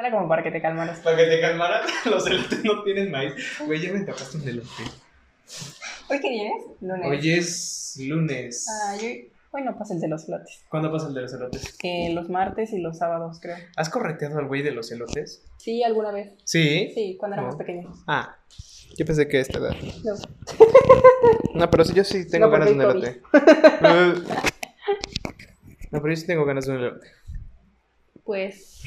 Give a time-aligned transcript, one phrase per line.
[0.00, 0.98] Era como para que te calmaras.
[1.00, 3.34] Para que te calmaras, los elotes no tienen maíz.
[3.66, 4.68] Güey, ya me tapaste un elote.
[6.08, 6.64] ¿Hoy qué día es?
[6.80, 7.06] Lunes.
[7.06, 8.66] Hoy es lunes.
[8.70, 9.08] Ah, yo...
[9.52, 10.64] Hoy no pasa el de los elotes.
[10.68, 11.76] ¿Cuándo pasa el de los elotes?
[11.82, 13.56] Eh, los martes y los sábados, creo.
[13.76, 15.42] ¿Has correteado al güey de los elotes?
[15.58, 16.32] Sí, alguna vez.
[16.44, 16.92] Sí.
[16.94, 17.58] Sí, cuando éramos No.
[17.58, 17.98] pequeños.
[18.06, 18.36] Ah,
[18.96, 19.74] yo pensé que esta edad.
[20.04, 20.14] No.
[21.54, 23.20] No, pero sí, yo sí tengo No, ganas de un elote.
[25.90, 27.06] no, pero yo sí tengo ganas de un elote.
[28.24, 28.82] Pues,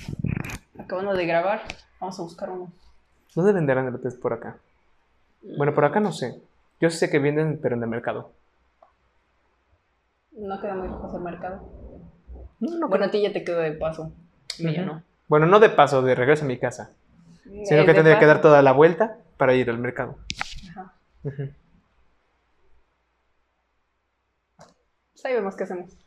[0.93, 1.63] acabando de grabar,
[1.99, 2.71] vamos a buscar uno.
[3.33, 4.57] ¿Dónde venderán elotes por acá?
[5.57, 6.39] Bueno, por acá no sé.
[6.79, 8.31] Yo sé que venden, pero en el mercado.
[10.33, 11.67] No queda muy lejos el mercado.
[12.59, 14.11] No, no Bueno, a ti ya te quedó de paso.
[14.59, 14.81] Ujú.
[14.85, 15.03] no.
[15.27, 16.91] Bueno, no de paso, de regreso a mi casa.
[17.63, 20.17] Sino que tendría que dar toda la vuelta para ir al mercado.
[20.69, 20.93] Ajá.
[21.23, 21.49] Ujú.
[24.57, 25.97] Pues ahí vemos qué hacemos.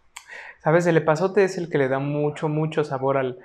[0.63, 0.87] ¿Sabes?
[0.87, 3.39] El epazote es el que le da mucho, mucho sabor al...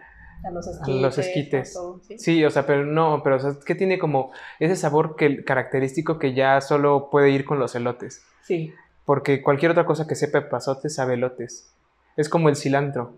[0.44, 1.02] A los A esquites.
[1.02, 1.76] los esquites.
[1.76, 2.18] a todo, ¿sí?
[2.18, 5.43] Sí, o sea, pero no, pero o sea, es que tiene como ese sabor que,
[5.43, 8.24] característico que ya solo puede ir con los elotes.
[8.43, 8.74] Sí.
[9.05, 11.71] Porque cualquier otra cosa que sepa epazote sabe elotes.
[12.18, 13.13] Es como el cilantro.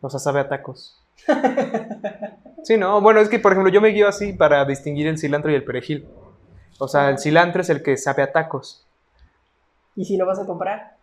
[0.00, 1.02] O sea, sabe a tacos.
[2.62, 5.52] Sí, no, bueno, es que por ejemplo yo me guío así para distinguir el cilantro
[5.52, 6.08] y el perejil.
[6.80, 8.84] O sea, el cilantro es el que sabe a tacos.
[9.94, 10.96] ¿Y si lo vas a comprar?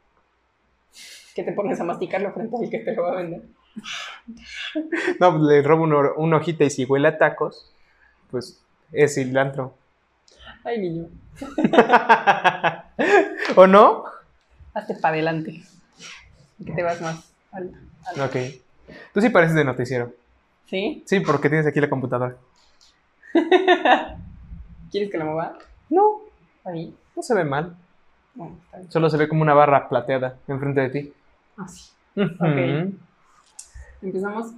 [1.34, 3.44] ¿Qué te pones a masticarlo frente al que te lo va a vender?
[5.20, 7.72] No, le robo una, una hojita y si huele a tacos,
[8.32, 9.76] pues es cilantro.
[10.64, 11.08] Ay, niño.
[13.56, 14.06] ¿O no?
[14.74, 15.62] Hazte para adelante.
[16.66, 17.78] Que te vas más alto.
[18.06, 18.26] alto.
[18.26, 18.36] Ok.
[19.14, 20.14] Tú sí pareces de noticiero.
[20.68, 21.04] ¿Sí?
[21.06, 22.36] Sí, porque tienes aquí la computadora.
[24.92, 25.58] ¿Quieres que la mueva?
[25.90, 26.22] No,
[26.66, 26.96] Ahí.
[27.16, 27.76] no se ve mal.
[28.90, 31.14] Solo se ve como una barra plateada enfrente de ti.
[31.58, 31.92] Así.
[32.16, 32.94] Ujú.
[34.04, 34.52] Empezamos.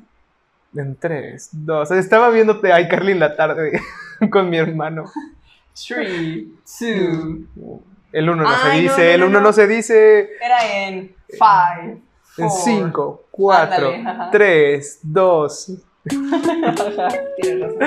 [0.75, 1.91] En tres, dos.
[1.91, 3.79] Estaba viéndote a iCarly en la tarde
[4.31, 5.05] con mi hermano.
[5.87, 6.45] 3,
[7.55, 7.79] 2.
[8.11, 9.45] El uno no se Ay, no, dice, no, el no, uno no.
[9.47, 10.29] no se dice.
[10.41, 12.01] Era en 5.
[12.37, 15.71] En cinco, cuatro, Ándale, tres, dos.
[16.03, 17.85] Tienes razón.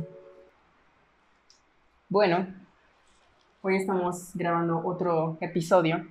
[2.08, 2.44] Bueno,
[3.62, 6.04] hoy estamos grabando otro episodio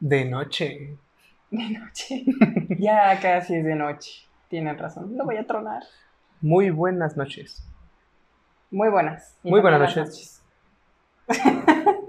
[0.00, 0.96] De noche.
[1.56, 2.24] De noche.
[2.78, 4.26] ya casi es de noche.
[4.48, 5.16] Tienen razón.
[5.16, 5.82] Lo voy a tronar.
[6.40, 7.64] Muy buenas noches.
[8.70, 9.36] Muy buenas.
[9.42, 10.42] Muy buenas noches.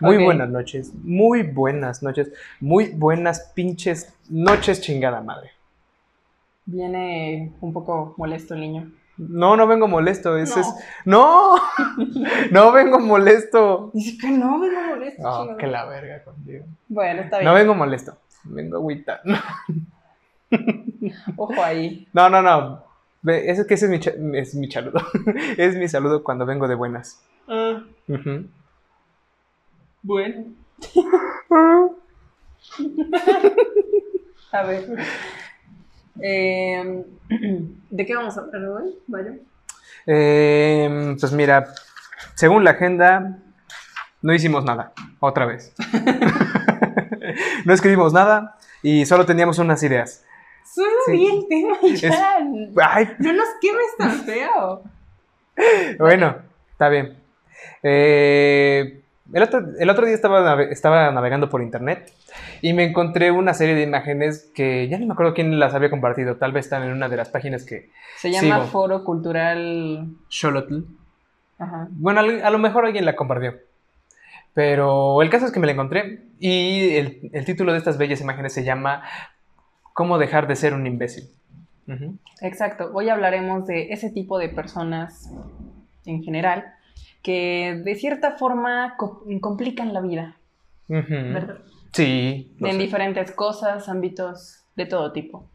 [0.00, 0.94] Muy buenas noches.
[0.94, 2.32] Muy buenas noches.
[2.60, 5.50] Muy buenas pinches noches, chingada madre.
[6.64, 8.92] Viene un poco molesto el niño.
[9.28, 10.36] No, no vengo molesto.
[10.38, 10.62] Es, No.
[10.62, 11.56] es- No,
[12.50, 13.90] no vengo molesto.
[13.92, 15.22] Dice que no, vengo molesto.
[15.28, 15.58] Oh, chingado.
[15.58, 16.64] que la verga contigo.
[16.88, 17.48] Bueno, está bien.
[17.48, 18.16] No vengo molesto.
[18.44, 19.20] Vengo agüita.
[21.36, 22.08] Ojo ahí.
[22.12, 22.84] No, no, no.
[23.22, 25.00] Ve, Es que ese es mi, cha- es mi saludo.
[25.58, 27.22] Es mi saludo cuando vengo de buenas.
[27.46, 27.82] Ah,
[30.02, 30.44] bueno.
[34.52, 34.86] A ver.
[36.20, 37.04] Eh,
[37.90, 38.94] ¿De qué vamos a hablar hoy?
[39.06, 39.34] Vaya.
[40.06, 41.66] Eh, pues mira,
[42.34, 43.38] según la agenda,
[44.22, 44.92] no hicimos nada.
[45.20, 45.72] Otra vez.
[47.64, 50.24] no escribimos nada y solo teníamos unas ideas.
[50.74, 51.12] Solo Sí.
[51.12, 52.36] vi el tema y ya.
[52.82, 54.82] Ay, No nos quemes tan feo.
[55.98, 56.36] bueno,
[56.72, 57.16] está bien.
[57.82, 58.99] Eh,
[59.32, 62.12] el, otro, el otro día estaba, nave- estaba navegando por internet
[62.62, 65.90] y me encontré una serie de imágenes que ya no me acuerdo quién las había
[65.90, 66.36] compartido.
[66.36, 67.90] Tal vez están en una de las páginas que...
[68.18, 68.66] Se llama Sigo.
[68.68, 70.06] Foro Cultural.
[70.28, 70.80] Xolotl.
[71.58, 71.88] Ajá.
[71.90, 73.54] Bueno, a lo mejor alguien la compartió.
[74.54, 78.20] Pero el caso es que me la encontré y el, el título de estas bellas
[78.20, 79.02] imágenes se llama
[79.92, 81.28] ¿Cómo dejar de ser un imbécil?
[81.86, 82.16] Ujú.
[82.40, 82.90] Exacto.
[82.92, 85.30] Hoy hablaremos de ese tipo de personas
[86.04, 86.64] en general
[87.22, 90.36] que de cierta forma co- complican la vida.
[90.88, 91.58] ¿verdad?
[91.92, 92.56] Sí.
[92.60, 92.78] en sé.
[92.78, 95.48] diferentes cosas, ámbitos de todo tipo.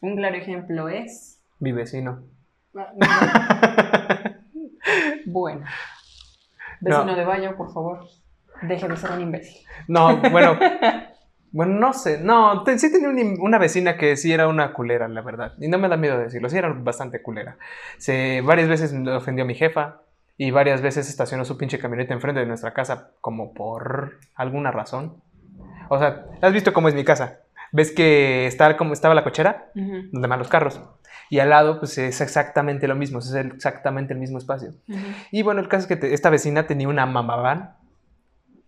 [0.00, 1.40] Un claro ejemplo es.
[1.60, 2.22] Mi vecino.
[5.26, 5.64] Bueno.
[6.80, 7.16] Vecino No.
[7.16, 8.06] de Bayo, por favor,
[8.62, 9.66] deje de ser un imbécil.
[9.88, 10.58] No, bueno.
[11.52, 12.20] Bueno, no sé.
[12.20, 15.54] No, te- sí tenía un una vecina que sí era una culera, la verdad.
[15.58, 16.50] Y no me da miedo decirlo.
[16.50, 17.56] Sí era bastante culera.
[17.96, 20.02] Se, varias veces me ofendió a mi jefa.
[20.38, 25.22] Y varias veces estacionó su pinche camioneta enfrente de nuestra casa como por alguna razón.
[25.88, 27.40] O sea, ¿has visto cómo es mi casa?
[27.72, 29.70] ¿Ves que está como estaba la cochera?
[29.74, 30.80] Ujú, Donde van los carros.
[31.30, 33.18] Y al lado, pues es exactamente lo mismo.
[33.18, 34.70] Es exactamente el mismo espacio.
[34.88, 34.98] ujú.
[35.32, 37.76] Y bueno, el caso es que te- esta vecina tenía una mamá van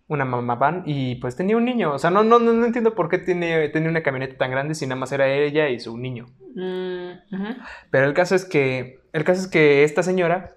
[0.07, 1.93] una mamá van y pues tenía un niño.
[1.93, 4.87] O sea, no, no, no, entiendo por qué tiene, tenía una camioneta tan grande si
[4.87, 6.25] nada más era ella y su niño.
[6.55, 7.53] Mm, ujú.
[7.91, 10.55] Pero el caso es que, el caso es que esta señora,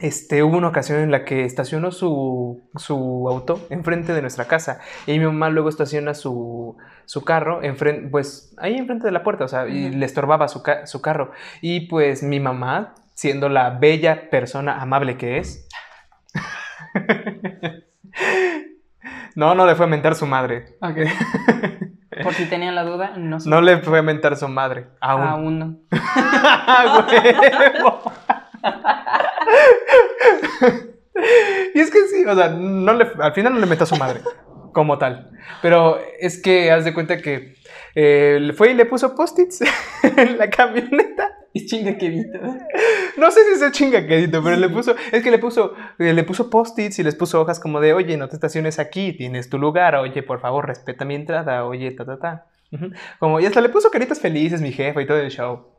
[0.00, 4.80] este, hubo una ocasión en la que estacionó su, su auto enfrente de nuestra casa
[5.06, 9.44] y mi mamá luego estaciona su, su carro enfrente, pues ahí enfrente de la puerta,
[9.44, 11.32] o sea, y le estorbaba su, ca- su carro.
[11.60, 15.68] Y pues mi mamá, siendo la bella persona amable que es,
[19.34, 20.76] no, no le fue a mentar su madre.
[20.80, 20.98] Ok.
[22.22, 23.48] Por si tenían la duda, no sé.
[23.48, 24.88] No le fue a mentar su madre.
[25.00, 25.22] Aún.
[25.22, 25.76] Aún no.
[31.74, 33.96] Y es que sí, o sea, no le, al final no le metió a su
[33.96, 34.20] madre,
[34.72, 35.30] como tal.
[35.62, 37.56] Pero es que haz de cuenta que
[37.94, 39.62] eh, fue y le puso post-its
[40.16, 41.34] en la camioneta.
[41.54, 42.38] Es chinga quedito.
[43.16, 46.22] No sé si es el chingaquedito, pero le puso, es que le puso, eh, le
[46.22, 49.58] puso post-its y les puso hojas como de, oye, no te estaciones aquí, tienes tu
[49.58, 52.46] lugar, oye, por favor, respeta mi entrada, oye, ta, ta, ta.
[53.18, 55.77] Como, y hasta le puso caritas felices, mi jefa y todo el show.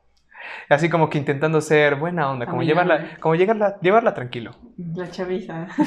[0.69, 4.55] Así como que intentando ser buena onda, como llevarla, como llegarla, llevarla tranquilo.
[4.95, 5.67] La chaviza.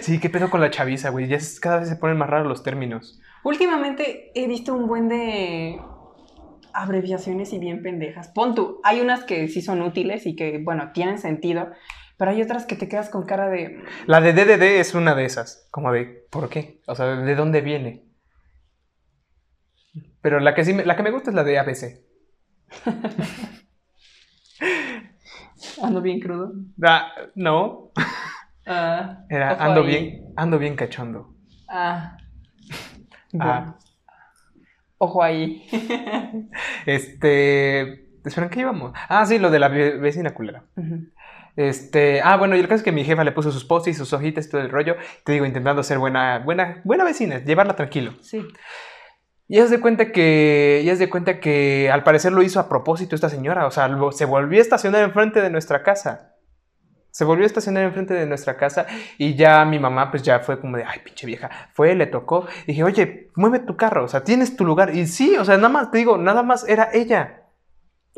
[0.00, 1.26] Sí, qué pedo con la chaviza, güey.
[1.28, 3.20] Ya es- cada vez se ponen más raros los términos.
[3.42, 5.80] Últimamente he visto un buen de
[6.72, 8.28] abreviaciones y bien pendejas.
[8.28, 11.70] Pon tú, hay unas que sí son útiles y que, bueno, tienen sentido,
[12.18, 13.82] pero hay otras que te quedas con cara de...
[14.06, 15.68] La de DDD es una de esas.
[15.70, 16.80] Como de, ¿por qué?
[16.86, 18.04] O sea, ¿de dónde viene?
[20.20, 22.00] Pero la que sí me, la que me gusta es la de ABC.
[25.82, 26.52] Ando bien crudo.
[26.82, 27.90] Ah, no.
[28.66, 29.86] Ah, Era ando ahí.
[29.86, 31.34] bien, ando bien cachondo.
[31.68, 32.16] Ah.
[33.40, 33.58] Ah.
[33.58, 33.78] Bueno.
[34.98, 35.66] Ojo ahí.
[36.86, 38.06] Este.
[38.24, 38.92] Esperen, ¿qué íbamos?
[39.08, 40.62] Ah, sí, lo de la ve- vecina culera.
[41.56, 42.20] Este.
[42.22, 44.12] Ah, bueno, y el caso es que mi jefa le puso sus posts y sus
[44.12, 44.94] hojitas y todo el rollo.
[45.24, 48.14] Te digo, intentando ser buena, buena, buena vecina, llevarla tranquilo.
[48.22, 48.46] sí.
[49.54, 50.82] Y haz de cuenta que.
[50.84, 53.68] Y haz de cuenta que al parecer lo hizo a propósito esta señora.
[53.68, 56.34] O sea, se volvió a estacionar enfrente de nuestra casa.
[57.12, 58.84] Se volvió a estacionar enfrente de nuestra casa
[59.16, 62.48] y ya mi mamá pues ya fue como de, ay, pinche vieja, fue, le tocó.
[62.64, 64.92] Y dije, oye, mueve tu carro, o sea, tienes tu lugar.
[64.92, 67.44] Y sí, o sea, nada más, te digo, nada más era ella.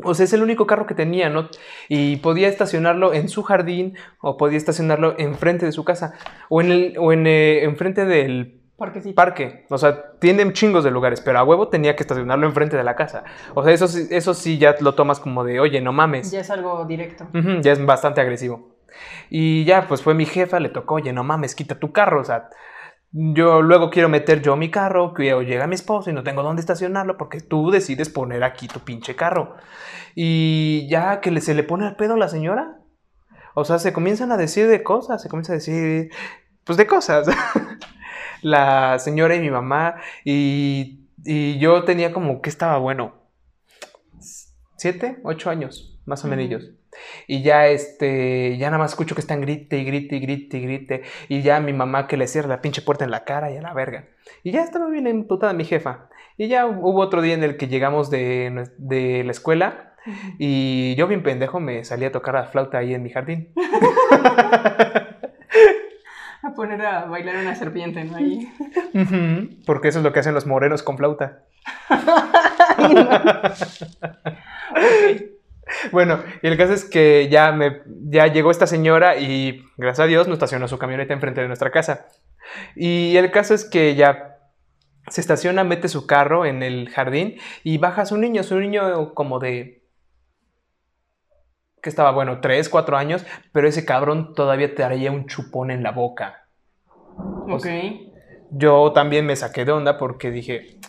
[0.03, 1.49] O sea, es el único carro que tenía, ¿no?
[1.87, 6.13] Y podía estacionarlo en su jardín o podía estacionarlo enfrente de su casa
[6.49, 9.13] o en el, o en, eh, enfrente del Porque sí.
[9.13, 9.65] parque.
[9.69, 12.95] O sea, tienen chingos de lugares, pero a huevo tenía que estacionarlo enfrente de la
[12.95, 13.23] casa.
[13.55, 16.29] O sea, eso, eso sí ya lo tomas como de, oye, no mames.
[16.29, 17.27] Ya es algo directo.
[17.33, 18.77] Ujú, ya es bastante agresivo.
[19.29, 22.21] Y ya, pues fue mi jefa, le tocó, oye, no mames, quita tu carro.
[22.21, 22.49] O sea,
[23.11, 26.59] yo luego quiero meter yo mi carro, que llega mi esposo y no tengo dónde
[26.59, 29.55] estacionarlo porque tú decides poner aquí tu pinche carro.
[30.13, 32.79] Y ya que se le pone al pedo a la señora.
[33.55, 36.09] O sea, se comienzan a decir de cosas, se comienza a decir,
[36.63, 37.27] pues de cosas.
[38.41, 39.95] la señora y mi mamá.
[40.23, 43.15] Y, y yo tenía como que estaba bueno.
[44.77, 46.63] Siete, ocho años, más o menos.
[47.27, 50.61] Y ya este, ya nada más escucho que están grite y grite y grite y
[50.61, 51.01] grite.
[51.29, 53.61] Y ya mi mamá que le cierra la pinche puerta en la cara y a
[53.61, 54.07] la verga.
[54.43, 56.09] Y ya estaba bien emputada mi jefa.
[56.37, 59.87] Y ya hubo otro día en el que llegamos de, de la escuela
[60.37, 63.53] y yo bien pendejo me salí a tocar la flauta ahí en mi jardín.
[66.47, 68.15] A poner a bailar una serpiente, ¿no?
[68.15, 68.49] Ahí.
[69.65, 71.43] Porque eso es lo que hacen los morenos con flauta.
[75.91, 80.07] Bueno, y el caso es que ya, me, ya llegó esta señora y gracias a
[80.07, 82.07] Dios nos estacionó su camioneta enfrente de nuestra casa.
[82.75, 84.37] Y el caso es que ya
[85.07, 89.39] se estaciona, mete su carro en el jardín y baja su niño, su niño como
[89.39, 89.76] de...
[91.87, 95.91] que estaba, bueno, 3, 4 años, pero ese cabrón todavía traía un chupón en la
[95.91, 96.43] boca.
[97.49, 97.65] Ok.
[98.51, 100.79] Yo también me saqué de onda porque dije,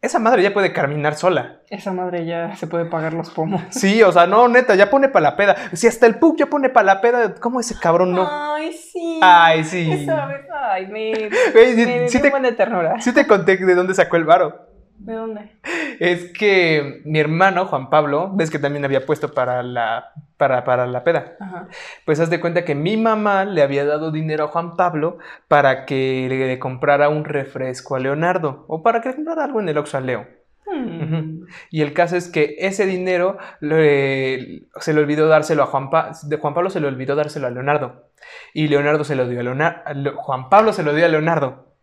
[0.00, 1.60] esa madre ya puede caminar sola.
[1.68, 3.60] Esa madre ya se puede pagar los pomos.
[3.70, 5.56] Sí, o sea, no, neta, ya pone para la peda.
[5.74, 8.26] Si hasta el pug ya pone para la peda, ¿cómo ese cabrón no?
[8.26, 9.20] Ay, sí.
[9.22, 9.92] Ay, sí.
[9.92, 11.12] Esa vez, ay, me.
[11.54, 12.98] Me sí te- ternura.
[12.98, 14.73] Sí te conté de dónde sacó el varo.
[15.04, 15.50] ¿De dónde?
[16.00, 20.86] Es que mi hermano, Juan Pablo, ves que también había puesto para la, para, para
[20.86, 21.36] la peda.
[21.38, 21.68] Ajá.
[22.06, 25.84] Pues haz de cuenta que mi mamá le había dado dinero a Juan Pablo para
[25.84, 28.64] que le, le comprara un refresco a Leonardo.
[28.66, 30.26] O para que le comprara algo en el Oxxo a Leo.
[30.66, 31.44] Hmm.
[31.70, 36.12] Y el caso es que ese dinero le- se le olvidó dárselo a Juan Pablo,
[36.22, 38.08] de Juan Pablo se le olvidó dárselo a Leonardo.
[38.54, 40.16] Y Leonardo se lo dio a Leonardo.
[40.16, 41.74] Juan Pablo se lo dio a Leonardo.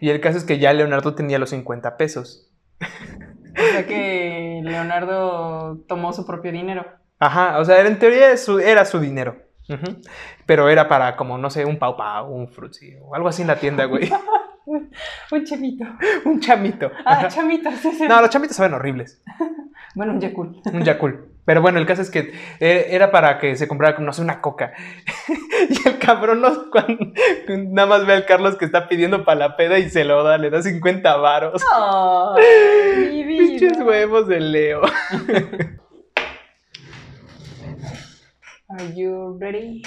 [0.00, 2.50] Y el caso es que ya Leonardo tenía los 50 pesos.
[2.80, 6.86] O sea que Leonardo tomó su propio dinero.
[7.18, 9.36] Ajá, o sea, en teoría su- era su dinero.
[10.46, 13.48] Pero era para como, no sé, un pau pau, un frutzi o algo así en
[13.48, 14.10] la tienda, güey.
[15.32, 15.84] Un chamito.
[16.26, 16.90] un chamito.
[17.06, 17.28] Ah, Ajá.
[17.28, 18.06] chamito, sí, sí.
[18.06, 19.22] No, los chamitos saben horribles.
[19.94, 20.60] Bueno, un Yakul.
[20.72, 21.27] Un Yakul.
[21.48, 24.42] Pero bueno, el caso es que eh, era para que se comprara, no sé, una
[24.42, 24.74] coca.
[25.70, 27.14] y el cabrón no, cuando-
[27.72, 30.36] nada más ve al Carlos que está pidiendo para la peda y se lo da,
[30.36, 31.62] le da 50 varos.
[32.36, 33.38] Vida.
[33.38, 34.82] Pinches huevos de Leo.
[38.68, 39.80] Are you ready?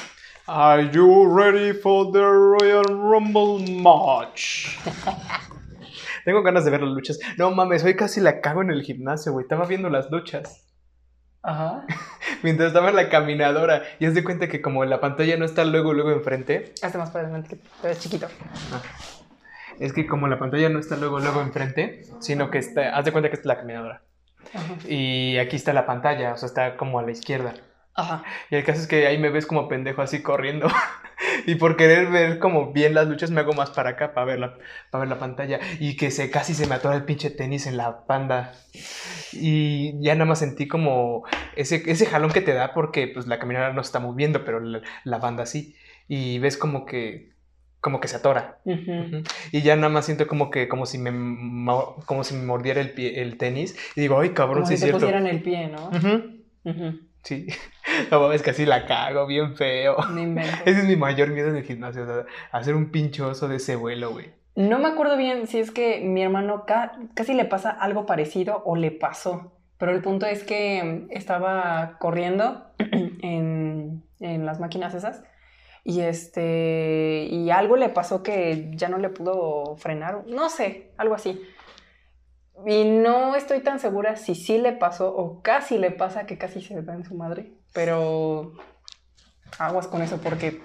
[0.48, 4.80] Are you ready for the Royal Rumble match?
[6.26, 7.20] Tengo ganas de ver las luchas.
[7.38, 9.44] No mames, hoy casi la cago en el gimnasio, güey.
[9.44, 10.71] Estaba viendo las luchas.
[11.44, 11.86] Ajá.
[12.44, 13.84] Mientras estaba en la caminadora.
[14.00, 16.74] Y haz de cuenta que como la pantalla no está luego, luego enfrente.
[16.82, 18.28] Hazte más para adelante, que te ves chiquito.
[19.80, 23.12] Es que como la pantalla no está luego, luego enfrente, sino que está, haz de
[23.12, 24.04] cuenta que es la caminadora.
[24.54, 24.76] Ajá.
[24.88, 27.54] Y aquí está la pantalla, o sea, está como a la izquierda.
[27.94, 28.24] Ajá.
[28.50, 30.68] Y el caso es que ahí me ves como pendejo así corriendo.
[31.46, 34.40] y por querer ver como bien las luchas me hago más para acá para ver
[34.40, 34.58] la,
[34.90, 35.60] para ver la pantalla.
[35.80, 38.54] Y que se, casi se me atora el pinche tenis en la panda.
[39.34, 41.24] Y ya nada más sentí como
[41.56, 44.82] ese, ese jalón que te da porque pues la caminadora no está moviendo, pero la,
[45.04, 45.76] la banda sí.
[46.08, 47.32] Y ves como que,
[47.80, 48.60] como que se atora.
[48.66, 48.92] Ujú.
[48.92, 49.24] Ujú.
[49.52, 52.82] Y ya nada más siento como que, como si me, mo- como si me mordiera
[52.82, 53.78] el, pie, el tenis.
[53.96, 55.00] Y digo, ay cabrón, Como sí si es te cierto.
[55.00, 55.90] pusieran el pie, ¿no?
[55.90, 56.42] Ujú.
[56.64, 57.00] Ujú.
[57.24, 57.48] Sí.
[58.10, 59.98] No mames, casi la cago bien feo.
[60.66, 63.76] Ese es mi mayor miedo en el gimnasio, o sea, hacer un pinchoso de ese
[63.76, 64.32] vuelo, güey.
[64.56, 68.62] No me acuerdo bien si es que mi hermano ca- casi le pasa algo parecido
[68.66, 69.52] o le pasó.
[69.78, 75.24] Pero el punto es que estaba corriendo en, en las máquinas esas
[75.84, 81.16] y este y algo le pasó que ya no le pudo frenar, no sé, algo
[81.16, 81.42] así.
[82.66, 86.62] Y no estoy tan segura si sí le pasó o casi le pasa que casi
[86.62, 88.54] se da en su madre, pero
[89.60, 90.62] aguas con eso porque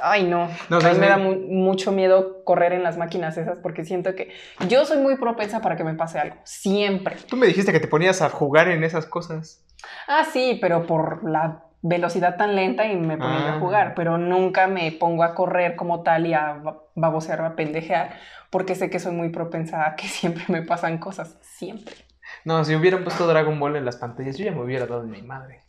[0.00, 2.96] ay no, No, a o sea, mí me da mu- mucho miedo correr en las
[2.96, 4.30] máquinas esas porque siento que
[4.68, 7.16] yo soy muy propensa para que me pase algo, siempre.
[7.28, 9.64] Tú me dijiste que te ponías a jugar en esas cosas.
[10.06, 13.56] Ah, sí, pero por la velocidad tan lenta y me ponía yo Ah.
[13.56, 16.62] a jugar, pero nunca me pongo a correr como tal y a
[17.00, 18.18] babosear a pendejear,
[18.50, 21.94] porque sé que soy muy propensa a que siempre me pasan cosas, siempre.
[22.44, 25.10] No, si hubieran puesto Dragon Ball en las pantallas, yo ya me hubiera dado en
[25.10, 25.62] mi madre.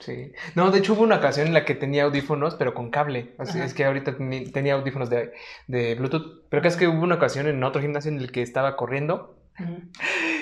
[0.00, 0.32] Sí.
[0.54, 3.34] No, de hecho hubo una ocasión en la que tenía audífonos, pero con cable.
[3.38, 4.16] O sea, es que ahorita
[4.52, 5.32] tenía audífonos de,
[5.66, 6.44] de Bluetooth.
[6.48, 9.36] Pero es que hubo una ocasión en otro gimnasio en el que estaba corriendo.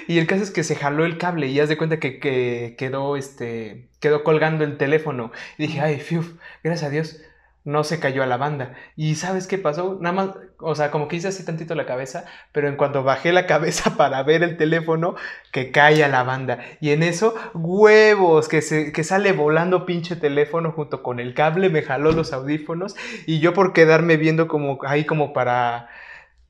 [0.09, 2.75] Y el caso es que se jaló el cable y haz de cuenta que, que
[2.79, 5.33] quedó, este, quedó colgando el teléfono.
[5.59, 6.23] Y dije, ay, fiu,
[6.63, 7.21] gracias a Dios,
[7.67, 8.75] no se cayó a la banda.
[8.95, 9.99] ¿Y sabes qué pasó?
[10.01, 10.31] Nada más,
[10.61, 13.97] o sea, como que hice así tantito la cabeza, pero en cuanto bajé la cabeza
[13.97, 15.17] para ver el teléfono,
[15.51, 16.61] que cae a la banda.
[16.81, 21.69] Y en eso, huevos, que, se, que sale volando pinche teléfono junto con el cable,
[21.69, 22.95] me jaló los audífonos.
[23.27, 25.89] Y yo por quedarme viendo como ahí como para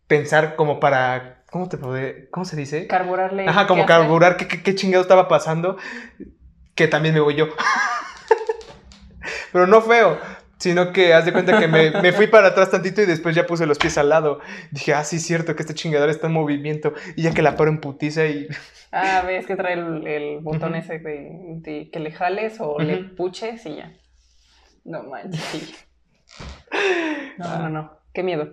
[0.06, 1.44] pensar, como para...
[1.50, 2.86] ¿Cómo te puede, ¿Cómo se dice?
[2.86, 3.48] Carburarle.
[3.48, 5.78] Ajá, como ¿qué carburar qué, qué, qué chingado estaba pasando,
[6.74, 7.48] que también me voy yo.
[9.52, 10.18] Pero no feo,
[10.58, 13.46] sino que haz de cuenta que me, me fui para atrás tantito y después ya
[13.46, 14.40] puse los pies al lado.
[14.70, 16.92] Dije, ah, sí, cierto, que este chingador está en movimiento.
[17.16, 18.48] Y ya que la paro en putiza y...
[18.92, 22.96] Ah, ves que trae el, el botón ese de, de que le jales o le
[23.04, 23.92] puches y ya.
[24.84, 25.40] No manches.
[25.40, 25.74] sí.
[27.38, 27.58] No, Ah.
[27.62, 27.98] no, no.
[28.14, 28.48] Qué miedo.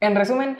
[0.00, 0.58] En resumen,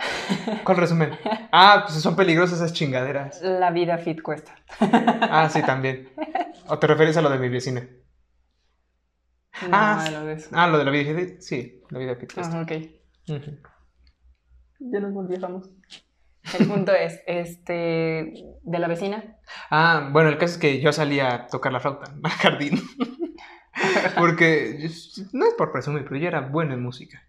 [0.64, 1.10] ¿Cuál resumen?
[1.52, 3.42] Ah, pues son peligrosas esas chingaderas.
[3.42, 4.54] la vida fit cuesta.
[4.80, 6.08] Ah, sí, también.
[6.68, 7.86] ¿O te refieres a lo de mi vecina?
[9.62, 10.48] No, Ah, lo de eso.
[10.52, 11.36] Ah, lo de la vida.
[11.40, 12.72] Sí, la vida fit Ajá, ok.
[14.80, 15.70] Ya nos volvíamos.
[16.58, 19.36] El punto es, este, de la vecina.
[19.70, 22.80] Ah, bueno, el caso es que yo salí a tocar la flauta al jardín.
[24.18, 24.88] Porque
[25.32, 27.22] no es por presumir, pero yo era bueno en música.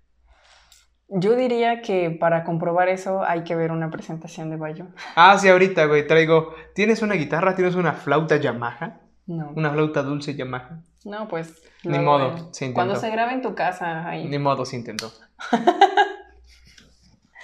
[1.09, 4.87] Yo diría que para comprobar eso hay que ver una presentación de Bayo.
[5.15, 6.55] Ah, sí, ahorita, güey, traigo.
[6.73, 7.55] ¿Tienes una guitarra?
[7.55, 9.01] ¿Tienes una flauta Yamaha?
[9.27, 9.51] No.
[9.55, 10.81] Una flauta dulce Yamaha.
[11.05, 11.61] No, pues.
[11.83, 12.73] Ni modo, eh, se intentó.
[12.73, 14.25] Cuando se grabe en tu casa, ahí.
[14.27, 15.11] Ni modo, se intentó.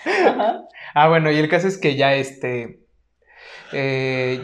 [0.06, 0.62] Ajá.
[0.94, 2.80] Ah, bueno, y el caso es que ya este.
[3.74, 4.42] eh,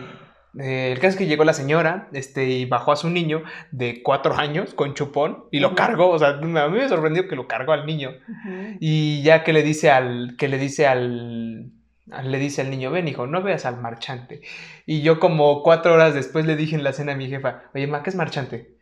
[0.59, 4.01] eh, el caso es que llegó la señora este, y bajó a su niño de
[4.03, 6.09] cuatro años con chupón y lo cargó.
[6.09, 8.11] O sea, a mí me sorprendió que lo cargó al niño.
[8.79, 11.71] Y ya que le dice al, que le dice al,
[12.11, 14.41] al- le dice al niño, ven hijo, no veas al marchante.
[14.85, 17.87] Y yo como cuatro horas después le dije en la cena a mi jefa, oye,
[17.87, 18.74] ma, ¿qué es marchante?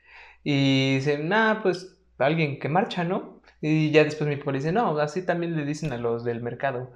[0.43, 3.41] Y dice, nah, pues alguien que marcha, ¿no?
[3.61, 6.91] Y ya después mi papá dice, no, así también le dicen a los del mercado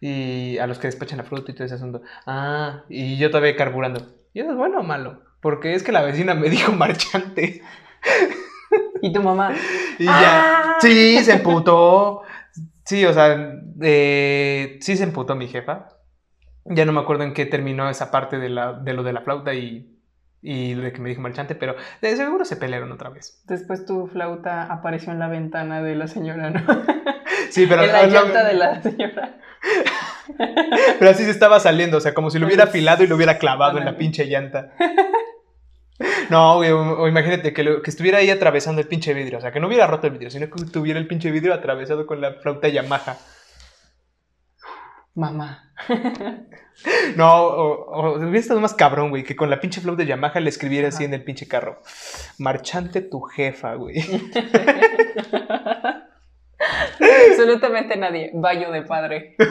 [0.00, 2.02] y a los que despachan la fruta y todo ese asunto.
[2.26, 4.06] Ah, y yo todavía carburando.
[4.32, 5.22] ¿Y eso es bueno o malo?
[5.40, 7.62] Porque es que la vecina me dijo marchante.
[9.02, 9.52] ¿Y tu mamá?
[9.98, 10.12] Y ya.
[10.14, 10.76] ¡Ah!
[10.80, 12.22] Sí, se emputó.
[12.84, 15.88] Sí, o sea, eh, sí se emputó mi jefa.
[16.64, 19.20] Ya no me acuerdo en qué terminó esa parte de, la, de lo de la
[19.22, 20.01] flauta y,
[20.42, 23.40] y de que me dijo marchante, pero de seguro se pelearon otra vez.
[23.46, 26.60] Después tu flauta apareció en la ventana de la señora, ¿no?
[27.50, 29.36] Sí, pero, en la lo- llanta de la señora.
[30.98, 33.38] pero así se estaba saliendo, o sea, como si lo hubiera afilado y lo hubiera
[33.38, 34.72] clavado en la pinche llanta.
[36.30, 39.40] No, güey, o, o imagínate que, lo- que estuviera ahí atravesando el pinche vidrio, o
[39.40, 42.20] sea, que no hubiera roto el vidrio, sino que tuviera el pinche vidrio atravesado con
[42.20, 43.18] la flauta Yamaha.
[45.14, 45.72] Mamá.
[47.16, 50.48] No, o, o hubiera estado más cabrón, güey, que con la pinche flauta Yamaha le
[50.48, 51.82] escribiera así en el pinche carro.
[52.38, 53.96] Marchante tu jefa, güey.
[57.30, 58.30] Absolutamente nadie.
[58.34, 59.36] Bayo de padre.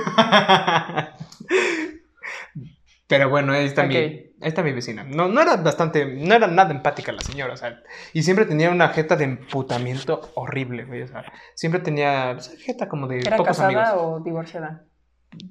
[3.07, 4.01] Pero bueno, ahí está, mi, Ok.
[4.01, 5.03] ahí está mi vecina.
[5.03, 7.81] No, no era bastante, no era nada empática la señora, o sea,
[8.13, 12.87] y siempre tenía una jeta de emputamiento horrible, güey, o sea, siempre tenía esa jeta
[12.87, 13.91] como de ¿Era pocos casada amigos.
[13.97, 14.85] o divorciada?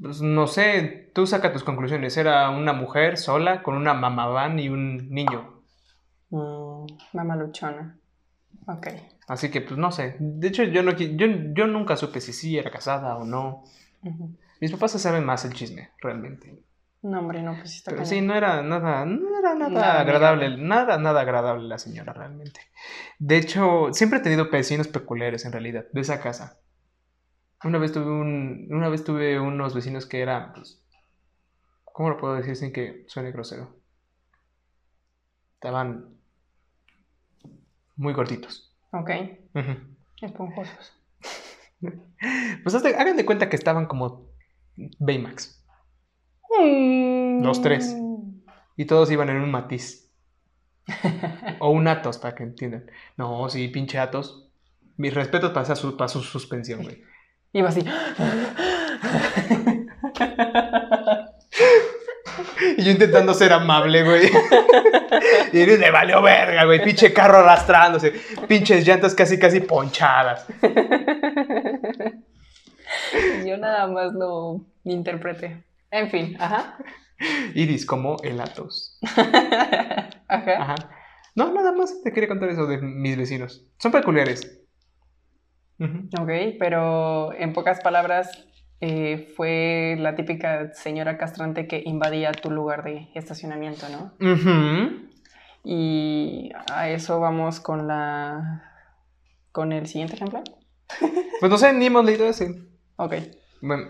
[0.01, 2.17] Pues, no sé, tú saca tus conclusiones.
[2.17, 5.63] Era una mujer sola con una mamaván y un niño.
[6.31, 7.99] Mm, mamá luchona.
[8.67, 8.89] Ok.
[9.27, 10.17] Así que, pues no sé.
[10.19, 13.65] De hecho, yo, no, yo, yo nunca supe si sí era casada o no.
[14.61, 16.63] Mis papás se saben más el chisme, realmente.
[17.03, 18.11] No, hombre, no, pues está Pero cañón.
[18.11, 22.61] sí, no era nada, no era nada, Nada agradable, nada, nada agradable la señora realmente.
[23.19, 26.60] De hecho, siempre he tenido vecinos peculiares en realidad, de esa casa.
[27.65, 30.83] Una vez tuve un, una vez tuve unos vecinos que eran, pues,
[31.85, 33.77] ¿cómo lo puedo decir sin que suene grosero?
[35.55, 36.17] Estaban
[37.97, 38.75] muy gorditos.
[38.93, 39.11] Ok.
[40.23, 40.97] Esponjosos.
[42.63, 44.29] Pues hazte- hagan de cuenta que estaban como
[44.99, 45.65] Baymax.
[47.43, 47.97] Los tres.
[48.77, 50.13] Y todos iban en un matiz.
[51.61, 52.91] O un Atos, para que entiendan.
[53.17, 54.51] No, sí, pinche Atos.
[54.99, 57.03] Mis respetos para su, para su suspensión, güey.
[57.53, 57.85] Iba así.
[62.77, 64.31] Y yo intentando ser amable, güey.
[65.53, 66.83] Y le valió verga, güey.
[66.83, 68.13] Pinche carro arrastrándose.
[68.47, 70.47] Pinches llantas casi, casi ponchadas.
[73.45, 75.65] Yo nada más lo interpreté.
[75.91, 76.79] En fin, ajá.
[77.55, 78.99] Iris como el Atos.
[80.29, 80.63] Ajá.
[80.63, 80.75] Ajá.
[81.35, 83.67] No, nada más te quería contar eso de mis vecinos.
[83.79, 84.60] Son peculiares.
[85.81, 86.09] Ujú.
[86.23, 88.47] Ok, pero en pocas palabras,
[88.81, 94.13] eh, fue la típica señora castrante que invadía tu lugar de estacionamiento, ¿no?
[94.33, 95.09] Ujú.
[95.65, 98.63] Y a eso vamos con la.
[99.53, 100.43] con el siguiente ejemplo.
[101.41, 102.55] Pues no sé, ni hemos leído ese.
[102.97, 103.15] Ok.
[103.63, 103.85] Bueno,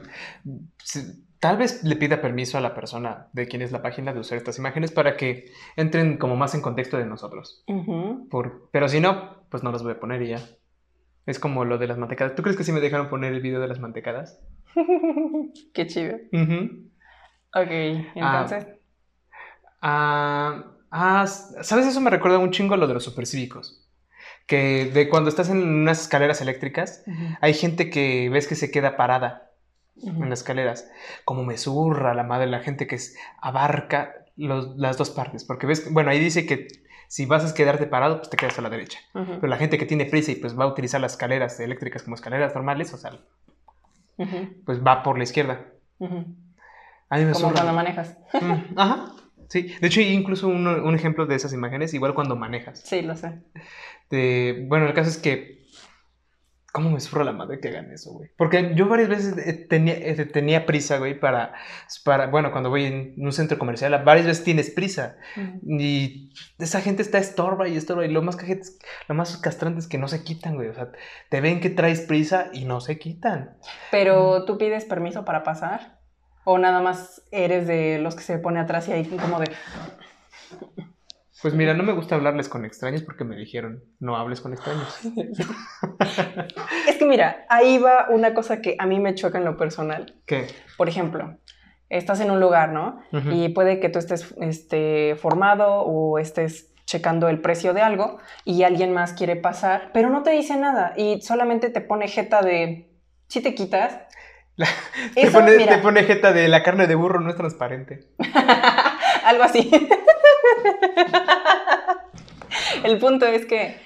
[0.85, 4.21] si- tal vez le pida permiso a la persona de quien es la página de
[4.21, 7.65] usar estas imágenes para que entren como más en contexto de nosotros.
[7.67, 8.29] Ujú.
[8.31, 10.39] Por, pero si no, pues no las voy a poner y ya.
[11.27, 12.35] Es como lo de las mantecadas.
[12.35, 14.41] ¿Tú crees que sí me dejaron poner el video de las mantecadas?
[15.75, 16.17] Qué chido.
[16.33, 16.89] Ujú.
[17.55, 17.71] Ok,
[18.15, 18.67] entonces.
[19.83, 21.87] Ah, ah, ¿sabes?
[21.87, 23.87] Eso me recuerda un chingo lo de los supercívicos.
[24.47, 27.05] Que de cuando estás en unas escaleras eléctricas,
[27.41, 29.53] hay gente que ves que se queda parada
[30.03, 30.91] en las escaleras.
[31.25, 35.45] Como me zurra la madre, la gente que es- abarca los- las dos partes.
[35.45, 36.67] Porque ves, bueno, ahí dice que
[37.11, 39.01] si vas a quedarte parado, pues te quedas a la derecha.
[39.13, 42.15] Pero la gente que tiene prisa y pues va a utilizar las escaleras eléctricas como
[42.15, 43.19] escaleras normales, o sea,
[44.65, 45.67] pues va por la izquierda.
[45.99, 48.17] A mí me Como cuando manejas.
[48.33, 49.13] Mm, Ajá.
[49.49, 52.81] Sí, de hecho incluso un, un ejemplo de esas imágenes, igual cuando manejas.
[52.85, 53.41] Sí, lo sé.
[54.09, 55.60] De, bueno, el caso es que...
[56.73, 58.31] ¿Cómo me zurra la madre que hagan eso, güey?
[58.37, 61.53] Porque yo varias veces eh, tenía, eh, tenía prisa, güey, para,
[62.05, 62.29] para...
[62.29, 65.17] Bueno, cuando voy en un centro comercial, varias veces tienes prisa.
[65.37, 65.59] Ujú.
[65.81, 68.07] Y esa gente está estorba y estorba.
[68.07, 68.79] Y lo más, cajete es-
[69.09, 70.69] lo más castrante es que no se quitan, güey.
[70.69, 70.91] O sea,
[71.29, 73.57] te ven que traes prisa y no se quitan.
[73.91, 75.99] Pero tú pides permiso para pasar.
[76.45, 79.51] O nada más eres de los que se pone atrás y ahí como de.
[81.43, 84.99] Pues mira, no me gusta hablarles con extraños porque me dijeron, no hables con extraños.
[86.89, 90.15] Es que mira, ahí va una cosa que a mí me choca en lo personal.
[90.27, 90.47] ¿Qué?
[90.77, 91.39] Por ejemplo,
[91.89, 93.01] estás en un lugar, ¿no?
[93.31, 98.65] Y puede que tú estés este, formado o estés checando el precio de algo y
[98.65, 102.91] alguien más quiere pasar, pero no te dice nada y solamente te pone jeta de
[103.29, 103.99] si te quitas.
[105.15, 108.09] Te Eso, pone, te pone jeta de la carne de burro no es transparente.
[109.25, 109.71] algo así.
[112.85, 113.77] el punto es que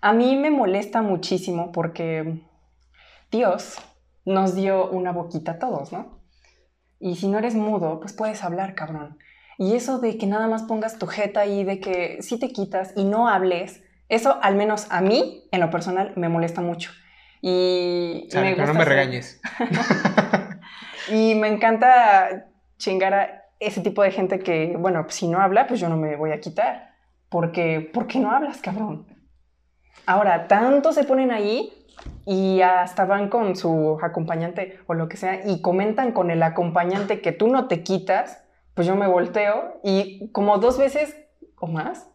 [0.00, 2.40] a mí me molesta muchísimo porque
[3.30, 3.76] Dios
[4.24, 6.20] nos dio una boquita a todos, ¿no?
[6.98, 9.18] Y si no eres mudo, pues puedes hablar, cabrón.
[9.58, 12.92] Y eso de que nada más pongas tu jeta y de que si te quitas
[12.96, 16.90] y no hables, eso al menos a mí, en lo personal, me molesta mucho.
[17.40, 19.40] Y me pero no gusta me hacer- regañes.
[21.10, 22.46] Y me encanta
[22.78, 26.16] chingar a ese tipo de gente que, bueno, si no habla, pues yo no me
[26.16, 26.92] voy a quitar.
[27.28, 29.06] Porque, ¿por qué no hablas, cabrón?
[30.06, 31.72] Ahora, tanto se ponen ahí
[32.26, 37.20] y hasta van con su acompañante o lo que sea y comentan con el acompañante
[37.20, 38.42] que tú no te quitas,
[38.74, 41.16] pues yo me volteo y como dos veces
[41.58, 42.08] o más,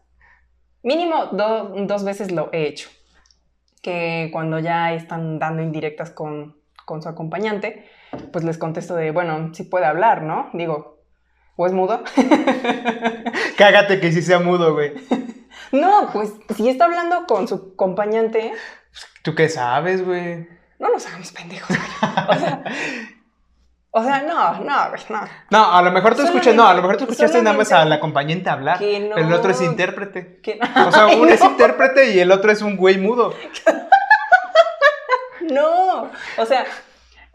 [0.82, 2.90] mínimo do- dos veces lo he hecho.
[3.82, 7.86] Que cuando ya están dando indirectas con, con su acompañante,
[8.32, 10.50] pues les contesto de, bueno, si puede hablar, ¿no?
[10.52, 10.97] Digo,
[11.60, 12.02] ¿o es mudo?
[13.58, 14.92] Cágate que sí sea mudo, güey.
[15.72, 18.52] no, pues si está hablando con su acompañante,
[19.22, 20.48] ¿Tú qué sabes, güey?
[20.78, 21.68] no nos hagamos pendejos.
[21.76, 21.80] güey.
[22.30, 22.62] O sea,
[23.90, 25.20] o sea, no, no, güey, no.
[25.50, 27.92] No, a lo mejor tú escuchas, no, a lo mejor tú escuchaste nada más solamente-
[27.94, 29.16] al acompañante hablar, Que no.
[29.16, 30.40] pero el otro es intérprete.
[30.40, 31.50] Que- O sea, uno es no.
[31.50, 33.34] intérprete y el otro es un güey mudo.
[35.50, 36.64] No, o sea,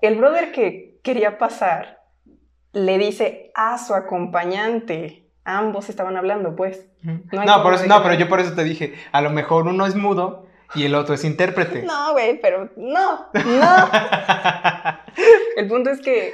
[0.02, 2.03] el brother que quería pasar
[2.74, 6.88] le dice a su acompañante, ambos estaban hablando, pues.
[7.02, 9.86] No, hay por eso, no, pero yo por eso te dije, a lo mejor uno
[9.86, 11.84] es mudo y el otro es intérprete.
[11.84, 13.90] No, güey, pero no, no.
[15.58, 16.34] El punto es que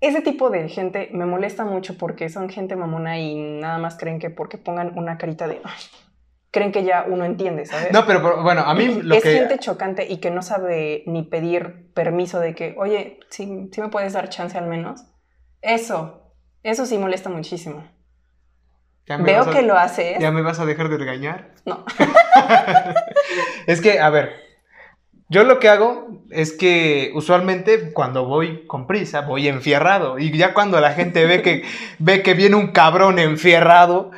[0.00, 4.18] ese tipo de gente me molesta mucho porque son gente mamona y nada más creen
[4.18, 5.62] que porque pongan una carita de...
[6.50, 7.90] Creen que ya uno entiende, ¿sabes?
[7.90, 9.30] No, pero bueno, a mí lo es que...
[9.30, 14.12] gente chocante y que no sabe ni pedir permiso de que, oye, si me puedes
[14.12, 15.04] dar chance al menos.
[15.64, 16.30] Eso,
[16.62, 17.84] eso sí molesta muchísimo.
[19.06, 20.18] Veo a- que lo haces.
[20.18, 21.52] ¿Ya me vas a dejar de regañar?
[21.64, 21.84] No.
[23.66, 24.34] Es que, a ver,
[25.28, 30.18] yo lo que hago es que usualmente cuando voy con prisa, voy enfierrado.
[30.18, 31.64] Y ya cuando la gente ve que,
[31.98, 34.10] ve que viene un cabrón enfierrado,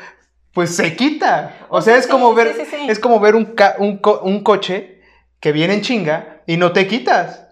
[0.52, 1.66] pues se quita.
[1.68, 2.87] O sea, es Sí, como ver, sí, sí, sí.
[2.90, 5.00] es como ver un, ca- un, co- un coche
[5.40, 7.45] que viene en chinga y no te quitas.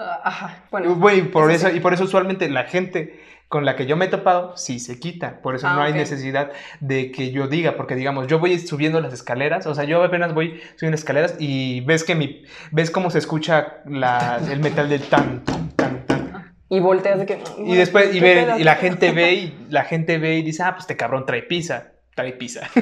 [0.00, 0.94] Ah, ajá, bueno.
[0.94, 1.76] Güey, por eso eso, sí.
[1.78, 5.00] y por eso usualmente la gente con la que yo me he topado, sí se
[5.00, 5.40] quita.
[5.42, 9.00] Por eso Ah, no hay necesidad de que yo diga, porque digamos, yo voy subiendo
[9.00, 13.10] las escaleras, o sea, yo apenas voy subiendo escaleras y ves que mi, ves cómo
[13.10, 16.54] se escucha la, el metal del tan, tan, tan, tan.
[16.68, 17.42] Y volteas de que...
[17.64, 20.62] Y después, y, ¿qué ve- y la gente ve y la gente ve y dice,
[20.62, 22.68] ah, pues este cabrón trae pizza, trae pizza.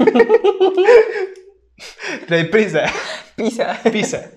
[2.26, 2.87] trae prisa,
[3.37, 3.79] Pisa.
[3.92, 4.31] pizza.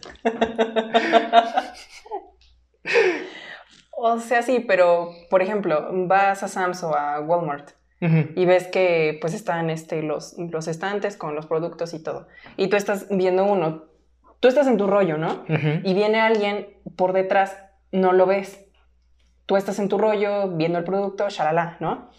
[3.92, 9.18] O sea, sí, pero, por ejemplo, vas a Sam's o a Walmart y ves que
[9.20, 12.28] pues están este, los, los estantes con los productos y todo.
[12.56, 13.84] Y tú estás viendo uno.
[14.40, 15.44] Tú estás en tu rollo, ¿no?
[15.84, 17.58] Y viene alguien por detrás,
[17.92, 18.66] no lo ves.
[19.46, 22.10] Tú estás en tu rollo viendo el producto, shalala, ¿no?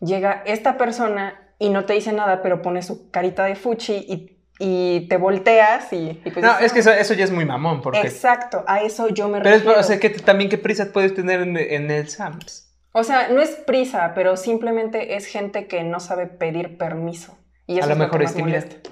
[0.00, 4.38] Llega esta persona y no te dice nada, pero pone su carita de fuchi y,
[4.64, 7.82] y te volteas y, y pues No, es que eso, eso ya es muy mamón,
[7.82, 7.98] porque...
[8.00, 9.80] Exacto, a eso yo me Pero es, refiero.
[9.80, 12.72] o sea, que también qué prisa puedes tener en, en el Sams.
[12.92, 17.36] O sea, no es prisa, pero simplemente es gente que no sabe pedir permiso.
[17.66, 18.58] Y eso A lo es mejor que es más tímida.
[18.60, 18.90] molesta.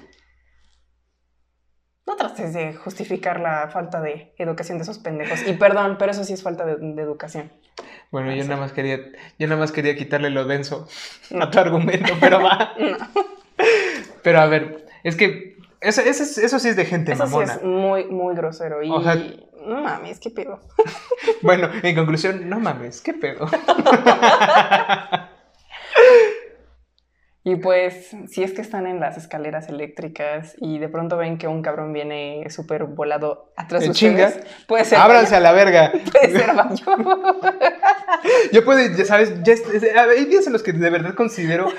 [2.07, 5.47] No trates de justificar la falta de educación de esos pendejos.
[5.47, 7.51] Y perdón, pero eso sí es falta de, de educación.
[8.11, 8.97] Bueno, Ah, yo nada más quería,
[9.39, 10.87] yo nada más quería quitarle lo denso
[11.39, 12.73] a tu argumento, pero va.
[12.79, 12.97] No,
[14.23, 15.50] Pero a ver, es que
[15.81, 18.81] eso, eso, es- eso sí es de gente eso sí es muy, muy grosero.
[18.83, 19.15] Y O sea-
[19.65, 20.59] no mames, qué pedo.
[21.43, 23.47] Bueno, en conclusión, no mames, qué pedo.
[27.43, 31.47] Y pues, si es que están en las escaleras eléctricas y de pronto ven que
[31.47, 34.27] un cabrón viene súper volado atrás de En chinga.
[34.27, 34.99] ustedes, puede ser.
[34.99, 35.91] Ábranse a la verga.
[36.11, 36.85] Puede ser Bayo.
[38.51, 39.55] Yo puedo, ya sabes, ya
[40.03, 41.69] hay días en los que de verdad considero,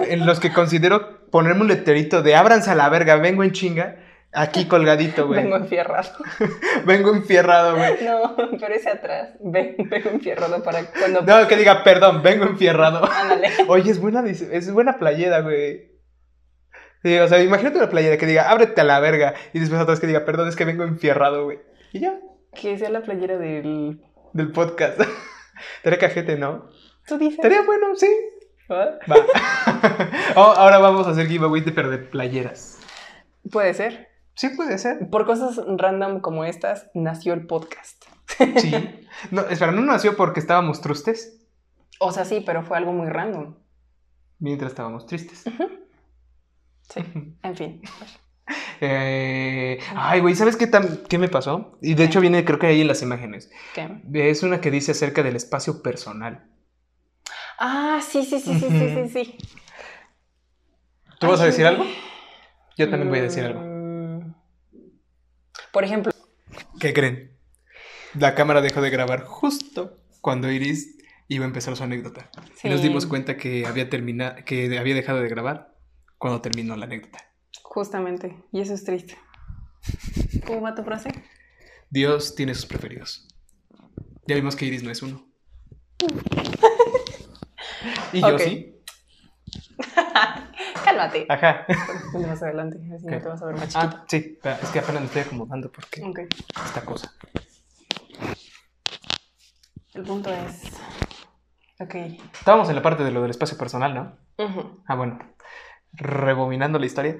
[0.00, 3.96] en los que considero ponerme un letrerito de ábranse a la verga, vengo en chinga,
[4.32, 5.42] aquí colgadito, güey.
[5.42, 6.10] Vengo Vengo, enfierrado.
[7.14, 8.04] enfierrado, güey.
[8.04, 9.30] No, pero ese atrás.
[9.40, 11.22] Ven, vengo enfierrado para cuando.
[11.22, 13.04] No, que diga, perdón, vengo enfierrado.
[13.10, 13.50] Ándale.
[13.68, 15.90] Oye, es buena, es buena playera, güey.
[17.02, 19.34] Sí, o sea, imagínate una playera que diga, ábrete a la verga.
[19.52, 21.58] Y después vez que diga, perdón, es que vengo enfierrado, güey.
[21.92, 22.18] Y ya,
[22.54, 24.00] Que sea la playera del.
[24.34, 25.00] del podcast.
[25.78, 26.68] Estaría cajete, ¿no?
[27.06, 27.38] Tú dices.
[27.38, 28.08] Estaría bueno, sí.
[28.68, 28.98] ¿Ah?
[29.10, 29.16] Va.
[30.36, 32.78] Oh, ahora vamos a hacer giveaway de pero de playeras.
[33.50, 34.09] Puede ser.
[34.40, 35.10] Sí, puede ser.
[35.10, 38.02] Por cosas random como estas, nació el podcast.
[38.56, 38.72] Sí.
[39.30, 41.46] No, espera, no nació porque estábamos trustes
[41.98, 43.56] O sea, sí, pero fue algo muy random.
[44.38, 45.44] mientras estábamos tristes.
[46.88, 47.00] Sí,
[47.42, 47.82] en fin.
[48.80, 50.68] Eh, ay, güey, ¿sabes qué,
[51.08, 51.78] qué me pasó?
[51.82, 53.50] Y de hecho viene, creo que ahí en las imágenes.
[53.74, 54.00] ¿Qué?
[54.14, 56.50] Es una que dice acerca del espacio personal.
[57.58, 59.38] Ah, sí, sí, sí, sí, sí, sí, sí.
[61.20, 61.84] ¿Tú vas a decir algo?
[62.78, 63.69] Yo también voy a decir algo.
[65.72, 66.12] Por ejemplo,
[66.80, 67.36] ¿Qué creen?
[68.14, 70.96] La cámara dejó de grabar justo cuando Iris
[71.28, 72.30] iba a empezar su anécdota.
[72.64, 75.74] Y nos dimos cuenta que había terminado, que había dejado de grabar
[76.18, 77.18] cuando terminó la anécdota.
[77.62, 79.16] justamente, y eso es triste.
[80.46, 81.10] ¿Cómo va tu frase?
[81.88, 83.28] Dios tiene sus preferidos.
[84.26, 85.26] Ya vimos que Iris no es uno.
[88.12, 88.40] y yo Ok.
[88.40, 88.76] sí.
[90.90, 91.26] Cálmate.
[91.28, 91.66] Ajá.
[92.12, 93.22] Ponte más adelante, así no Ok.
[93.22, 93.96] te vas a ver más chiquito.
[93.96, 94.38] Ah, sí.
[94.62, 96.18] Es que apenas me estoy acomodando porque Ok.
[96.66, 97.12] esta cosa.
[99.94, 100.62] El punto es.
[101.78, 101.94] Ok.
[102.34, 104.16] Estábamos en la parte de lo del espacio personal, ¿no?
[104.44, 104.82] Ujú.
[104.86, 105.18] Ah, bueno.
[105.92, 107.16] Rebominando la historia.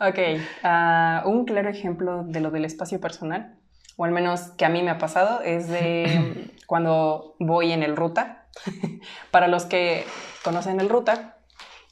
[0.00, 0.18] Ok.
[0.62, 3.58] ah, un claro ejemplo de lo del espacio personal,
[3.96, 7.96] o al menos que a mí me ha pasado, es de cuando voy en el
[7.96, 8.46] ruta.
[9.30, 10.04] Para los que
[10.44, 11.37] conocen el ruta,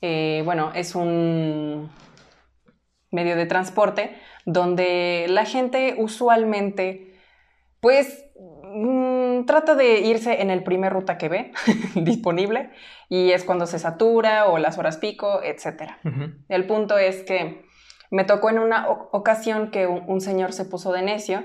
[0.01, 1.91] eh, bueno, es un
[3.11, 7.19] medio de transporte donde la gente usualmente,
[7.81, 8.27] pues,
[8.75, 11.53] mm, trata de irse en el primer ruta que ve
[11.95, 12.71] disponible
[13.09, 15.43] y es cuando se satura o las horas pico.
[16.05, 16.33] Ujú.
[16.49, 17.65] El punto es que
[18.11, 21.45] me tocó en una ocasión que un, un señor se puso de necio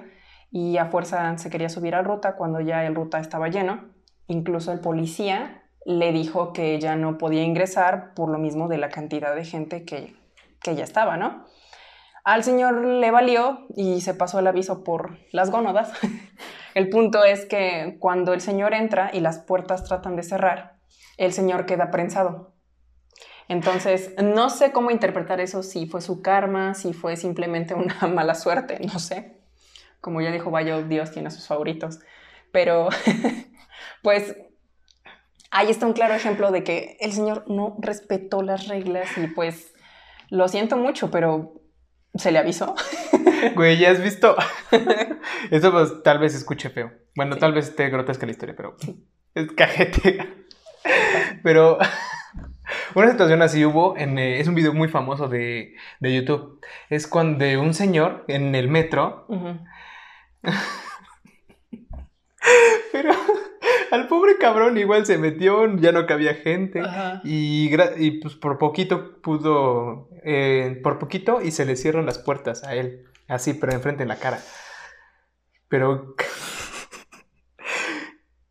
[0.51, 3.89] y a fuerza se quería subir al ruta cuando ya el ruta estaba lleno.
[4.27, 8.89] Incluso el policía le dijo que ya no podía ingresar por lo mismo de la
[8.89, 10.15] cantidad de gente que,
[10.61, 11.45] que ya estaba, ¿no?
[12.23, 15.91] Al señor le valió y se pasó el aviso por las gónadas.
[16.75, 20.77] el punto es que cuando el señor entra y las puertas tratan de cerrar,
[21.17, 22.53] el señor queda prensado.
[23.47, 28.35] Entonces, no sé cómo interpretar eso, si fue su karma, si fue simplemente una mala
[28.35, 29.41] suerte, no sé.
[29.99, 31.99] Como ya dijo Bayo, Dios tiene sus favoritos.
[32.51, 32.89] Pero,
[34.03, 34.35] pues,
[35.51, 39.73] ahí está un claro ejemplo de que el Señor no respetó las reglas y pues,
[40.29, 41.53] lo siento mucho, pero
[42.15, 42.75] se le avisó.
[43.55, 44.35] Güey, ¿ya has visto?
[45.51, 46.91] Esto pues, tal vez escuche feo.
[47.15, 47.39] Bueno, Sí.
[47.39, 48.75] tal vez esté grotesca la historia, pero
[49.33, 50.45] es cajete.
[51.43, 51.77] Pero
[52.95, 56.61] una situación así hubo, en, eh, es un video muy famoso de, de YouTube.
[56.89, 59.25] Es cuando un señor en el metro,
[62.91, 63.11] pero
[63.91, 66.81] al pobre cabrón igual se metió, ya no cabía gente.
[67.23, 67.69] Y,
[68.21, 73.05] pues por poquito pudo, eh, por poquito y se le cierran las puertas a él,
[73.27, 74.39] así, pero enfrente en la cara.
[75.67, 76.15] Pero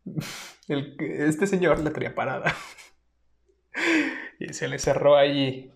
[0.67, 2.55] el- este señor la traía parada.
[4.39, 5.71] Y se le cerró ahí.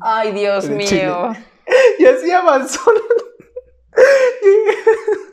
[0.00, 0.86] Ay, Dios mío.
[0.86, 1.44] chile.
[1.98, 2.80] Y así avanzó.
[4.42, 5.25] Y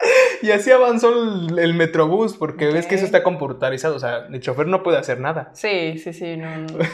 [0.54, 3.96] así avanzó el, el metrobús, porque ves que eso está computarizado.
[3.96, 5.50] O sea, el chofer no puede hacer nada.
[5.54, 6.78] Sí, sí, sí, no, no.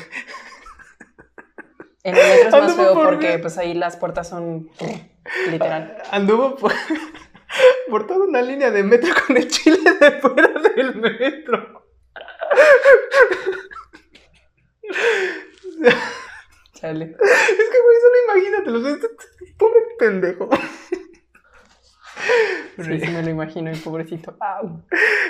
[2.03, 4.71] En el metro es más Anduvo feo por porque pues ahí las puertas son
[5.51, 5.97] literal.
[6.13, 6.73] Anduvo por,
[7.91, 11.85] por toda una línea de metro con el chile de fuera del metro.
[16.75, 17.05] Chale.
[17.07, 18.89] Es que, güey, solo imagínatelo.
[18.89, 19.09] este
[19.59, 20.49] Pobre pendejo.
[22.77, 24.37] Sí, sí me lo imagino, el pobrecito.
[24.39, 24.85] Au.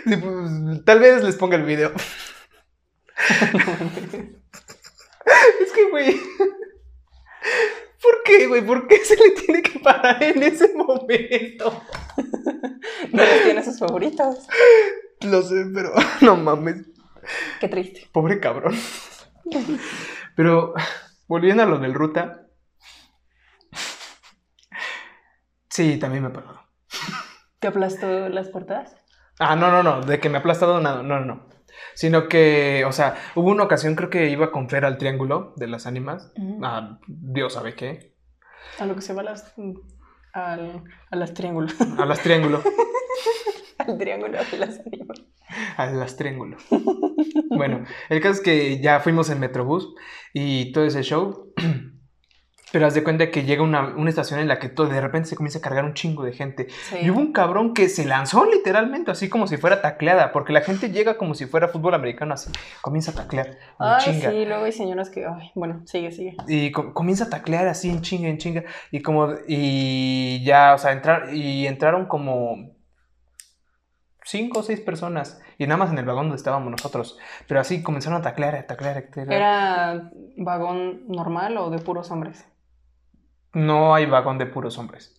[0.05, 1.93] Sí, pues, tal vez les ponga el video.
[5.61, 6.21] Es que, güey.
[8.03, 8.65] ¿Por qué, güey?
[8.65, 11.83] ¿Por qué se le tiene que parar en ese momento?
[13.13, 14.47] No los tiene sus favoritos.
[15.23, 16.87] Lo sé, pero no mames.
[17.61, 18.09] Qué triste.
[18.13, 18.77] Pobre cabrón.
[20.37, 20.75] Pero
[21.27, 22.47] volviendo a lo del ruta.
[25.69, 26.66] Sí, también me pasado.
[27.61, 28.97] ¿Te aplastó las puertas?
[29.39, 31.49] Ah, no, no, no, de que me ha aplastado nada, no, no, no.
[31.95, 35.67] Sino que, o sea, hubo una ocasión, creo que iba con Fer al triángulo de
[35.67, 36.33] las ánimas.
[36.37, 36.61] Ujú.
[36.65, 38.15] Ah, Dios sabe qué.
[38.79, 39.55] A lo que se va a las,
[40.33, 41.75] al, a las triángulos.
[41.99, 42.63] A las triángulo.
[43.79, 45.23] al triángulo de las ánimas.
[45.77, 46.57] A las triángulo.
[47.51, 49.95] Bueno, el caso es que ya fuimos en Metrobús
[50.33, 51.53] y todo ese show.
[52.73, 55.29] Pero haz de cuenta que llega una, una estación en la que todo, de repente
[55.29, 56.67] se comienza a cargar un chingo de gente.
[56.91, 56.97] Sí.
[57.03, 60.63] Y hubo un cabrón que se lanzó literalmente, así como si fuera tacleada, porque la
[60.63, 62.51] gente llega como si fuera fútbol americano, así,
[62.83, 64.31] comienza a taclear, Ay, chinga.
[64.31, 65.25] sí, luego hay señoras que.
[65.25, 66.37] Ay, bueno, sigue, sigue.
[66.49, 68.65] Y co- comienza a taclear así en chinga, en chinga.
[68.91, 72.75] Y como, y ya, o sea, entrar, y entraron como
[74.25, 75.41] cinco o seis personas.
[75.59, 77.17] Y nada más en el vagón donde estábamos nosotros.
[77.47, 79.33] Pero así comenzaron a taclear, a taclear, a taclear.
[79.33, 82.45] ¿Era vagón normal o de puros hombres?
[83.57, 85.19] No hay vagón de puros hombres.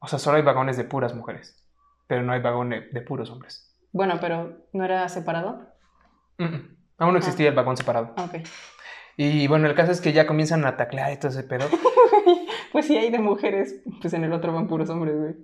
[0.00, 1.64] O sea, solo hay vagones de puras mujeres.
[2.08, 3.72] Pero no hay vagón de, de puros hombres.
[3.92, 5.68] Bueno, pero ¿no era separado?
[6.38, 6.76] Mm, mm.
[6.98, 8.12] Aún no existía el vagón separado.
[8.18, 8.38] Ok.
[9.16, 11.66] Y bueno, el caso es que ya comienzan a taclear y todo ese pedo.
[12.72, 15.34] Pues sí, hay de mujeres, pues en el otro van puros hombres, güey.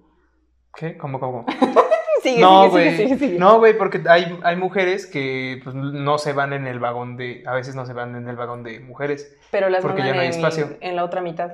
[0.74, 0.98] ¿Qué?
[0.98, 1.46] ¿Cómo, cómo?
[2.22, 2.96] Sigue, No, sigue, güey.
[2.96, 3.38] sigue, sigue.
[3.38, 7.42] No, güey, porque hay, hay mujeres que pues, no se van en el vagón de.
[7.46, 9.35] A veces no se van en el vagón de mujeres.
[9.50, 10.76] Pero las porque ya no hay en, espacio.
[10.81, 11.52] en la otra mitad.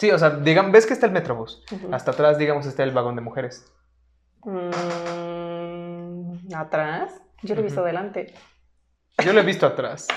[0.00, 1.62] Sí, o sea, digamos, ves que está el metrobús.
[1.92, 3.70] Hasta atrás, digamos, está el vagón de mujeres.
[4.44, 7.20] Mm, ¿Atrás?
[7.42, 8.32] Yo lo he visto adelante.
[9.22, 10.06] Yo lo he visto atrás.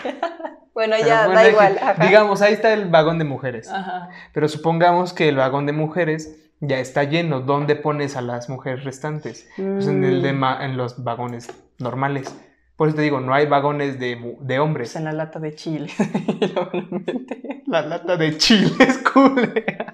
[0.74, 1.78] Bueno, Pero ya, bueno, da igual.
[1.80, 2.04] ajá.
[2.04, 3.70] Digamos, ahí está el vagón de mujeres.
[3.70, 4.10] Ajá.
[4.34, 7.42] Pero supongamos que el vagón de mujeres ya está lleno.
[7.42, 9.48] ¿Dónde pones a las mujeres restantes?
[9.56, 12.36] Pues en, el de Mm, en los vagones normales.
[12.76, 14.96] Por eso te digo, no hay vagones de, de pues hombres.
[14.96, 15.92] en la lata de chile.
[17.68, 19.92] La lata de chiles, culera.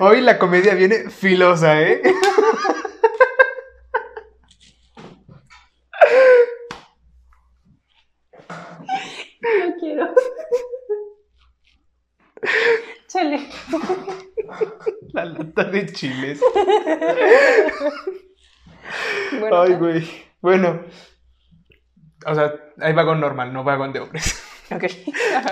[0.00, 2.02] Hoy la comedia viene filosa, ¿eh?
[9.42, 10.14] No quiero.
[13.08, 13.48] Chale.
[15.12, 16.40] La lata de chiles.
[19.40, 20.08] Bueno, Ay, güey.
[20.40, 20.80] Bueno.
[22.24, 24.42] O sea, hay vagón normal, no vagón de hombres.
[24.70, 24.84] ok.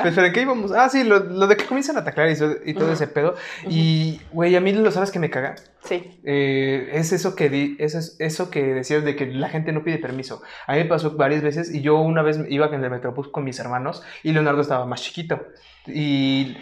[0.03, 0.73] Pues, ¿pero qué íbamos?
[0.73, 3.35] Ah, sí, lo, lo de que comienzan a atacar y, todo ese pedo.
[3.69, 5.57] Y, güey, a mí lo sabes que me caga.
[5.85, 6.20] Sí.
[6.25, 9.85] Eh, es eso que di, eso, es, eso que decías de que la gente no
[9.85, 10.42] pide permiso.
[10.66, 13.44] A mí me pasó varias veces y yo una vez iba en el Metrobús con
[13.44, 15.42] mis hermanos y Leonardo estaba más chiquito.
[15.87, 16.57] Y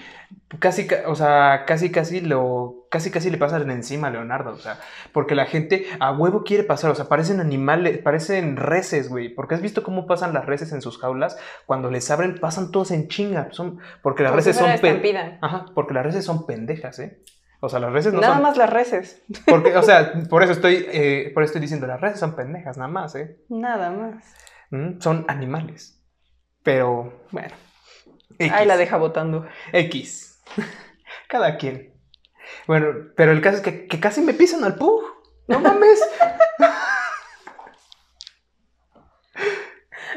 [0.59, 4.59] casi, ca- o sea, casi, casi lo, casi, casi le pasan encima a Leonardo, o
[4.59, 4.79] sea,
[5.13, 9.55] porque la gente a huevo quiere pasar, o sea, parecen animales, parecen reses, güey, porque
[9.55, 13.07] has visto cómo pasan las reses en sus jaulas, cuando les abren pasan todos en
[13.07, 14.71] chinga, son, porque las Como reses son.
[15.41, 17.21] Ajá, porque las reses son pendejas, ¿eh?
[17.65, 19.23] O sea, las reses no Nada son más las reses.
[19.47, 22.77] porque, o sea, por eso estoy, eh, por eso estoy diciendo, las redes son pendejas,
[22.77, 23.39] nada más, ¿eh?
[23.49, 24.25] Nada más.
[24.71, 26.03] Mm, Son animales.
[26.65, 27.55] Pero, bueno.
[28.37, 28.53] X.
[28.53, 29.47] Ahí la deja botando.
[29.73, 30.43] X.
[31.29, 31.95] Cada quien.
[32.67, 35.01] Bueno, pero el caso es que, que casi me pisan al pug.
[35.47, 36.01] No mames.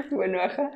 [0.12, 0.72] Bueno, ajá.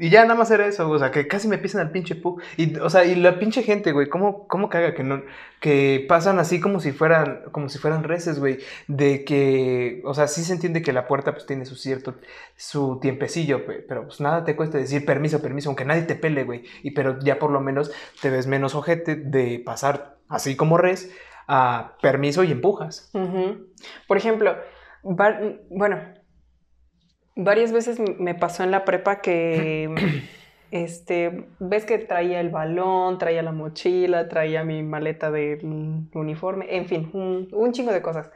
[0.00, 2.40] Y ya nada más era eso, o sea, que casi me pisan al pinche pug.
[2.56, 5.22] Y, o sea, y la pinche gente, güey, ¿cómo, cómo caga que no,
[5.60, 8.58] que pasan así como si fueran, como si fueran reses, güey?
[8.86, 12.14] De que, o sea, sí se entiende que la puerta pues tiene su cierto,
[12.56, 16.44] su tiempecillo, pe- pero pues nada te cuesta decir permiso, permiso, aunque nadie te pele,
[16.44, 16.64] güey.
[16.84, 17.90] Y pero ya por lo menos
[18.22, 21.10] te ves menos ojete de pasar así como res
[21.48, 23.10] a permiso y empujas.
[24.06, 24.54] Por ejemplo,
[25.70, 25.98] bueno,
[27.38, 29.88] varias veces me pasó en la prepa que,
[30.70, 35.60] este, ves que traía el balón, traía la mochila, traía mi maleta del
[36.14, 38.30] uniforme, en fin, un, un chingo de cosas.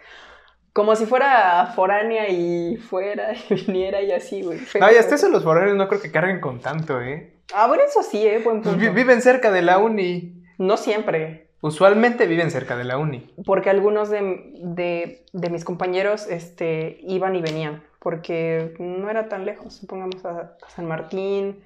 [0.72, 4.58] Como si fuera foránea y fuera y viniera y así, güey.
[4.58, 7.34] Ay, como- hasta eso los foráneos no creo que carguen con tanto, ¿eh?
[7.54, 8.78] Ah, bueno, eso sí, eh, buen Pues punto.
[8.90, 10.42] vi- viven cerca de la uni.
[10.56, 11.48] No siempre.
[11.60, 13.30] Usualmente viven cerca de la uni.
[13.44, 19.44] porque algunos de, de- de mis compañeros este, iban y venían, porque no era tan
[19.46, 21.62] lejos, supongamos a, a San Martín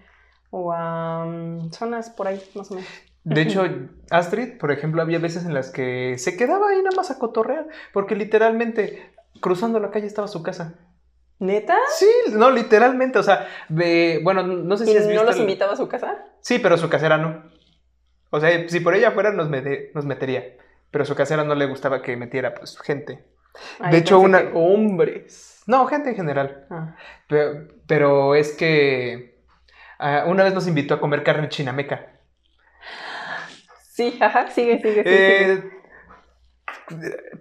[0.51, 2.88] o a mm, zonas por ahí, más o menos.
[3.25, 3.64] De hecho,
[4.11, 7.66] Astrid, por ejemplo, había veces en las que se quedaba ahí nada más a cotorrear,
[7.92, 10.75] porque literalmente cruzando la calle estaba su casa.
[11.38, 11.77] ¿Neta?
[11.99, 15.35] Sí, no, literalmente, o sea, ve- bueno, no sé ¿Y si has no visto los
[15.37, 16.25] el- invitaba a su casa?
[16.40, 17.42] Sí, pero su casera no.
[18.31, 20.57] O sea, si por ella fuera nos, mete- nos metería,
[20.90, 23.25] pero a su casera no le gustaba que metiera pues gente.
[23.81, 25.55] Ay, De hecho, una- que hombres.
[25.66, 26.66] No, gente en general.
[26.70, 26.94] Ah.
[27.29, 29.40] Pero, pero es que
[29.98, 32.07] ah, una vez nos invitó a comer carne chinameca.
[33.90, 35.52] Sí, ajá, sigue, sigue, sigue.
[35.52, 35.70] Eh,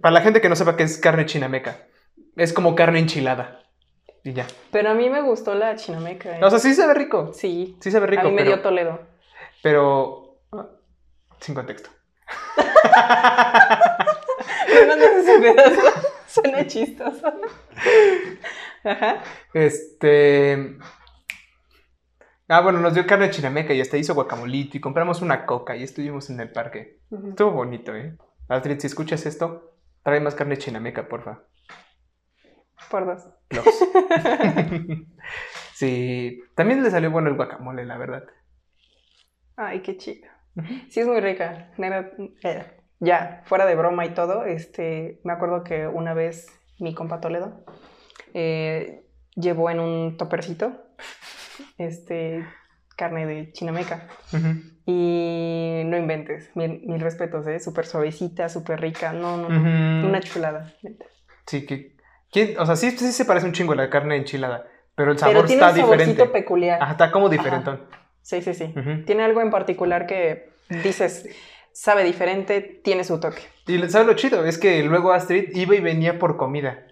[0.00, 1.76] para la gente que no sepa qué es carne chinameca,
[2.36, 3.60] es como carne enchilada.
[4.24, 4.46] Y ya.
[4.72, 6.36] Pero a mí me gustó la chinameca.
[6.38, 6.40] eh.
[6.42, 7.32] O sea, sí se ve rico.
[7.32, 9.00] sí, Sí se ve rico, a mí me pero, dio Toledo.
[9.62, 10.66] pero ah,
[11.40, 11.90] sin contexto.
[14.68, 15.80] Me mandas ese pedazo.
[16.40, 17.32] Suena chistoso.
[18.84, 19.22] Ajá.
[19.54, 20.76] Este.
[22.48, 25.82] Ah, bueno, nos dio carne chinameca y hasta hizo guacamolito y compramos una coca y
[25.82, 27.00] estuvimos en el parque.
[27.10, 28.16] Estuvo bonito, ¿eh?
[28.48, 31.42] Astrid, si escuchas esto, trae más carne chinameca, porfa.
[32.88, 33.28] Por dos.
[33.50, 33.64] Los.
[35.74, 38.24] sí, también le salió bueno el guacamole, la verdad.
[39.56, 40.28] Ay, qué chido.
[40.88, 41.72] Sí, es muy rica.
[42.42, 46.46] Eh, ya, fuera de broma y todo, este, me acuerdo que una vez
[46.78, 47.64] mi compa Toledo
[48.34, 49.02] eh,
[49.34, 50.72] llevó en un topercito
[51.78, 52.46] este,
[52.96, 54.08] carne de chinameca.
[54.88, 57.58] Y no inventes, mil, mil respetos, ¿eh?
[57.58, 59.12] Súper suavecita, súper rica.
[59.12, 59.58] No, no, no.
[59.58, 60.06] Ujú.
[60.08, 60.72] Una chulada.
[61.46, 61.96] Sí, que.
[62.58, 64.66] O sea, sí, sí se parece un chingo a la carne enchilada.
[64.94, 66.32] Pero el Pero sabor tiene está un saborcito diferente.
[66.32, 66.82] peculiar.
[66.82, 67.80] Ajá, está como diferentón.
[68.22, 68.72] Sí, sí, sí.
[69.06, 71.28] Tiene algo en particular que dices,
[71.78, 73.42] sabe diferente, tiene su toque.
[73.66, 74.44] Y ¿sabes lo chido?
[74.46, 76.86] Es que luego Astrid iba y venía por comida.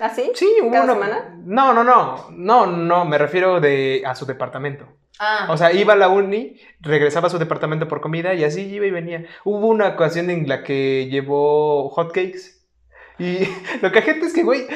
[0.00, 0.30] ¿Ah, sí?
[0.34, 1.36] Sí, hubo ¿Cada una- semana?
[1.44, 2.26] No, no, no.
[2.30, 4.86] No, no, me refiero de a su departamento.
[5.18, 8.62] Ah, O sea, iba a la uni, regresaba a su departamento por comida y así
[8.62, 9.26] iba y venía.
[9.44, 12.62] Hubo una ocasión en la que llevó hotcakes.
[13.18, 13.40] Y
[13.82, 14.66] lo que gente es que, güey,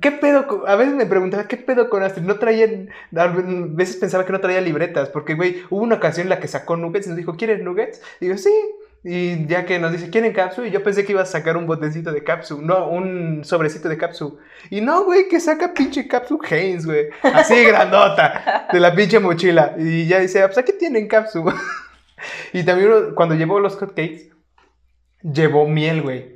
[0.00, 0.48] ¿qué pedo?
[0.48, 2.24] con- A veces me preguntaba, ¿qué pedo con Astrid?
[2.24, 6.30] No traían, a veces pensaba que no traía libretas, porque, güey, hubo una ocasión en
[6.30, 8.02] la que sacó nuggets y nos dijo, ¿quieres nuggets?
[8.20, 8.50] Y yo, sí.
[9.06, 10.64] Y ya que nos dice, ¿quieren capsu?
[10.64, 13.98] Y yo pensé que iba a sacar un botecito de capsu, no, un sobrecito de
[13.98, 14.38] capsu.
[14.70, 17.08] Y no, güey, que saca pinche capsu Haynes, güey.
[17.22, 19.74] Así grandota, de la pinche mochila.
[19.78, 21.44] Y ya dice, "Ah, pues aquí tienen capsu.
[22.54, 24.30] y también cuando llevó los hotcakes,
[25.22, 26.34] llevó miel, güey.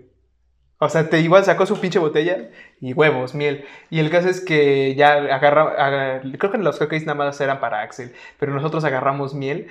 [0.81, 2.51] O sea, te igual sacó su pinche botella
[2.81, 3.65] y huevos, miel.
[3.89, 7.61] Y el caso es que ya agarra, aga- creo que los hotcakes nada más eran
[7.61, 9.69] para Axel, pero nosotros agarramos miel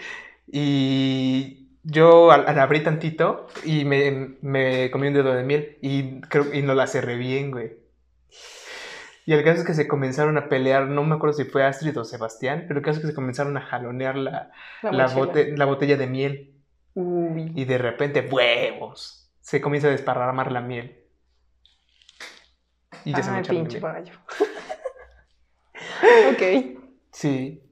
[0.52, 6.20] y yo al, al abrí tantito y me, me comí un dedo de miel y,
[6.22, 7.78] creo, y no la cerré bien, güey.
[9.26, 11.98] Y el caso es que se comenzaron a pelear, no me acuerdo si fue Astrid
[12.00, 14.52] o Sebastián, pero el caso es que se comenzaron a jalonear la,
[14.84, 15.16] la, mochila.
[15.16, 16.54] bote- la botella de miel.
[16.94, 17.52] Uy.
[17.56, 20.98] Y de repente, huevos, se comienza a desparramar la miel.
[23.06, 24.12] Y ya se me echaron pinche miel.
[26.34, 26.82] ok.
[27.12, 27.64] Sí.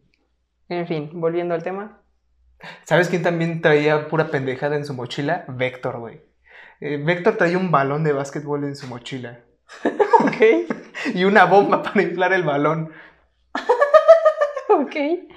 [0.69, 2.01] En fin, volviendo al tema.
[2.83, 5.45] ¿Sabes quién también traía pura pendejada en su mochila?
[5.47, 6.21] Vector, güey.
[6.79, 9.39] Eh, Vector traía un balón de básquetbol en su mochila.
[10.19, 10.71] Ok.
[11.13, 12.91] Y una bomba para inflar el balón.
[14.95, 15.29] Ok.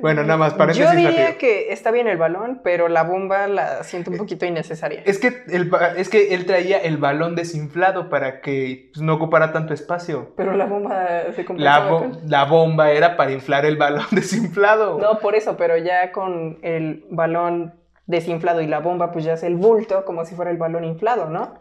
[0.00, 1.38] Bueno, nada más, Yo paréntesis diría rápido.
[1.38, 5.02] que está bien el balón, pero la bomba la siento un poquito innecesaria.
[5.04, 9.52] Es que, el es que él traía el balón desinflado para que pues, no ocupara
[9.52, 10.32] tanto espacio.
[10.36, 14.06] Pero la bomba se La, compensaba bo- con- la bomba era para inflar el balón
[14.10, 14.98] desinflado.
[14.98, 17.74] No, por eso, pero ya con el balón
[18.06, 21.28] desinflado y la bomba, pues ya es el bulto, como si fuera el balón inflado,
[21.28, 21.54] ¿no?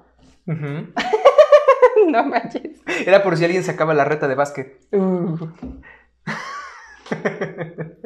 [2.08, 2.82] No manches.
[3.06, 4.80] Era por si alguien sacaba la reta de básquet.
[4.92, 5.38] Uh,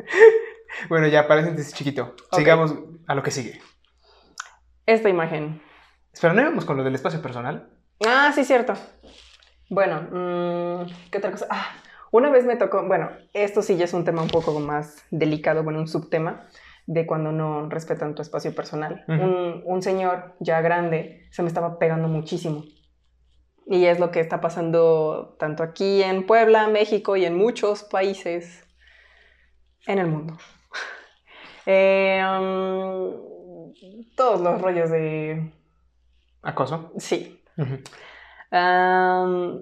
[0.90, 2.16] Bueno, ya, paréntesis chiquito.
[2.32, 2.76] Sigamos
[3.08, 3.62] a lo que sigue.
[4.86, 5.62] esta imagen.
[6.14, 7.70] Espera, ¿no íbamos con lo del espacio personal?
[8.06, 8.74] Ah, sí, cierto.
[9.70, 11.48] Bueno, mm, ¿qué otra cosa?
[11.50, 11.68] Ah,
[12.12, 15.64] una vez me tocó, bueno, esto sí ya es un tema un poco más delicado,
[15.64, 16.48] bueno, un subtema
[16.88, 19.04] de cuando no respetan tu espacio personal.
[19.08, 22.64] Un señor ya grande se me estaba pegando muchísimo.
[23.66, 28.65] Y es lo que está pasando tanto aquí en Puebla, México y en muchos países
[29.88, 30.38] en el mundo.
[31.68, 35.52] Eh, mm, todos los rollos de...
[36.44, 36.92] Acoso.
[37.00, 37.44] Sí,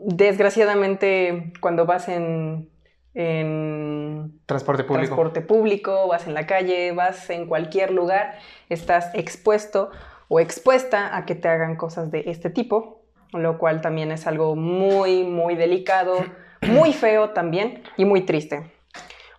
[0.05, 2.69] desgraciadamente, cuando vas en,
[3.13, 5.05] en Transporte público.
[5.05, 8.37] transporte público, vas en la calle, vas en cualquier lugar,
[8.69, 9.91] estás expuesto
[10.27, 13.03] o expuesta a que te hagan cosas de este tipo,
[13.33, 16.17] lo cual también es algo muy, muy delicado,
[16.61, 18.72] muy feo también y muy triste.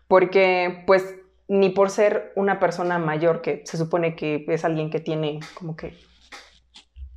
[0.08, 1.14] Porque, pues,
[1.48, 5.76] ni por ser una persona mayor, que se supone que es alguien que tiene como
[5.76, 5.94] que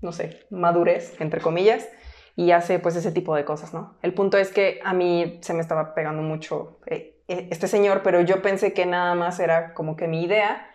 [0.01, 1.87] no sé, madurez, entre comillas,
[2.35, 3.97] y hace pues ese tipo de cosas, ¿no?
[4.01, 8.01] El punto es que a mí se me estaba pegando mucho eh, eh, este señor,
[8.03, 10.69] pero yo pensé que nada más era como que mi idea,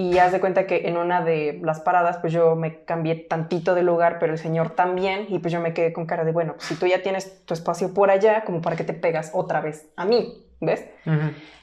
[0.00, 3.74] y haz de cuenta que en una de las paradas pues yo me cambié tantito
[3.74, 6.52] de lugar, pero el señor también, y pues yo me quedé con cara de, bueno,
[6.54, 9.60] pues, si tú ya tienes tu espacio por allá, como para que te pegas otra
[9.60, 10.86] vez a mí, ¿ves?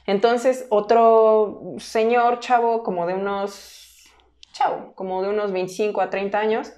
[0.06, 4.04] Entonces, otro señor, chavo, como de unos,
[4.52, 6.74] chavo, como de unos 25 a 30 años,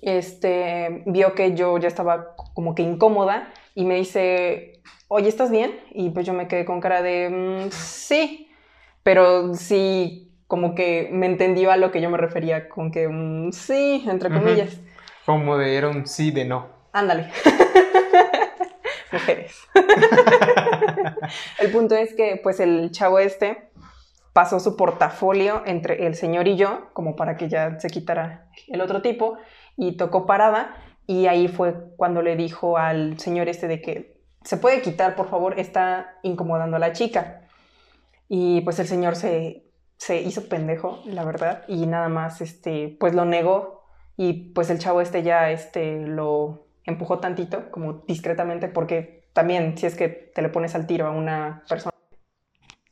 [0.00, 5.78] este, vio que yo ya estaba como que incómoda y me dice, oye, ¿estás bien?
[5.90, 8.48] Y pues yo me quedé con cara de, "Mm, sí,
[9.02, 13.52] pero sí, como que me entendió a lo que yo me refería, con que, "Mm,
[13.52, 14.80] sí, entre comillas.
[15.26, 16.66] Como de era un sí de no.
[16.92, 17.30] Ándale.
[19.12, 19.56] Mujeres.
[21.58, 23.70] el punto es que, pues, el chavo este
[24.32, 28.80] pasó su portafolio entre el señor y yo, como para que ya se quitara el
[28.80, 29.36] otro tipo,
[29.76, 30.76] y tocó parada.
[31.06, 35.28] Y ahí fue cuando le dijo al señor este de que se puede quitar, por
[35.28, 37.42] favor, está incomodando a la chica.
[38.28, 39.67] Y pues el señor se,
[39.98, 43.84] se hizo pendejo, la verdad, y nada más, este, pues lo negó.
[44.16, 49.86] Y pues el chavo este ya, este, lo empujó tantito, como discretamente, porque también si
[49.86, 51.94] es que te le pones al tiro a una persona.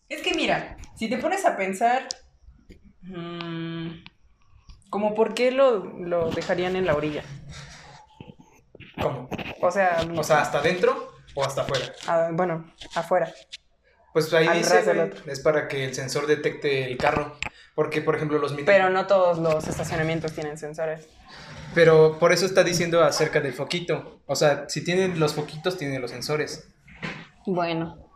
[0.08, 2.06] Es que mira, si te pones a pensar,
[3.02, 3.88] mm,
[4.90, 7.22] como por qué lo, lo dejarían en la orilla.
[9.00, 9.28] ¿Cómo?
[9.60, 11.86] O sea, O sea, ¿hasta adentro o hasta afuera?
[12.06, 13.32] ah, bueno, afuera.
[14.16, 17.36] Pues ahí dice, güey, es para que el sensor detecte el carro.
[17.74, 18.64] Porque, por ejemplo, los mini...
[18.64, 21.06] Pero no todos los estacionamientos tienen sensores.
[21.74, 24.22] Pero por eso está diciendo acerca del foquito.
[24.24, 26.66] O sea, si tienen los foquitos, tienen los sensores.
[27.44, 28.08] Bueno,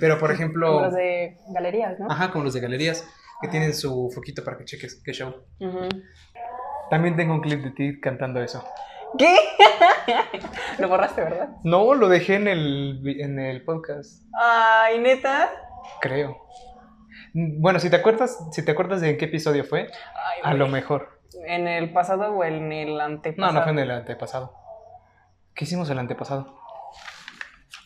[0.00, 0.66] Pero, por ejemplo...
[0.72, 2.10] como los de galerías, ¿no?
[2.10, 3.06] Ajá, como los de galerías,
[3.40, 5.36] que tienen su foquito para que cheques qué show.
[6.90, 8.64] También tengo un clip de ti cantando eso.
[9.18, 9.36] ¿Qué?
[10.78, 11.48] Lo borraste, ¿verdad?
[11.62, 15.50] No, lo dejé en el, en el podcast, Ay, neta.
[16.00, 16.36] creo.
[17.32, 19.82] Bueno, si te acuerdas, si te acuerdas de en qué episodio fue,
[20.14, 21.20] Ay, a lo mejor.
[21.46, 23.52] ¿En el pasado o en el No, antepasado?
[23.52, 24.54] no fue en el antepasado.
[25.54, 26.56] ¿Qué hicimos el antepasado?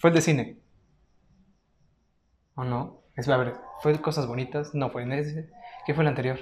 [0.01, 0.59] Fue el de cine.
[2.55, 3.03] ¿O no?
[3.17, 4.75] Es, a ver, ¿fue cosas bonitas?
[4.75, 5.51] No, fue en ese.
[5.87, 6.39] ¿Qué fue el anterior?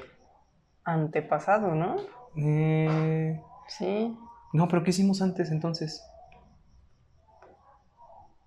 [0.85, 1.97] Antepasado, ¿no?
[2.37, 4.17] Eh, Sí.
[4.57, 6.03] No, pero ¿qué hicimos antes entonces?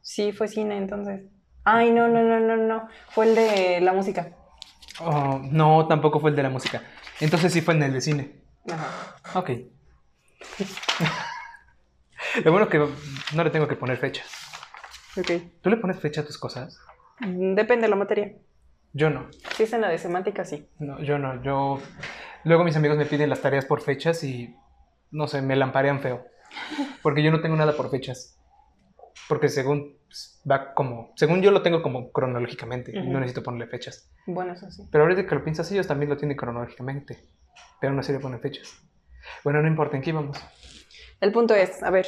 [0.01, 1.21] Sí, fue cine entonces.
[1.63, 2.87] Ay, no, no, no, no, no.
[3.09, 4.31] Fue el de la música.
[5.01, 6.81] Oh, no, tampoco fue el de la música.
[7.19, 8.41] Entonces sí fue en el de cine.
[8.71, 9.39] Ajá.
[9.39, 9.51] Ok.
[12.43, 12.79] Lo bueno que
[13.35, 14.23] no le tengo que poner fecha.
[15.15, 15.31] Ok.
[15.61, 16.79] ¿Tú le pones fecha a tus cosas?
[17.19, 18.33] Mm, Depende de la materia.
[18.93, 19.27] Yo no.
[19.55, 20.67] Si es en la de semántica, sí.
[20.79, 21.43] No, yo no.
[21.43, 21.79] Yo.
[22.45, 24.55] Luego mis amigos me piden las tareas por fechas y.
[25.11, 26.25] No sé, me lamparean feo.
[27.01, 28.39] Porque yo no tengo nada por fechas.
[29.27, 31.11] Porque según pues, va como.
[31.15, 32.91] Según yo lo tengo como cronológicamente.
[32.95, 33.11] y Ujú.
[33.11, 34.11] No necesito ponerle fechas.
[34.25, 34.87] Bueno, eso sí.
[34.91, 37.19] Pero ahorita que lo piensas, ellos también lo tienen cronológicamente.
[37.79, 38.81] Pero no se le ponen fechas.
[39.43, 40.37] Bueno, no importa en qué íbamos.
[41.21, 42.07] El punto es, a ver.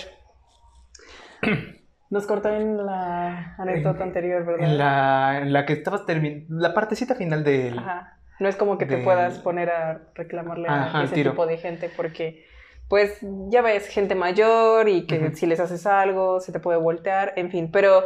[2.10, 4.68] Nos cortó en la anécdota En- anterior, ¿verdad?
[4.68, 6.46] En la, en la que estabas terminando.
[6.50, 7.78] La partecita final del.
[7.80, 8.18] Ajá.
[8.40, 11.92] No es como que te puedas poner a reclamarle Ajá, a ese tipo de gente
[11.96, 12.46] porque,
[12.92, 17.32] pues, ya ves, gente mayor y que si les haces algo se te puede voltear,
[17.38, 17.72] en fin.
[17.72, 18.04] Pero,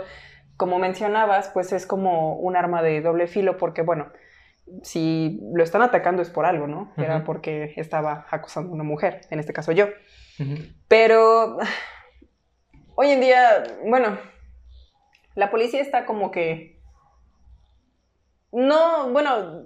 [0.57, 4.11] como mencionabas, pues es como un arma de doble filo porque, bueno,
[4.83, 6.93] si lo están atacando es por algo, ¿no?
[6.97, 9.87] Era porque estaba acosando a una mujer, en este caso yo.
[10.87, 11.57] Pero
[12.93, 14.19] hoy en día, bueno,
[15.33, 16.79] la policía está como que...
[18.51, 19.63] No, bueno,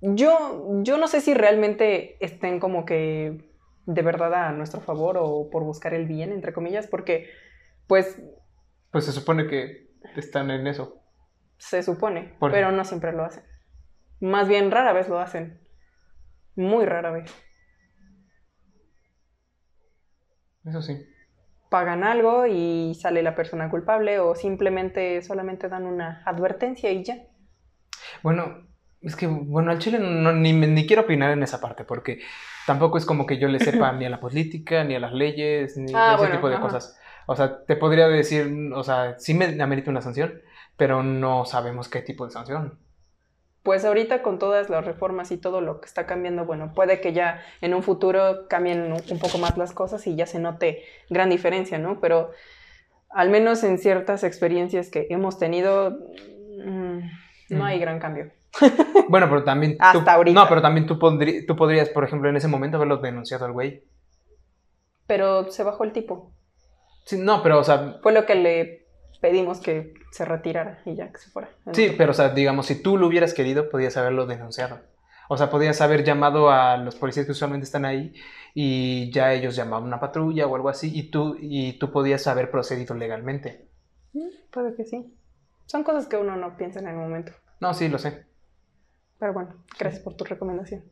[0.00, 3.52] yo, yo no sé si realmente estén como que
[3.86, 7.28] de verdad a nuestro favor o por buscar el bien, entre comillas, porque
[7.86, 8.18] pues
[8.90, 11.00] Pues se supone que están en eso.
[11.58, 13.44] se supone, pero no siempre lo hacen.
[14.20, 15.60] Más bien rara vez lo hacen.
[16.56, 17.32] Muy rara vez.
[20.64, 21.06] Eso sí.
[21.68, 27.16] pagan algo y sale la persona culpable o simplemente solamente dan una advertencia y ya.
[28.22, 28.68] Bueno,
[29.00, 32.20] es que, bueno, al Chile no, ni, me- ni quiero opinar en esa parte, porque
[32.66, 35.76] tampoco es como que yo le sepa ni a la política, ni a las leyes,
[35.76, 36.62] ni Ah, ese bueno, tipo de ajá.
[36.62, 36.98] cosas.
[37.26, 40.42] O sea, te podría decir, o sea, sí me amerita una sanción,
[40.76, 42.78] pero no sabemos qué tipo de sanción.
[43.62, 47.14] Pues ahorita con todas las reformas y todo lo que está cambiando, bueno, puede que
[47.14, 51.30] ya en un futuro cambien un poco más las cosas y ya se note gran
[51.30, 51.98] diferencia, ¿no?
[51.98, 52.30] Pero
[53.10, 55.92] al menos en ciertas experiencias que hemos tenido,
[56.64, 56.98] mm,
[57.50, 58.32] no hay gran cambio.
[59.08, 59.72] Bueno, pero también...
[59.76, 60.40] tú- Hasta ahorita.
[60.40, 63.82] No, pero también tú, tú podrías, por ejemplo, en ese momento haberlo denunciado al güey.
[65.06, 66.32] Pero se bajó el tipo.
[67.04, 68.86] Sí, no, pero, o sea, Fue lo que le
[69.20, 71.50] pedimos que se retirara y ya que se fuera.
[71.72, 74.80] Sí, pero o sea, digamos, si tú lo hubieras querido, podías haberlo denunciado.
[75.28, 78.14] O sea, podías haber llamado a los policías que usualmente están ahí
[78.54, 82.26] y ya ellos llamaban a una patrulla o algo así y tú, y tú podías
[82.26, 83.68] haber procedido legalmente.
[84.12, 85.14] Mm, Puede que sí.
[85.66, 87.32] Son cosas que uno no piensa en el momento.
[87.60, 88.26] No, sí, lo sé.
[89.24, 90.84] Pero bueno, gracias por tu recomendación.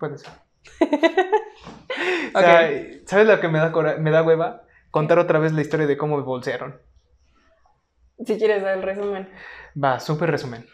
[0.00, 0.32] Puede ser.
[2.34, 2.70] O sea,
[3.06, 4.62] ¿sabes lo que me da, me da hueva?
[4.90, 6.80] Contar otra vez la historia de cómo me bolsearon.
[8.24, 9.28] Si quieres dar el resumen.
[9.82, 10.66] Va, súper resumen.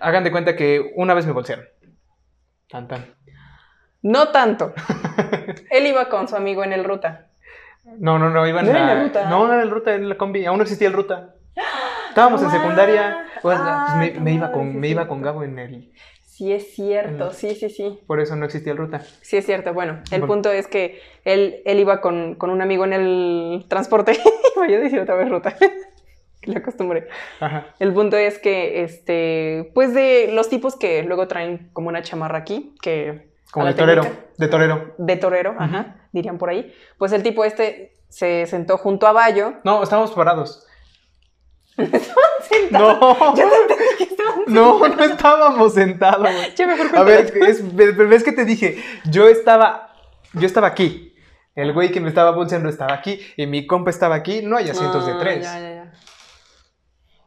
[0.00, 1.66] Hagan de cuenta que una vez me bolsearon.
[2.70, 3.14] Tan, tan.
[4.00, 4.72] No tanto.
[5.70, 7.28] Él iba con su amigo en el ruta.
[7.84, 8.92] No, no, no, iba en ¿No era la...
[8.92, 9.28] en la ruta?
[9.28, 10.46] No, no era en la ruta, en la combi.
[10.46, 11.34] Aún no existía el ruta.
[12.18, 13.24] Estábamos en Ah, secundaria.
[13.42, 15.92] Pues, ah, pues, me, tu me iba con, me iba con Gabo en el...
[16.24, 18.00] Sí es cierto, sí, sí, sí.
[18.08, 19.02] Por eso no existía el ruta.
[19.22, 19.72] Sí es cierto.
[19.72, 20.26] Bueno, el Bueno.
[20.26, 24.18] punto es que él, él iba con, con un amigo en el transporte.
[24.56, 25.54] Yo a decir otra vez ruta.
[26.42, 27.06] La acostumbré.
[27.38, 27.66] Ajá.
[27.78, 32.38] El punto es que, este, pues de los tipos que luego traen como una chamarra
[32.38, 33.28] aquí, que...
[33.52, 34.02] Como de torero.
[34.02, 34.94] técnica- De torero.
[34.98, 36.72] De torero, ajá, dirían por ahí.
[36.98, 39.54] Pues el tipo este se sentó junto a Bayo.
[39.64, 40.64] No, estábamos parados.
[42.70, 43.34] No.
[43.36, 46.28] Yo te entendí que estaban No, no estábamos sentados.
[46.56, 49.94] Ya mejor A ver, es, ves que te dije, yo estaba,
[50.34, 51.14] yo estaba aquí,
[51.54, 54.42] El güey que me estaba bolseando estaba aquí y mi compa estaba aquí.
[54.42, 55.44] No hay asientos de Ah, tres.
[55.44, 55.92] Ya, ya, ya.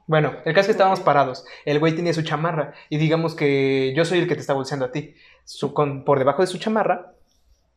[0.07, 1.45] Bueno, el caso es que estábamos parados.
[1.65, 4.85] El güey tenía su chamarra y digamos que yo soy el que te está bolseando
[4.85, 5.15] a ti.
[5.45, 7.13] Su, con, por debajo de su chamarra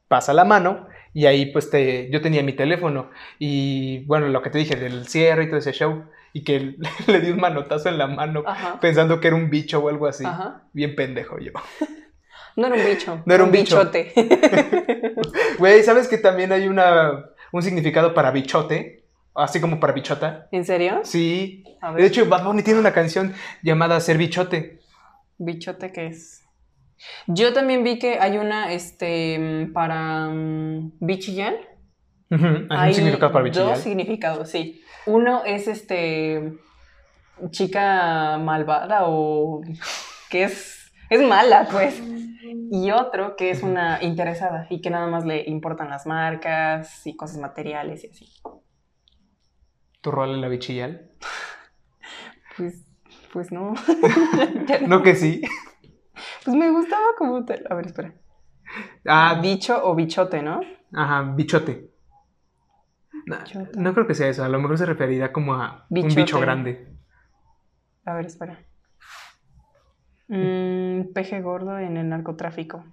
[0.08, 4.50] pasa la mano y ahí pues te, yo tenía mi teléfono y bueno, lo que
[4.50, 6.04] te dije del cierre y todo ese show
[6.34, 6.76] y que
[7.06, 8.78] le di un manotazo en la mano Ajá.
[8.80, 10.26] pensando que era un bicho o algo así.
[10.26, 10.64] Ajá.
[10.74, 11.52] Bien pendejo yo.
[12.56, 13.20] No era un bicho.
[13.26, 13.76] No era un bicho.
[13.80, 14.12] bichote.
[15.58, 19.08] Güey, ¿sabes que también hay una, un significado para bichote?
[19.34, 20.46] Así como para bichota.
[20.52, 21.00] ¿En serio?
[21.02, 21.64] Sí.
[21.80, 22.02] A ver.
[22.02, 24.78] De hecho, Bad Bunny tiene una canción llamada Ser bichote.
[25.36, 26.44] ¿Bichote qué es?
[27.26, 33.66] Yo también vi que hay una, este, para um, Hay un significado para bichillar.
[33.70, 34.83] dos significados, sí.
[35.06, 36.54] Uno es, este,
[37.50, 39.62] chica malvada o
[40.30, 42.02] que es, es mala, pues.
[42.70, 47.16] Y otro que es una interesada y que nada más le importan las marcas y
[47.16, 48.28] cosas materiales y así.
[50.00, 51.02] ¿Tu rol en la bichillar?
[52.56, 52.84] Pues,
[53.32, 53.74] pues no.
[54.80, 54.88] No.
[54.88, 55.42] No que sí.
[56.44, 57.64] Pues me gustaba como tal.
[57.68, 58.14] A ver, espera.
[59.06, 60.60] Ah, Bicho o bichote, ¿no?
[60.92, 61.90] ajá, bichote.
[63.26, 64.44] No, creo que sea eso.
[64.44, 66.88] A lo mejor se referirá como a un bicho grande.
[68.04, 68.58] A ver, espera.
[70.28, 72.84] Mm, peje gordo en el narcotráfico.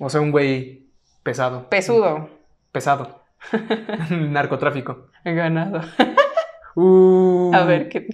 [0.00, 0.90] O sea, un güey
[1.22, 1.68] pesado.
[1.68, 2.28] Pesudo.
[2.72, 3.24] Pesado.
[4.10, 5.08] Narcotráfico.
[5.24, 5.80] Ganado.
[6.78, 8.06] Uh, A ver, ¿qué?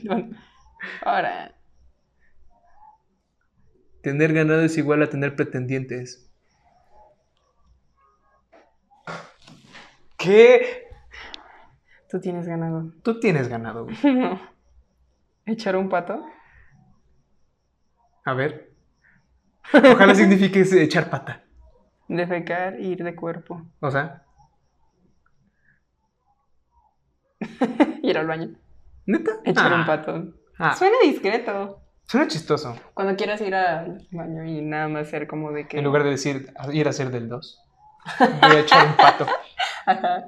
[1.04, 1.52] Ahora.
[4.02, 6.30] Tener ganado es igual a tener pretendientes.
[10.16, 10.91] ¿Qué?
[12.12, 12.92] Tú tienes ganado.
[13.02, 13.84] Tú tienes ganado.
[13.86, 13.96] güey.
[14.14, 14.38] No.
[15.46, 16.22] ¿Echar un pato?
[18.24, 18.70] A ver.
[19.72, 21.42] Ojalá signifique echar pata.
[22.08, 23.62] Defecar, ir de cuerpo.
[23.80, 24.24] O sea,
[28.02, 28.50] ir al baño.
[29.06, 29.32] ¿neta?
[29.44, 30.34] Echar Ah, un pato.
[30.58, 31.80] ah, Suena discreto.
[32.06, 32.76] suena chistoso.
[32.94, 35.78] Cuando quieras ir al baño y nada más ser como de que.
[35.78, 37.60] En lugar de decir ir a hacer del 2,
[38.18, 39.26] voy a echar un pato.
[39.86, 40.26] Ajá.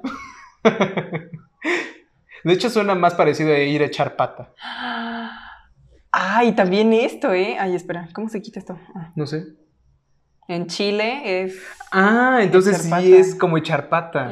[2.43, 4.53] De hecho, suena más parecido a ir a echar pata.
[6.11, 7.57] Ay, también esto, ¿eh?
[7.59, 8.79] Ay, espera, ¿cómo se quita esto?
[8.95, 9.11] Ah.
[9.15, 9.47] No sé.
[10.47, 11.59] En Chile es.
[11.91, 13.03] Ah, entonces sí pata.
[13.03, 14.29] es como echar pata.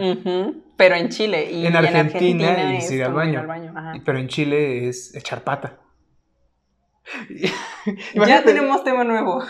[0.77, 1.51] Pero en Chile.
[1.51, 3.45] Y En Argentina es ir al baño.
[4.05, 5.79] Pero en Chile es echar pata.
[8.15, 9.43] Ya tenemos tema nuevo.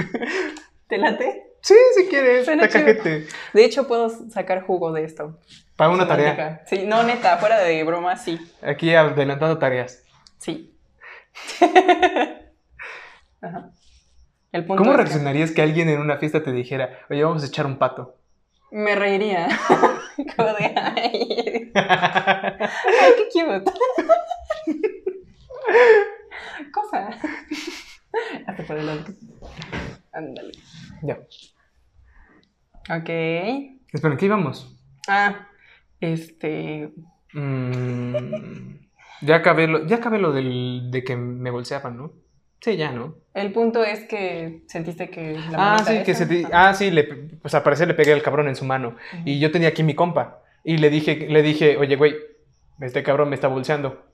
[0.88, 1.50] ¿Te late?
[1.60, 2.46] Sí, si quieres.
[2.46, 5.38] De hecho, puedo sacar jugo de esto.
[5.80, 6.62] Para una tarea.
[6.66, 8.38] Sí, no, neta, fuera de broma, sí.
[8.60, 10.04] Aquí adelantando tareas.
[10.36, 10.78] Sí.
[13.40, 13.70] Ajá.
[14.52, 17.46] El punto ¿Cómo que reaccionarías que alguien en una fiesta te dijera, oye, vamos a
[17.46, 18.18] echar un pato?
[18.70, 19.48] Me reiría.
[20.36, 23.72] Como de, ay, ay, qué cute.
[26.74, 27.08] Cosa.
[28.46, 29.14] Hasta por adelante.
[30.12, 30.52] Ándale.
[31.00, 31.14] ya.
[32.94, 33.08] Ok.
[33.94, 34.76] Espera, ¿qué íbamos?
[35.08, 35.46] Ah,
[36.00, 36.90] este.
[37.32, 38.74] Mm,
[39.22, 42.12] ya acabé lo, ya acabé lo del, de que me bolseaban, ¿no?
[42.60, 43.14] Sí, ya, ¿no?
[43.32, 46.90] El punto es que sentiste que la Ah, sí, que esa- se te- ah, sí,
[46.90, 48.96] le, pues al parecer le pegué al cabrón en su mano.
[49.24, 50.42] Y yo tenía aquí mi compa.
[50.62, 52.16] Y le dije, le dije, oye, güey,
[52.80, 54.04] este cabrón me está bolseando.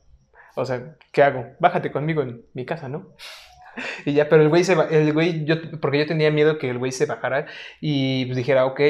[0.55, 1.45] O sea, ¿qué hago?
[1.59, 3.09] Bájate conmigo en mi casa, ¿no?
[4.07, 6.79] Y ya, pero el güey se el güey, yo, porque yo tenía miedo que el
[6.79, 7.45] güey se bajara
[7.79, 8.81] y pues dijera, ok,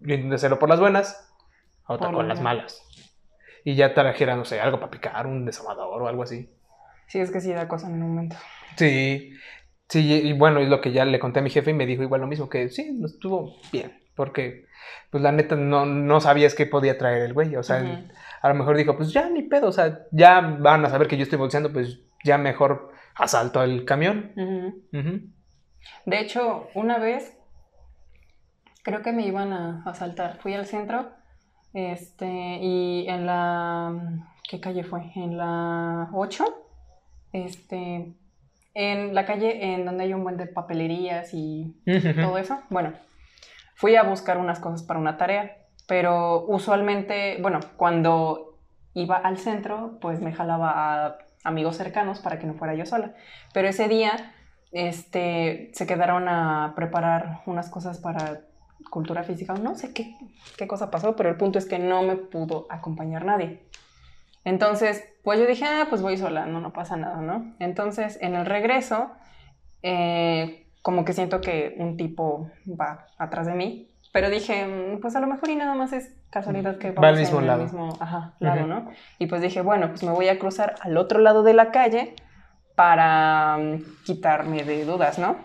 [0.00, 1.25] yo intenté hacerlo por las buenas,
[1.86, 2.82] otra con las las malas.
[3.64, 6.48] Y ya trajera, no sé, algo para picar, un desamador o algo así.
[7.08, 8.36] Sí, es que sí da cosa en un momento.
[8.76, 9.32] Sí,
[9.88, 12.02] sí, y bueno, es lo que ya le conté a mi jefe y me dijo
[12.02, 14.66] igual lo mismo, que sí, no estuvo bien, porque
[15.10, 18.04] pues la neta no, no sabías qué podía traer el güey, o sea,
[18.42, 21.16] a lo mejor dijo, pues ya ni pedo, o sea, ya van a saber que
[21.16, 24.32] yo estoy bolseando, pues ya mejor asalto el camión.
[26.04, 27.36] De hecho, una vez
[28.82, 30.38] creo que me iban a asaltar.
[30.40, 31.10] Fui al centro,
[31.76, 33.92] este, y en la
[34.48, 35.12] ¿qué calle fue?
[35.14, 36.44] En la 8,
[37.32, 38.14] este,
[38.72, 42.58] en la calle en donde hay un buen de papelerías y todo eso.
[42.70, 42.94] Bueno,
[43.74, 48.58] fui a buscar unas cosas para una tarea, pero usualmente, bueno, cuando
[48.94, 50.70] iba al centro, pues me jalaba
[51.06, 53.14] a amigos cercanos para que no fuera yo sola.
[53.52, 54.32] Pero ese día,
[54.72, 58.45] este, se quedaron a preparar unas cosas para
[58.90, 59.54] cultura física.
[59.54, 60.16] No sé qué,
[60.56, 63.62] qué cosa pasó, pero el punto es que no me pudo acompañar nadie.
[64.44, 67.54] Entonces, pues yo dije, ah, pues voy sola, no, no pasa nada, ¿no?
[67.58, 69.10] Entonces, en el regreso,
[69.82, 72.50] eh, como que siento que un tipo
[72.80, 76.14] va atrás de mí, Pero dije, mm, pues a lo mejor y nada más es
[76.30, 77.58] casualidad que Va al vamos mismo en lado.
[77.60, 78.68] el mismo ajá, lado, Ujú.
[78.68, 78.90] ¿no?
[79.18, 82.14] Y pues dije, bueno, pues me voy a cruzar al otro lado de la calle
[82.76, 85.36] para mm, quitarme de dudas, ¿no?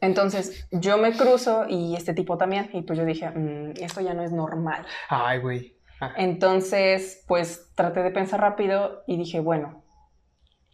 [0.00, 2.70] Entonces yo me cruzo y este tipo también.
[2.72, 4.84] Y pues yo dije, "Mm, esto ya no es normal.
[5.08, 5.76] Ay, güey.
[6.00, 9.84] Ah, Entonces, pues traté de pensar rápido y dije, bueno,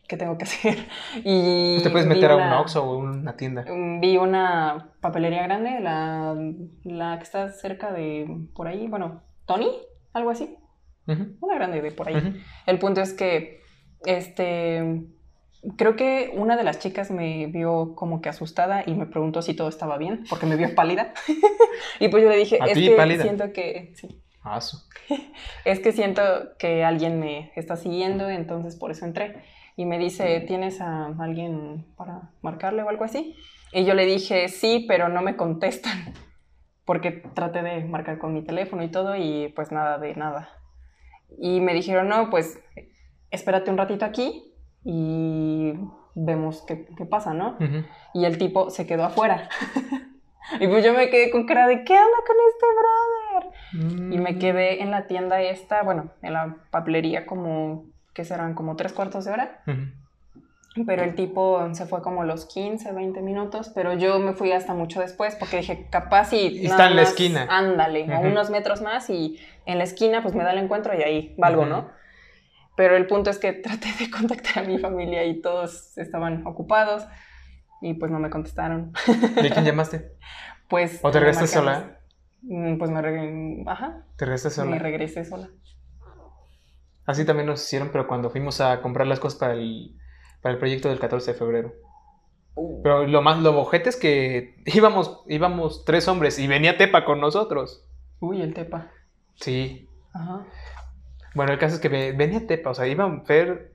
[0.08, 0.44] ¿qué tengo que
[0.74, 0.88] hacer?
[1.24, 3.64] Y Pues te puedes meter a un una- Oxxo o una tienda.
[3.68, 6.34] Mm, Vi una papelería grande, la,
[6.84, 9.70] la que está cerca de por ahí, bueno, Tony,
[10.12, 10.56] algo así,
[11.06, 12.42] una grande de por ahí.
[12.66, 13.60] El punto es que,
[14.04, 15.04] este,
[15.76, 19.54] creo que una de las chicas me vio como que asustada y me preguntó si
[19.54, 21.12] todo estaba bien, porque me vio pálida.
[22.00, 23.22] y pues yo le dije, ¿A es que pálida?
[23.22, 24.78] siento que, sí, Ah, su-
[25.64, 26.22] es que siento
[26.58, 29.42] que alguien me está siguiendo, entonces por eso entré.
[29.76, 33.34] Y me dice, ¿tienes a alguien para marcarle o algo así?
[33.72, 36.12] Y yo le dije, sí, pero no me contestan.
[36.84, 40.50] Porque traté de marcar con mi teléfono y todo y pues nada de nada.
[41.38, 42.58] Y me dijeron, no, pues
[43.30, 44.49] espérate un ratito aquí
[44.84, 45.74] y
[46.14, 47.56] vemos qué, qué pasa, ¿no?
[47.60, 47.84] Ujú.
[48.14, 49.48] Y el tipo se quedó afuera.
[50.60, 54.12] y pues yo me quedé con cara de, ¿qué onda con este brother?
[54.12, 54.38] Y me Mm.
[54.38, 58.54] quedé en la tienda esta, bueno, en la papelería como, ¿qué serán?
[58.54, 59.62] Como tres cuartos de hora.
[59.66, 60.84] Ujú.
[60.86, 64.72] Pero el tipo se fue como los 15, 20 minutos, pero yo me fui hasta
[64.72, 66.64] mucho después porque dije, capaz y...
[66.64, 67.46] Está en la más esquina.
[67.50, 68.28] Ándale, a Ujú.
[68.28, 71.66] unos metros más y en la esquina pues me da el encuentro y ahí valgo.
[71.66, 71.88] ¿no?
[72.80, 77.04] Pero el punto es que traté de contactar a mi familia y todos estaban ocupados
[77.82, 78.94] y pues no me contestaron.
[79.36, 80.12] ¿Y a quién llamaste?
[80.66, 80.98] Pues...
[81.02, 81.98] ¿O te me regresaste sola?
[82.40, 83.02] Mm, Pues me...
[83.02, 84.78] re- Ajá, ¿Te regresaste me sola?
[84.82, 85.50] regresé sola.
[87.04, 89.94] Así también nos hicieron, pero cuando fuimos a comprar las cosas para el,
[90.40, 91.74] para el proyecto del 14 de febrero.
[92.54, 97.04] Uh, Pero lo más, lo ojete es que íbamos, íbamos tres hombres y venía Tepa
[97.04, 97.84] con nosotros.
[98.20, 98.88] Uy, el tepa.
[99.34, 99.86] Sí.
[100.14, 100.46] Ajá.
[101.34, 103.72] Bueno, el caso es que ve- venía Tepa, o sea, iban Fer,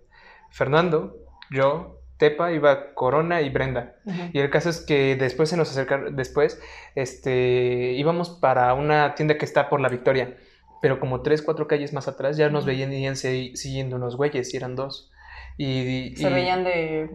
[0.51, 1.15] Fernando,
[1.51, 3.95] yo, Tepa, iba Corona y Brenda.
[4.33, 6.59] Y el caso es que después se nos acercaron, después,
[6.95, 10.37] este, íbamos para una tienda que está por la Victoria,
[10.81, 14.53] pero como tres, cuatro calles más atrás ya nos veían y se- siguiendo unos güeyes,
[14.53, 15.11] y eran dos.
[15.57, 15.65] Y,
[16.11, 17.09] y- Se veían de...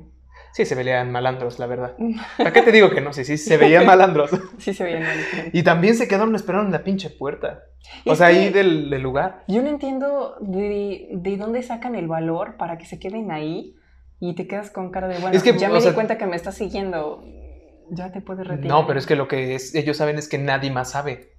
[0.52, 1.96] Sí, se veían malandros, la verdad.
[2.36, 3.12] ¿Para qué te digo que no?
[3.12, 4.30] Sí, sí, se veían malandros.
[4.58, 5.50] Sí se veían de...
[5.52, 7.62] Y también se quedaron esperando en la pinche puerta.
[8.04, 9.44] O sea, ahí del, del lugar.
[9.48, 13.76] Yo no entiendo de, de dónde sacan el valor para que se queden ahí
[14.18, 16.26] y te quedas con cara de, bueno, Es que, ya me di sea- cuenta que
[16.26, 17.24] me estás siguiendo,
[17.90, 18.68] ya te puedes retirar.
[18.68, 21.32] No, pero es que lo que es, ellos saben es que nadie más sabe.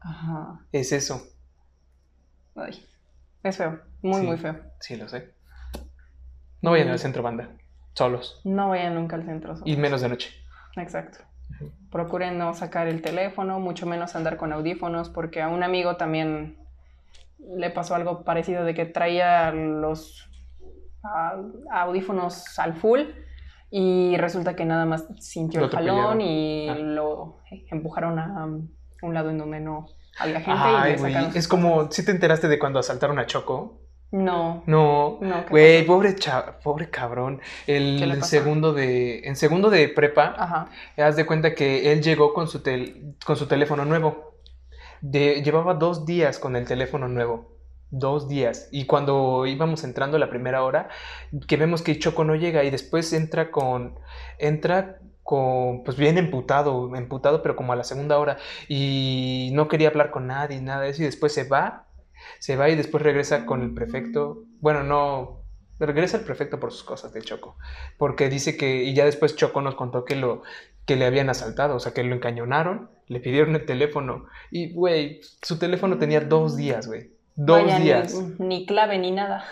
[0.00, 0.60] Ajá.
[0.72, 1.22] Es eso.
[2.54, 2.84] Ay,
[3.42, 4.26] es feo, muy, Sí.
[4.26, 4.56] muy feo.
[4.80, 5.34] Sí, lo sé.
[6.60, 6.92] No vayan Mm.
[6.92, 7.50] al centro banda.
[7.94, 8.40] Solos.
[8.44, 9.54] No vayan nunca al centro.
[9.64, 10.30] Y menos de noche.
[10.76, 11.18] Exacto.
[11.90, 16.56] Procuren no sacar el teléfono, mucho menos andar con audífonos, porque a un amigo también
[17.38, 20.28] le pasó algo parecido de que traía los
[21.70, 23.00] audífonos al full
[23.70, 26.74] y resulta que nada más sintió Lo el jalón y Ah.
[26.76, 27.38] lo
[27.70, 28.44] empujaron a
[29.02, 29.86] un lado en donde no
[30.18, 31.12] había gente y Ay, le güey.
[31.12, 31.94] sacaron Es como, cosas.
[31.96, 33.80] ¿sí te enteraste de cuando asaltaron a Choco?
[34.12, 35.18] No, No.
[35.22, 35.44] no.
[35.46, 37.40] ¿qué Güey, pobre, cha- pobre cabrón.
[37.66, 40.68] El, segundo de, en segundo de prepa, Ajá.
[40.98, 44.34] haz de cuenta que él llegó con su, tel- con su teléfono nuevo.
[45.00, 47.56] De, llevaba dos días con el teléfono nuevo.
[47.90, 48.68] Dos días.
[48.70, 50.88] Y cuando íbamos entrando la primera hora,
[51.48, 53.98] que vemos que Choco no llega y después entra con.
[54.38, 55.84] Entra con.
[55.84, 58.36] Pues bien emputado, emputado, pero como a la segunda hora.
[58.68, 61.02] Y no quería hablar con nadie, nada de eso.
[61.02, 61.86] Y después se va.
[62.38, 64.44] Se va y después regresa con el prefecto.
[64.60, 65.42] Bueno, no.
[65.78, 67.56] Regresa el prefecto por sus cosas de Choco.
[67.98, 68.84] Porque dice que.
[68.84, 70.42] Y ya después Choco nos contó que lo.
[70.84, 74.26] Que le habían asaltado, o sea, que lo encañonaron, le pidieron el teléfono.
[74.50, 77.12] Y, güey, su teléfono tenía dos días, güey.
[77.36, 78.14] Dos Vaya, días.
[78.38, 79.44] Ni, clave ni nada.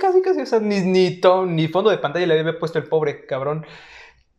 [0.00, 2.84] Casi, casi, o sea, ni, ni, to- ni fondo de pantalla le había puesto el
[2.88, 3.64] pobre cabrón.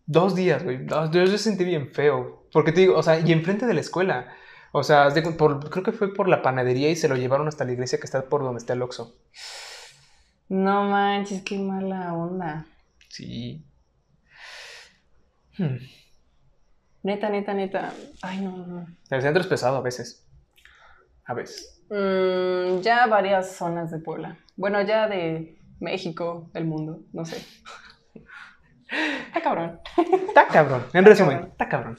[0.05, 0.86] Dos días, güey.
[0.86, 2.43] Yo, yo sentí bien feo.
[2.51, 4.28] Porque te digo, o sea, y enfrente de la escuela.
[4.72, 7.72] O sea, por- creo que fue por la panadería y se lo llevaron hasta la
[7.72, 9.15] iglesia que está por donde está el Oxxo.
[10.49, 12.65] No manches, qué mala onda.
[13.09, 13.65] Sí.
[15.57, 15.78] Hmm.
[17.03, 17.93] Neta, neta, neta.
[18.22, 18.88] Ay, no, no.
[19.09, 20.26] El centro es pesado a veces.
[21.26, 21.82] A veces.
[21.89, 24.38] Mm, ya varias zonas de Puebla.
[24.55, 27.43] Bueno, ya de México, del mundo, no sé.
[29.28, 29.80] Está cabrón.
[30.28, 30.84] Está cabrón.
[30.93, 31.51] En Está resumen, cabrón.
[31.51, 31.97] está cabrón.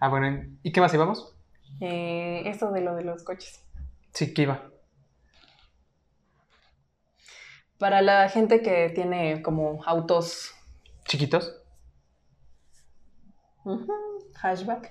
[0.00, 1.36] Ah, bueno, ¿y qué más íbamos?
[1.80, 3.64] Eh, esto de lo de los coches.
[4.12, 4.70] Sí, que iba.
[7.78, 10.54] Para la gente que tiene como autos.
[11.06, 11.56] ¿Chiquitos?
[13.64, 13.86] ujú,
[14.36, 14.90] Hashback.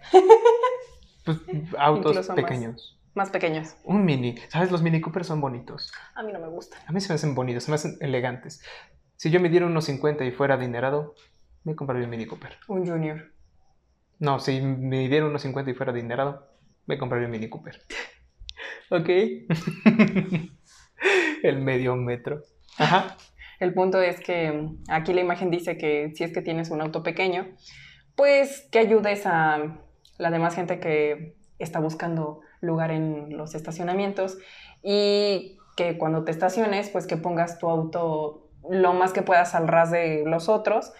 [1.25, 1.37] Pues
[1.77, 2.35] autos más.
[2.35, 2.99] pequeños.
[3.13, 3.75] Más pequeños.
[3.83, 4.35] Un mini.
[4.47, 4.71] ¿Sabes?
[4.71, 5.91] Los mini Cooper son bonitos.
[6.15, 6.79] A mí no me gustan.
[6.87, 8.63] A mí se me hacen bonitos, se me hacen elegantes.
[9.17, 11.13] Si yo me diera unos 50 y fuera adinerado,
[11.63, 12.57] me compraría un mini Cooper.
[12.67, 13.33] Un junior.
[14.19, 16.48] No, si me diera unos 50 y fuera adinerado,
[16.89, 17.79] me compraría un mini Cooper.
[18.91, 19.07] Ok.
[21.43, 22.41] El medio metro.
[22.79, 23.15] Ajá.
[23.59, 27.03] El punto es que aquí la imagen dice que si es que tienes un auto
[27.03, 27.47] pequeño,
[28.15, 29.79] pues que ayudes a
[30.17, 34.39] la demás gente que está buscando lugar en los estacionamientos
[34.81, 39.67] y que cuando te estaciones, pues que pongas tu auto lo más que puedas al
[39.67, 40.91] ras de los otros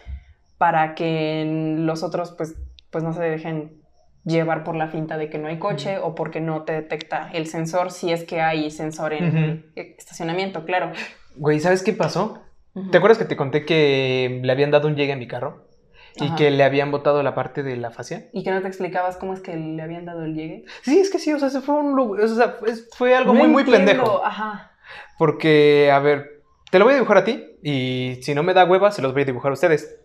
[0.60, 2.56] para que los otros pues,
[2.92, 3.80] pues no se dejen
[4.26, 7.48] llevar por la finta de que no hay coche o porque no te detecta el
[7.48, 9.38] sensor si es que hay sensor en
[9.76, 10.92] el estacionamiento, claro.
[11.36, 12.44] Güey, ¿sabes qué pasó?
[12.92, 15.68] ¿Te acuerdas que te conté que le habían dado un llegue a mi carro?
[16.16, 16.36] Y Ajá.
[16.36, 18.30] que le habían botado la parte de la fascia.
[18.34, 20.66] ¿Y que no te explicabas cómo es que le habían dado el llegue?
[20.82, 22.58] Sí, es que sí, o sea, se fue un o sea,
[22.98, 24.26] fue algo muy, No muy entiendo, pendejo.
[24.26, 24.72] Ajá.
[25.18, 28.66] Porque, a ver, te lo voy a dibujar a ti y si no me da
[28.66, 29.98] hueva, se los voy a dibujar a ustedes.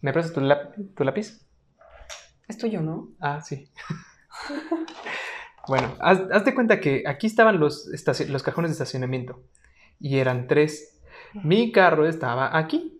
[0.00, 0.40] ¿Me prestas tu,
[0.94, 1.46] tu lápiz?
[2.48, 3.10] Es tuyo, ¿no?
[3.20, 3.70] Ah, sí.
[5.68, 7.88] bueno, haz, haz de cuenta que aquí estaban los,
[8.28, 9.42] los cajones de estacionamiento
[10.00, 11.00] y eran tres.
[11.34, 12.94] Mi carro estaba aquí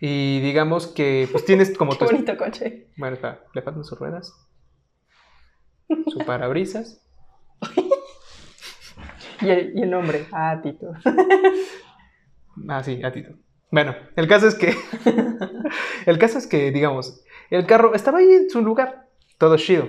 [0.00, 2.88] y digamos que pues tienes como Qué bonito coche.
[2.96, 4.32] Bueno, espera, le faltan sus ruedas,
[5.88, 7.02] su parabrisas.
[9.42, 10.26] Y el, y el nombre.
[10.32, 10.92] Ah, Tito.
[12.68, 13.34] Ah, sí, a Tito.
[13.70, 14.74] Bueno, el caso es que.
[16.06, 19.06] el caso es que, digamos, el carro estaba ahí en su lugar,
[19.38, 19.88] todo chido.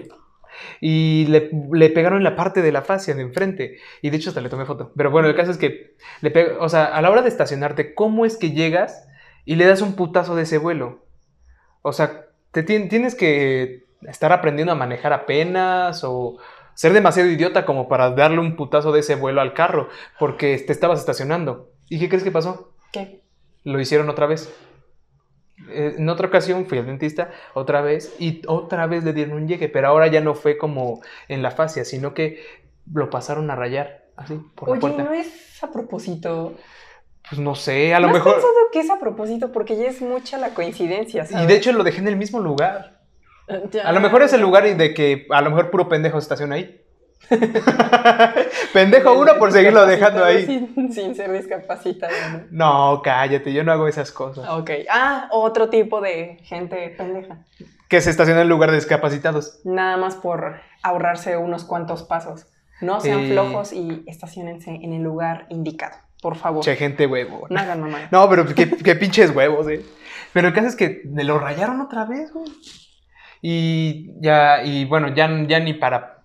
[0.82, 3.78] Y le, le pegaron en la parte de la fascia de enfrente.
[4.02, 4.92] Y de hecho, hasta le tomé foto.
[4.96, 7.94] Pero bueno, el caso es que, le pega- o sea, a la hora de estacionarte,
[7.94, 9.08] ¿cómo es que llegas
[9.46, 11.06] y le das un putazo de ese vuelo?
[11.84, 16.38] O sea, te tien- tienes que estar aprendiendo a manejar apenas o
[16.74, 19.90] ser demasiado idiota como para darle un putazo de ese vuelo al carro
[20.20, 21.70] porque te estabas estacionando.
[21.90, 22.74] ¿Y qué crees que pasó?
[22.92, 23.22] ¿Qué?
[23.64, 24.52] Lo hicieron otra vez.
[25.70, 29.48] Eh, En otra ocasión fui al dentista otra vez y otra vez le dieron un
[29.48, 32.44] llegue, pero ahora ya no fue como en la fascia, sino que
[32.94, 35.04] lo pasaron a rayar así por la Oye, puerta.
[35.04, 36.56] no es a propósito.
[37.30, 38.34] Pues no sé, a lo ¿No has mejor.
[38.36, 39.52] pensado que es a propósito?
[39.52, 41.44] Porque ya es mucha la coincidencia, ¿sabes?
[41.44, 43.02] Y de hecho lo dejé en el mismo lugar.
[43.72, 43.88] Ya.
[43.88, 46.56] A lo mejor es el lugar y de que a lo mejor puro pendejo estaciona
[46.56, 46.82] ahí.
[48.74, 50.46] pendejo uno por seguirlo dejando ahí.
[50.46, 52.14] Sin, sin ser discapacitado.
[52.52, 52.94] ¿no?
[52.96, 54.48] No, cállate, yo no hago esas cosas.
[54.50, 54.72] Ok.
[54.90, 57.40] Ah, otro tipo de gente pendeja.
[57.90, 59.60] Que se estaciona en lugar de discapacitados.
[59.64, 62.48] Nada más por ahorrarse unos cuantos pasos.
[62.82, 65.98] No sean flojos y estacionense en el lugar indicado.
[66.22, 66.64] Por favor.
[66.64, 67.48] Che, gente huevo.
[67.50, 68.08] No hagan mamá.
[68.12, 69.84] No, pero qué, qué pinches huevos, eh.
[70.34, 72.52] Pero el caso es que me lo rayaron otra vez, güey.
[73.42, 76.17] Y ya, y bueno, ya, ya ni para.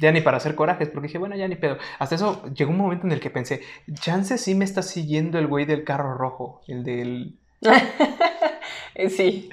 [0.00, 1.78] Ya ni para hacer corajes, porque dije, bueno, ya ni pedo.
[1.98, 3.60] Hasta eso llegó un momento en el que pensé,
[3.92, 7.38] chance sí me está siguiendo el güey del carro rojo, el del.
[9.08, 9.48] Sí,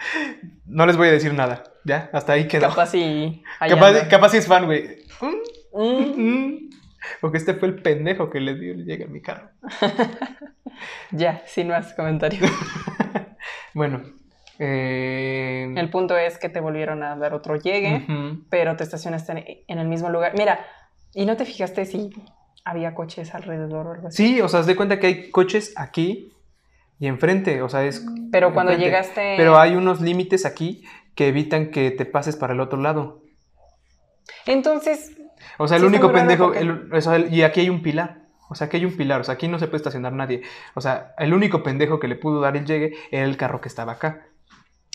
[0.66, 2.10] No les voy a decir nada, ¿ya?
[2.12, 2.70] Hasta ahí quedó.
[2.70, 3.44] capaz y.
[3.60, 5.04] ahí Capaz, capaz sí es fan, güey.
[5.74, 6.70] Mm.
[7.22, 9.50] Porque este fue el pendejo que le dio el llegue a mi carro.
[11.12, 12.52] ya, sin más comentarios.
[13.74, 14.17] Bueno.
[14.60, 18.06] Eh, El punto es que te volvieron a dar otro llegue,
[18.50, 20.34] pero te estacionaste en, el mismo lugar.
[20.38, 20.66] Mira,
[21.14, 22.10] ¿y no te fijaste si
[22.66, 24.18] había coches alrededor o algo así?
[24.36, 26.34] Sí, o sea, haz de cuenta que hay coches aquí
[27.00, 28.06] y enfrente, o sea, es...
[28.32, 28.90] Pero cuando enfrente.
[28.92, 29.36] llegaste.
[29.38, 30.84] Pero hay unos límites aquí
[31.16, 33.22] que evitan que te pases para el otro lado.
[34.46, 35.14] Entonces,
[35.60, 36.46] O sea, el Sí, único pendejo...
[36.46, 38.22] porque- el- o sea, el- y aquí hay un pilar.
[38.50, 39.22] O sea, aquí hay un pilar.
[39.22, 40.42] O sea, aquí no se puede estacionar nadie.
[40.76, 43.68] O sea, el único pendejo que le pudo dar el llegue era el carro que
[43.68, 44.26] estaba acá.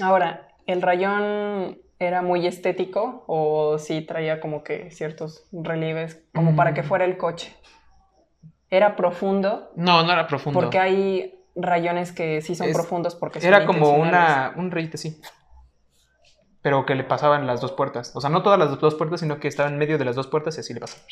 [0.00, 6.74] Ahora, ¿el rayón era muy estético o sí traía como que ciertos relieves como para
[6.74, 6.86] que Mm.
[6.86, 7.54] fuera el coche?
[8.70, 9.70] ¿Era profundo?
[9.76, 10.58] No, no era profundo.
[10.60, 14.96] Porque hay rayones que sí son Es- profundos porque son Era como una, un rayito
[14.96, 15.20] así.
[16.62, 18.14] Pero que le pasaban las dos puertas.
[18.16, 20.28] O sea, no todas las dos puertas, sino que estaba en medio de las dos
[20.28, 21.02] puertas y así le pasaba.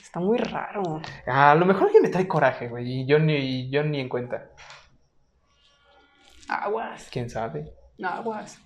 [0.00, 1.00] Está muy raro.
[1.26, 4.50] A lo mejor alguien me trae coraje, güey, y yo ni, yo ni en cuenta.
[6.48, 7.72] Aguas, ¿Quién sabe?
[8.02, 8.58] aguas.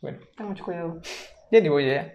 [0.00, 1.00] Bueno, Ten mucho cuidado.
[1.50, 2.14] ya ni voy allá.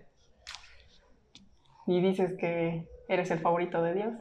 [1.88, 4.14] Y dices que eres el favorito de Dios.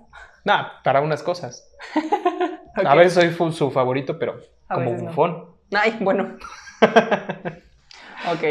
[0.45, 1.71] Nah, para unas cosas.
[2.77, 5.09] A veces soy su favorito, pero A como veces no.
[5.11, 5.55] bufón.
[5.75, 6.39] Ay, bueno.
[8.33, 8.43] ok.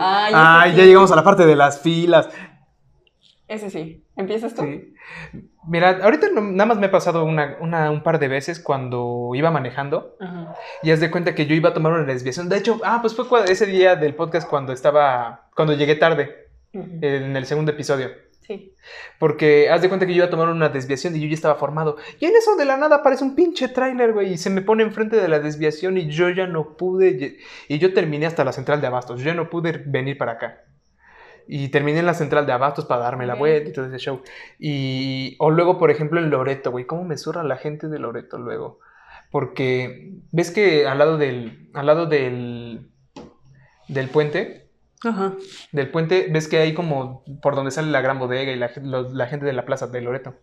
[0.00, 2.28] Ay, eso ya llegamos a la parte de las filas.
[3.48, 4.04] Ese sí.
[4.14, 4.62] ¿Empiezas tú?
[4.62, 4.94] Sí.
[5.66, 9.30] Mira, ahorita no- nada más me ha pasado una, una- un par de veces cuando
[9.34, 10.54] iba manejando Ajá.
[10.82, 12.48] y haz de cuenta que yo iba a tomar una desviación.
[12.48, 17.34] De hecho, ah, pues fue ese día del podcast cuando estaba, cuando llegué tarde, en
[17.36, 18.10] el segundo episodio.
[18.42, 18.74] Sí.
[19.18, 21.56] Porque haz de cuenta que yo iba a tomar una desviación y yo ya estaba
[21.56, 21.96] formado.
[22.18, 24.82] Y en eso de la nada aparece un pinche tráiler, güey, y se me pone
[24.84, 27.36] enfrente de la desviación y yo ya no pude.
[27.68, 29.20] Y yo terminé hasta la central de Abastos.
[29.20, 30.62] Yo ya no pude venir para acá.
[31.50, 34.20] Y terminé en la central de Abastos para darme la vuelta y todo ese show.
[34.58, 35.34] Y.
[35.38, 36.84] O luego, por ejemplo, en Loreto, güey.
[36.84, 38.80] ¿Cómo me zurra la gente de Loreto luego?
[39.30, 40.12] Porque.
[40.30, 41.70] ¿Ves que al lado del.
[41.74, 42.90] Al lado del.
[43.88, 44.68] Del puente
[45.02, 45.32] Ajá.
[45.72, 49.14] del puente, ves que hay como por donde sale la gran bodega y la, los-
[49.14, 50.34] la gente de la plaza de Loreto.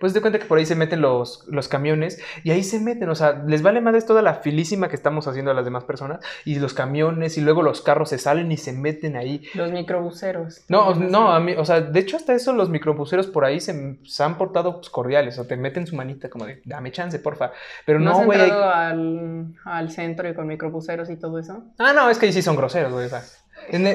[0.00, 3.08] Pues te cuenta que por ahí se meten los, los camiones y ahí se meten,
[3.08, 6.20] o sea, les vale madres toda la filísima que estamos haciendo a las demás personas
[6.44, 9.42] y los camiones y luego los carros se salen y se meten ahí.
[9.54, 10.62] Los microbuseros.
[10.68, 13.98] No, no, a mí, o sea, de hecho hasta eso los microbuseros por ahí se,
[14.04, 17.52] se han portado pues, cordiales, o te meten su manita como de, dame chance, porfa.
[17.86, 18.38] Pero ¿No, no, has güey.
[18.40, 21.64] hay- entrado al, al centro y con microbuseros y todo eso?
[21.78, 23.08] Ah, no, es que ahí sí son groseros, güey.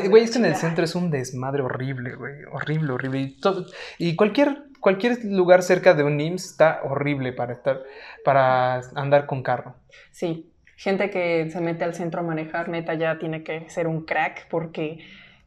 [0.09, 2.45] Güey, es que en el centro es un desmadre horrible, güey.
[2.51, 3.19] Horrible, horrible.
[3.19, 3.65] Y, todo-
[3.97, 7.81] y cualquier, cualquier lugar cerca de un IMSS está horrible para estar,
[8.23, 9.75] para andar con carro.
[10.11, 10.51] Sí.
[10.75, 14.47] Gente que se mete al centro a manejar, neta, ya tiene que ser un crack
[14.49, 14.99] porque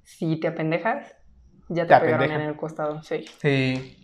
[0.03, 1.15] si te apendejas,
[1.69, 3.03] ya te, Te pegaron en el costado.
[3.03, 3.25] Sí.
[3.41, 3.97] Sí.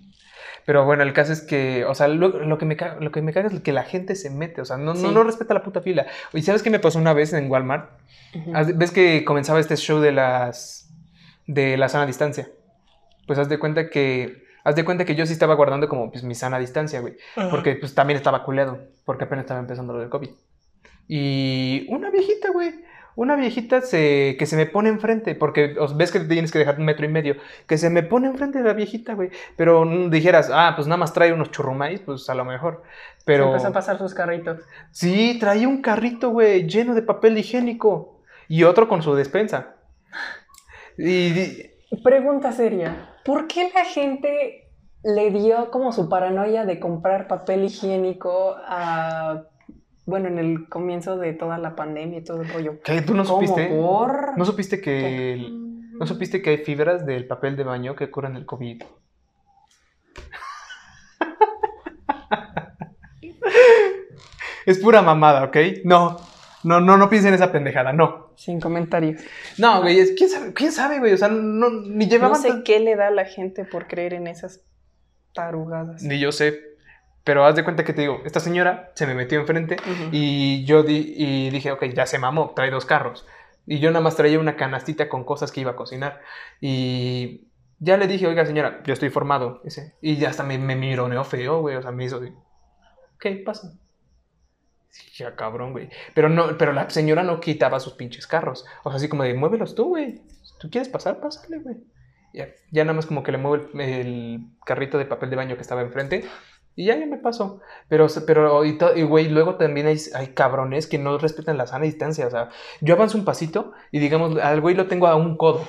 [0.64, 3.22] Pero bueno, el caso es que, o sea, lo, lo que me caga, lo que
[3.22, 5.08] me caga es que la gente se mete, o sea, no, no, Sí.
[5.12, 6.06] no respeta la puta fila.
[6.32, 7.90] ¿Y sabes qué me pasó una vez en Walmart?
[8.74, 10.88] ¿Ves que comenzaba este show de las
[11.46, 12.48] de la sana distancia?
[13.26, 16.24] Pues haz de cuenta que haz de cuenta que yo sí estaba guardando como pues
[16.24, 17.16] mi sana distancia, güey,
[17.52, 20.30] porque pues también estaba culeado, porque apenas estaba empezando lo del COVID.
[21.06, 22.74] Y una viejita, güey,
[23.14, 26.84] una viejita se, que se me pone enfrente, porque ves que tienes que dejar un
[26.84, 27.36] metro y medio,
[27.68, 29.30] que se me pone enfrente de la viejita, güey.
[29.56, 32.82] Pero dijeras, ah, pues nada más trae unos churrumais, pues a lo mejor.
[33.18, 34.58] Se Pero empezó a pasar sus carritos.
[34.90, 38.20] Sí, traía un carrito, güey, lleno de papel higiénico.
[38.48, 39.76] Y otro con su despensa.
[40.98, 41.70] Y,
[42.02, 43.15] Pregunta seria.
[43.26, 44.70] ¿Por qué la gente
[45.02, 49.42] le dio como su paranoia de comprar papel higiénico a...
[50.04, 52.80] Bueno, en el comienzo de toda la pandemia y todo el rollo.
[52.84, 53.02] ¿qué?
[53.02, 53.66] ¿Tú no supiste?
[53.66, 54.38] ¿Por?
[54.38, 55.44] ¿No supiste que
[55.98, 58.84] no supiste que hay fibras del papel de baño que curan el COVID?
[64.66, 65.56] es pura mamada, ¿ok?
[65.84, 66.16] No,
[66.62, 68.25] no, no, no piensen en esa pendejada, no.
[68.36, 69.20] Sin comentarios.
[69.58, 71.12] No, güey, es- ¿quién sabe, quién sabe, güey?
[71.12, 73.86] O sea, no, ni No llevaban sé tan- qué le da a la gente por
[73.88, 74.60] creer en esas
[75.34, 76.02] tarugadas.
[76.02, 76.60] Ni yo sé.
[77.24, 80.10] Pero haz de cuenta que te digo, esta señora se me metió enfrente Ujú.
[80.12, 83.26] y yo di- y dije, ok, ya se mamó, trae dos carros.
[83.66, 86.20] Y yo nada más traía una canastita con cosas que iba a cocinar.
[86.60, 87.48] Y
[87.80, 89.60] ya le dije, oiga señora, yo estoy formado.
[90.00, 91.74] Y ya hasta me, me mironeó feo, güey.
[91.74, 93.72] O sea, me hizo, de, ok, pasa.
[95.16, 95.88] Ya cabrón, güey.
[96.14, 98.64] Pero, no, pero la señora no quitaba sus pinches carros.
[98.84, 100.22] O sea, así como de, muévelos tú, güey.
[100.42, 101.76] Si tú quieres pasar, pásale, güey.
[102.34, 105.56] Ya, ya nada más como que le muevo el, el carrito de papel de baño
[105.56, 106.24] que estaba enfrente.
[106.74, 107.60] Y ya, ya me pasó.
[107.88, 111.66] Pero, pero y, to- y, güey, luego también hay, hay cabrones que no respetan la
[111.66, 112.26] sana distancia.
[112.26, 112.50] O sea,
[112.82, 115.66] yo avanzo un pasito y digamos, al güey lo tengo a un codo.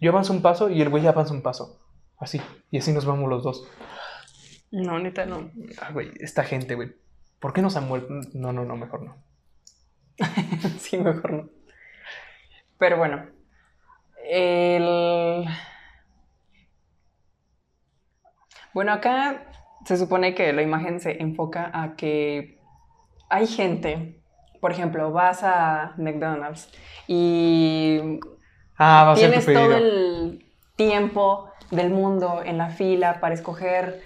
[0.00, 1.80] Yo avanzo un paso y el güey avanza un paso.
[2.18, 2.40] Así.
[2.72, 3.68] Y así nos vamos los dos.
[4.72, 5.50] No, neta, no.
[5.80, 6.92] Ah, güey, esta gente, güey.
[7.40, 8.06] ¿Por qué no Samuel?
[8.34, 9.16] No, no, no, mejor no.
[10.78, 11.48] sí, mejor no.
[12.78, 13.26] Pero bueno.
[14.24, 15.44] El...
[18.72, 19.50] Bueno, acá
[19.84, 22.60] se supone que la imagen se enfoca a que
[23.28, 24.22] hay gente,
[24.60, 26.70] por ejemplo, vas a McDonald's
[27.08, 28.20] y
[28.82, 33.34] Ah, va a ser tu tienes todo el tiempo del mundo en la fila para
[33.34, 34.00] escoger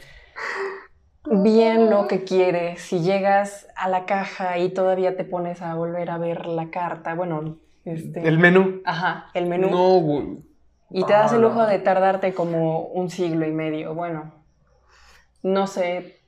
[1.30, 2.80] bien lo que quieres.
[2.82, 7.14] Si llegas a la caja y todavía te pones a volver a ver la carta,
[7.14, 8.80] bueno, este, El menú.
[8.84, 9.70] ajá, el menú.
[9.70, 10.38] No, güey.
[10.90, 13.94] Y te das el Ah, lujo de tardarte como un siglo y medio.
[13.94, 14.32] Bueno,
[15.42, 16.20] no sé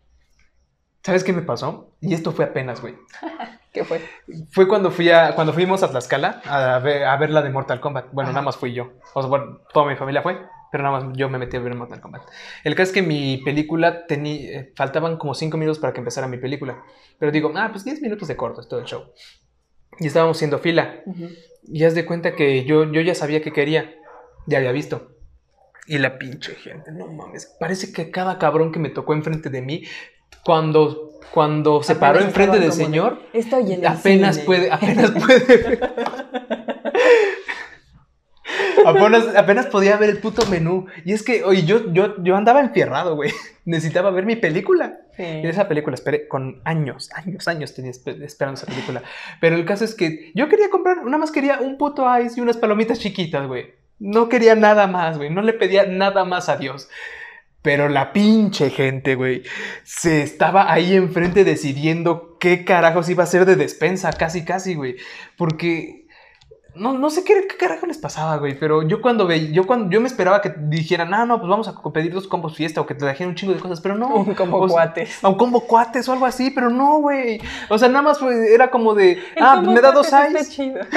[1.02, 1.92] ¿Sabes qué me pasó?
[2.00, 2.96] Y esto fue apenas, güey.
[3.72, 4.00] qué fue.
[4.50, 7.78] Fue cuando fui a, cuando fuimos a Tlaxcala a ver, a ver la de Mortal
[7.78, 8.06] Kombat.
[8.10, 8.34] Bueno, Ajá.
[8.40, 8.90] nada más fui yo.
[9.14, 10.36] O sea, bueno, toda mi familia fue,
[10.76, 12.24] pero nada más yo me metí a ver Mortal Kombat.
[12.62, 16.28] El caso es que mi película tenía, eh, faltaban como 5 minutos para que empezara
[16.28, 16.82] mi película.
[17.18, 19.04] Pero digo, ah, pues 10 minutos de corto es todo el show.
[19.98, 21.00] Y estábamos haciendo fila.
[21.06, 21.30] Ujú.
[21.66, 23.94] Y haz de cuenta que yo, yo ya sabía que quería.
[24.46, 25.12] Ya había visto.
[25.86, 27.56] Y la pinche gente, no mames.
[27.58, 29.84] Parece que cada cabrón que me tocó enfrente de mí,
[30.44, 34.44] cuando, cuando se paró Apenas enfrente del como de, señor, Estoy en apenas cine".
[34.44, 35.80] puede, apenas puede ver.
[38.84, 40.86] apenas, apenas podía ver el puto menú.
[41.04, 43.30] Y es que, oye, yo, yo, yo andaba enfierrado, güey.
[43.64, 44.98] Necesitaba ver mi película.
[45.16, 45.22] Sí.
[45.22, 49.02] Y esa película esperé con años, años, años tenía espe- esperando esa película.
[49.40, 52.42] Pero el caso es que yo quería comprar, nada más quería un puto ice y
[52.42, 53.74] unas palomitas chiquitas, güey.
[53.98, 55.30] No quería nada más, güey.
[55.30, 56.88] No le pedía nada más a Dios.
[57.62, 59.42] Pero la pinche gente, güey,
[59.82, 64.94] se estaba ahí enfrente decidiendo qué carajos iba a ser de despensa, casi, casi, güey.
[65.36, 66.05] Porque
[66.76, 68.58] no, no sé qué, qué carajo les pasaba, güey.
[68.58, 71.68] Pero yo cuando veía, yo cuando yo me esperaba que dijeran, ah, no, pues vamos
[71.68, 74.08] a pedir dos combos fiesta o que te trajeran un chingo de cosas, pero no.
[74.14, 75.22] Un combo O cuates.
[75.24, 77.40] a un combo cuates o algo así, pero no, güey.
[77.68, 80.50] O sea, nada más fue- era como de, El ah, me da dos ice.
[80.50, 80.80] chido.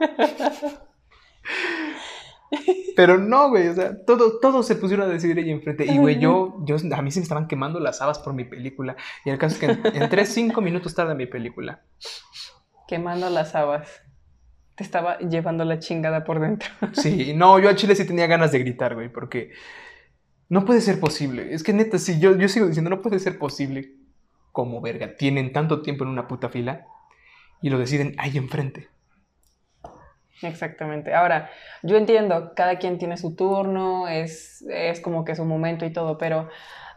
[2.96, 5.84] Pero no, güey, o sea, todo- todos se pusieron a decidir ahí enfrente.
[5.86, 8.96] Y, güey, yo, yo, a mí se me estaban quemando las habas por mi película.
[9.24, 11.82] Y el caso es que en- entré cinco minutos tarde a mi película.
[12.88, 14.02] Quemando las habas.
[14.74, 16.68] Te estaba llevando la chingada por dentro.
[16.92, 19.50] Sí, no, yo a Chile sí tenía ganas de gritar, güey, porque
[20.48, 21.54] no puede ser posible.
[21.54, 23.94] Es que neta, sí, yo, yo sigo diciendo, no puede ser posible.
[24.52, 26.86] Como verga, tienen tanto tiempo en una puta fila
[27.62, 28.88] y lo deciden ahí enfrente.
[30.42, 31.14] Exactamente.
[31.14, 31.50] Ahora,
[31.82, 36.18] yo entiendo, cada quien tiene su turno, es, es como que su momento y todo,
[36.18, 36.48] pero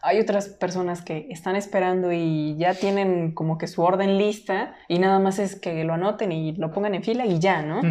[0.01, 4.99] hay otras personas que están esperando y ya tienen como que su orden lista y
[4.99, 7.81] nada más es que lo anoten y lo pongan en fila y ya, ¿no?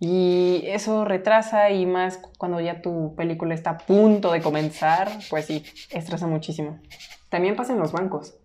[0.00, 5.44] Y eso retrasa y más cuando ya tu película está a punto de comenzar, pues
[5.44, 6.80] sí, estresa muchísimo.
[7.28, 8.38] También pasa en los bancos.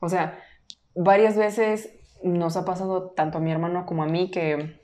[0.00, 0.38] O sea,
[0.94, 1.90] varias veces
[2.22, 4.79] nos ha pasado tanto a mi hermano como a mí que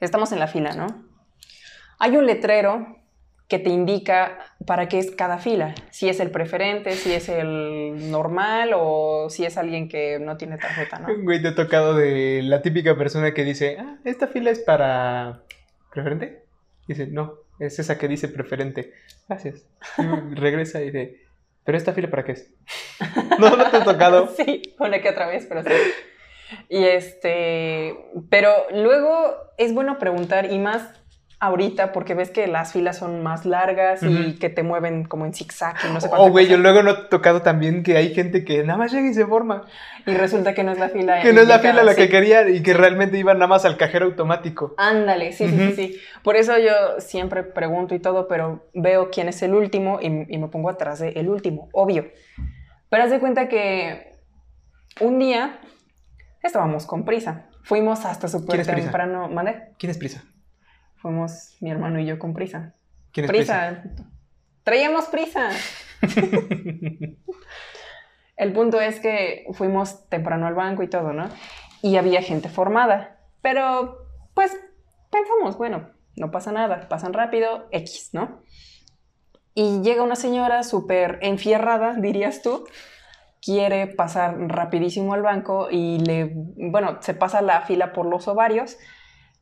[0.00, 0.86] estamos en la fila, ¿no?
[1.98, 2.98] Hay un letrero
[3.48, 8.10] que te indica para qué es cada fila, si es el preferente, si es el
[8.10, 11.08] normal o si es alguien que no tiene tarjeta, ¿no?
[11.22, 15.44] Güey, te ha tocado de la típica persona que dice, ah, esta fila es para
[15.92, 16.42] preferente.
[16.86, 18.92] Dice, no, es esa que dice preferente.
[19.28, 19.66] Gracias.
[19.96, 21.22] Y regresa y dice,
[21.64, 22.50] pero esta fila para qué es.
[23.38, 24.28] no, no te ha tocado.
[24.36, 25.70] Sí, una que otra vez, pero sí.
[26.68, 27.96] Y este,
[28.30, 30.82] pero luego es bueno preguntar y más
[31.40, 35.32] ahorita porque ves que las filas son más largas y que te mueven como en
[35.32, 36.30] zigzag y no sé Oh, cuánto.
[36.32, 39.14] güey, yo luego no ha tocado también que hay gente que nada más llega y
[39.14, 39.64] se forma.
[40.04, 41.22] Y resulta que no es la fila.
[41.22, 43.76] Que no es la fila la que quería y que realmente iba nada más al
[43.76, 44.74] cajero automático.
[44.78, 46.00] Ándale, sí, sí, sí.
[46.24, 50.38] Por eso yo siempre pregunto y todo, pero veo quién es el último y, y
[50.38, 52.06] me pongo atrás de el último, obvio.
[52.90, 54.16] Pero haz de cuenta que
[55.00, 55.60] un día
[56.42, 57.46] estábamos con prisa.
[57.62, 58.82] Fuimos hasta súper ¿Quién es prisa?
[58.82, 59.28] temprano.
[59.28, 59.74] ¿Mande?
[59.78, 60.24] ¿Quién es prisa?
[60.96, 62.74] Fuimos mi hermano y yo con prisa.
[63.12, 63.82] ¿Quién es prisa?
[63.82, 64.04] Prisa.
[64.64, 65.50] Traíamos prisa.
[68.36, 71.28] El punto es que fuimos temprano al banco y todo, ¿no?
[71.82, 73.18] Y había gente formada.
[73.42, 73.98] Pero,
[74.34, 74.56] pues,
[75.10, 78.42] pensamos, bueno, no pasa nada, pasan rápido, X, ¿no?
[79.54, 82.64] Y llega una señora súper enfierrada, dirías tú,
[83.42, 88.76] quiere pasar rapidísimo al banco y le, bueno, se pasa la fila por los ovarios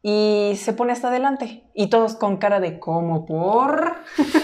[0.03, 1.65] y se pone hasta adelante.
[1.75, 3.97] Y todos con cara de ¿cómo por?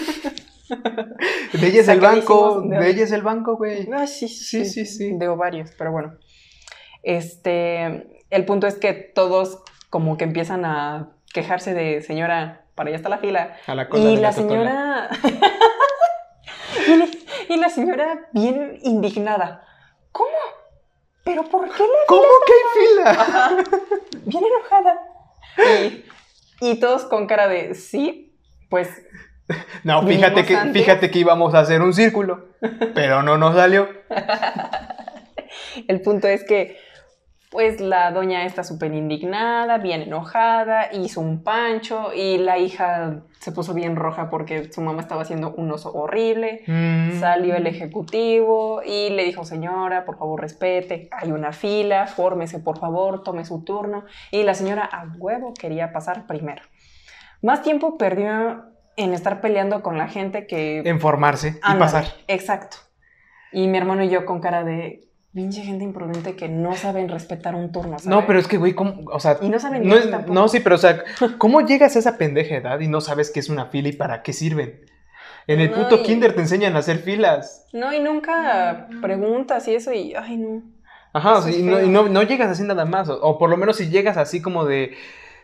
[1.53, 3.87] De ella es el banco, de- de ella es el banco, güey.
[3.93, 5.15] Ah, sí, Sí, sí, sí.
[5.17, 6.15] De ovarios, pero bueno.
[7.03, 12.95] Este, el punto es que todos como que empiezan a quejarse de señora, para allá
[12.97, 13.55] está la fila.
[13.67, 15.09] A la cola Y de la totola.
[15.09, 15.09] señora...
[16.87, 17.07] y, la-
[17.49, 19.65] y la señora bien indignada.
[20.11, 20.29] ¿Cómo?
[21.23, 23.63] ¿Pero por qué la ¿Cómo que hay fila?
[24.25, 24.99] Bien enojada.
[25.57, 26.05] Y,
[26.71, 28.35] y todos con cara de sí,
[28.69, 28.89] pues
[29.83, 30.81] No, fíjate que, antes.
[30.81, 32.49] fíjate que íbamos a hacer un círculo,
[32.93, 33.87] pero no nos salió.
[35.87, 36.77] el punto es que
[37.53, 43.51] pues la doña está súper indignada, bien enojada, hizo un pancho y la hija se
[43.51, 46.63] puso bien roja porque su mamá estaba haciendo un oso horrible.
[46.65, 47.19] Mm.
[47.19, 52.79] Salió el ejecutivo y le dijo, señora, por favor respete, hay una fila, fórmese por
[52.79, 54.03] favor, tome su turno.
[54.31, 56.63] Y la señora a huevo quería pasar primero.
[57.43, 58.63] Más tiempo perdió
[58.95, 60.79] en estar peleando con la gente que...
[60.79, 62.05] En formarse y pasar.
[62.27, 62.77] Exacto.
[63.51, 67.55] Y mi hermano y yo con cara de pinche gente imprudente que no saben respetar
[67.55, 67.97] un turno.
[67.99, 68.05] ¿sabes?
[68.05, 69.01] No, pero es que, güey, ¿cómo?
[69.11, 70.33] O sea, Y no saben no, es- tampoco.
[70.33, 71.03] no, sí, pero, o sea,
[71.37, 74.21] ¿cómo llegas a esa pendeja edad y no sabes qué es una fila y para
[74.21, 74.81] qué sirven?
[75.47, 77.67] En el No, puto y- kinder te enseñan a hacer filas.
[77.73, 80.61] No, y nunca preguntas y eso y, ay, no.
[81.11, 83.09] Ajá, o sea, y, no, y no- no llegas así nada más.
[83.09, 84.95] O, o por lo menos si llegas así como de,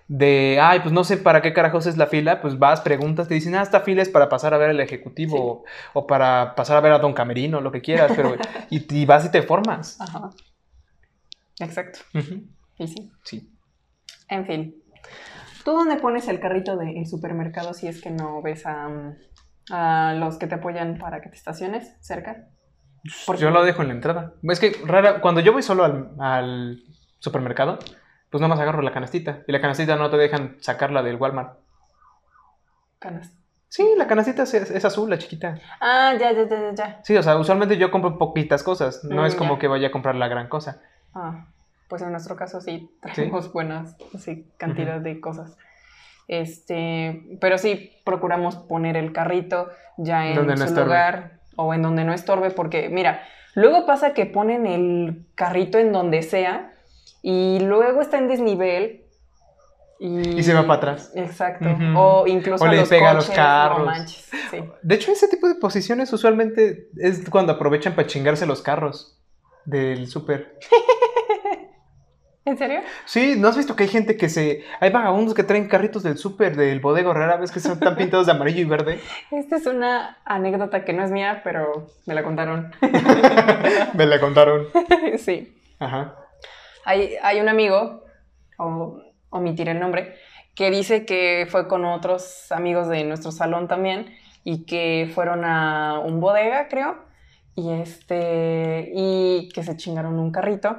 [0.10, 3.36] de, ay, pues no sé para qué carajos es la fila, pues vas, preguntas, te
[3.36, 5.64] dicen, ah, esta fila es para pasar a ver al ejecutivo o,
[5.94, 8.36] o para pasar a ver a Don Camerino, lo que quieras, pero,
[8.72, 10.02] y, y vas y te formas.
[10.02, 10.32] Ajá.
[11.60, 12.00] Exacto.
[12.78, 13.12] Y sí.
[13.24, 13.50] Sí.
[14.30, 14.76] En fin.
[15.64, 19.16] ¿Tú dónde pones el carrito del supermercado si es que no ves a, mm,
[19.72, 22.48] a los que te apoyan para que te estaciones cerca?
[23.26, 24.34] Porque- Yo lo dejo en la entrada.
[24.44, 26.82] Es que rara, cuando yo voy solo al, al
[27.20, 27.78] supermercado,
[28.30, 29.44] pues nada más agarro la canastita.
[29.48, 31.58] Y la canastita no te dejan sacarla del Walmart.
[33.00, 33.32] Canas.
[33.70, 35.60] Sí, la canastita es, es azul, la chiquita.
[35.80, 37.00] Ah, ya, ya, ya, ya.
[37.04, 39.04] Sí, o sea, usualmente yo compro poquitas cosas.
[39.04, 39.60] No Mm, es como ya.
[39.60, 40.82] que vaya a comprar la gran cosa.
[41.14, 41.46] Ah,
[41.88, 45.56] pues en nuestro caso sí traemos buenas así, cantidad de cosas.
[46.28, 52.06] Este, pero sí procuramos poner el carrito ya en Donde su lugar o en donde
[52.06, 53.22] no estorbe, porque mira,
[53.56, 56.74] luego pasa que ponen el carrito en donde sea
[57.22, 59.06] y luego está en desnivel
[60.00, 61.12] y, Y se va para atrás.
[61.14, 61.68] Exacto.
[61.96, 63.80] O incluso O a le los pega a los carros.
[63.80, 64.30] No manches.
[64.50, 64.58] Sí.
[64.82, 69.20] De hecho, ese tipo de posiciones usualmente es cuando aprovechan para chingarse los carros
[69.66, 70.58] del súper.
[72.46, 72.80] ¿En serio?
[73.06, 74.64] Sí, ¿no has visto que hay gente que se...
[74.80, 78.26] Hay vagabundos que traen carritos del súper, del bodega rara vez que son tan pintados
[78.26, 79.00] de amarillo y verde?
[79.30, 82.72] Esta es una anécdota que no es mía, pero me la contaron.
[83.94, 84.68] Me la contaron.
[85.20, 85.56] sí.
[85.78, 86.16] Ajá.
[86.90, 88.04] Hay, un amigo,
[88.58, 89.00] o
[89.30, 90.16] omitiré el nombre,
[90.56, 94.08] que dice que fue con otros amigos de nuestro salón también
[94.44, 96.98] y que fueron a un bodega, creo,
[97.54, 100.78] y este y que se chingaron un carrito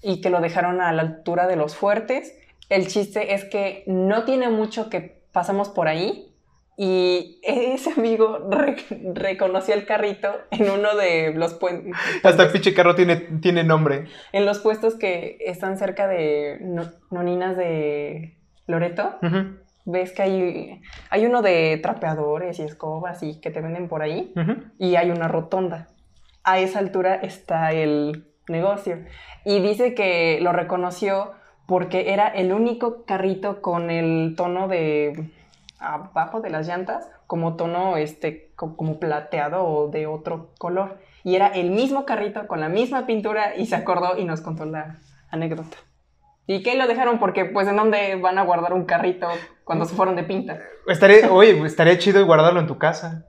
[0.00, 2.34] y que lo dejaron a la altura de los fuertes.
[2.70, 6.29] El chiste es que no tiene mucho que pasamos por ahí
[6.82, 8.76] y ese amigo re-
[9.12, 11.92] reconoció el carrito en uno de los puentes.
[12.22, 14.06] Hasta el pinche carro tiene, tiene nombre.
[14.32, 19.18] En los puestos que están cerca de No- Noninas de Loreto,
[19.84, 20.80] ves que hay,
[21.10, 24.32] hay uno de trapeadores y escobas y que te venden por ahí,
[24.78, 25.88] y hay una rotonda.
[26.44, 29.04] A esa altura está el negocio.
[29.44, 31.32] Y dice que lo reconoció
[31.66, 35.30] porque era el único carrito con el tono de
[35.80, 40.98] abajo de las llantas, como tono este, co- como plateado o de otro color.
[41.24, 44.64] Y era el mismo carrito con la misma pintura y se acordó y nos contó
[44.64, 44.96] la
[45.30, 45.76] anécdota.
[46.46, 47.18] ¿Y qué lo dejaron?
[47.18, 49.28] Porque pues en dónde van a guardar un carrito
[49.64, 50.58] cuando se fueron de pinta.
[50.88, 53.24] Estaría, oye, estaría chido guardarlo en tu casa.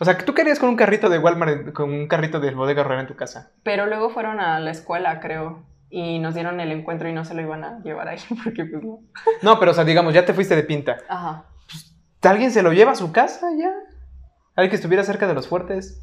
[0.00, 3.00] O sea, ¿tú querías con un carrito de Walmart, con un carrito del bodega rara
[3.02, 3.52] en tu casa?
[3.62, 7.34] Pero luego fueron a la escuela, creo, y nos dieron el encuentro y no se
[7.34, 8.98] lo iban a llevar ahí porque pues no.
[9.42, 10.96] No, pero o sea, digamos, ya te fuiste de pinta.
[11.08, 11.44] Ajá.
[12.24, 13.72] ¿Alguien se lo lleva a su casa ya?
[14.56, 16.00] ¿Alguien que estuviera cerca de los fuertes?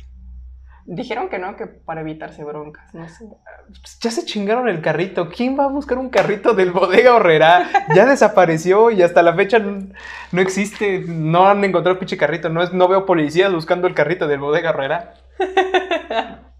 [0.85, 3.25] Dijeron que no, que para evitarse broncas, no sé.
[3.67, 5.29] Pues ya se chingaron el carrito.
[5.29, 7.69] ¿Quién va a buscar un carrito del bodega horrera?
[7.95, 9.87] Ya desapareció y hasta la fecha no,
[10.31, 11.03] no existe.
[11.07, 12.49] No han encontrado el pinche carrito.
[12.49, 15.13] No, es, no veo policías buscando el carrito del bodega horrera.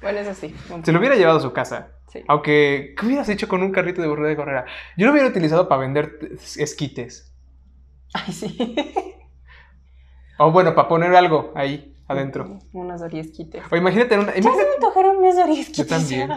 [0.00, 0.54] Bueno, eso sí.
[0.84, 1.88] Se lo hubiera llevado a su casa.
[2.12, 2.22] Sí.
[2.28, 4.64] Aunque, ¿qué hubieras hecho con un carrito de bodega horrera?
[4.96, 6.20] Yo lo hubiera utilizado para vender
[6.56, 7.27] esquites.
[8.14, 8.74] Ay, sí.
[10.38, 12.58] O bueno, para poner algo ahí adentro.
[12.72, 13.62] Unos ariesquites.
[13.70, 15.76] O imagínate en una, Ya se imagínate, me antojaron unos ariesquites.
[15.76, 16.30] Yo también.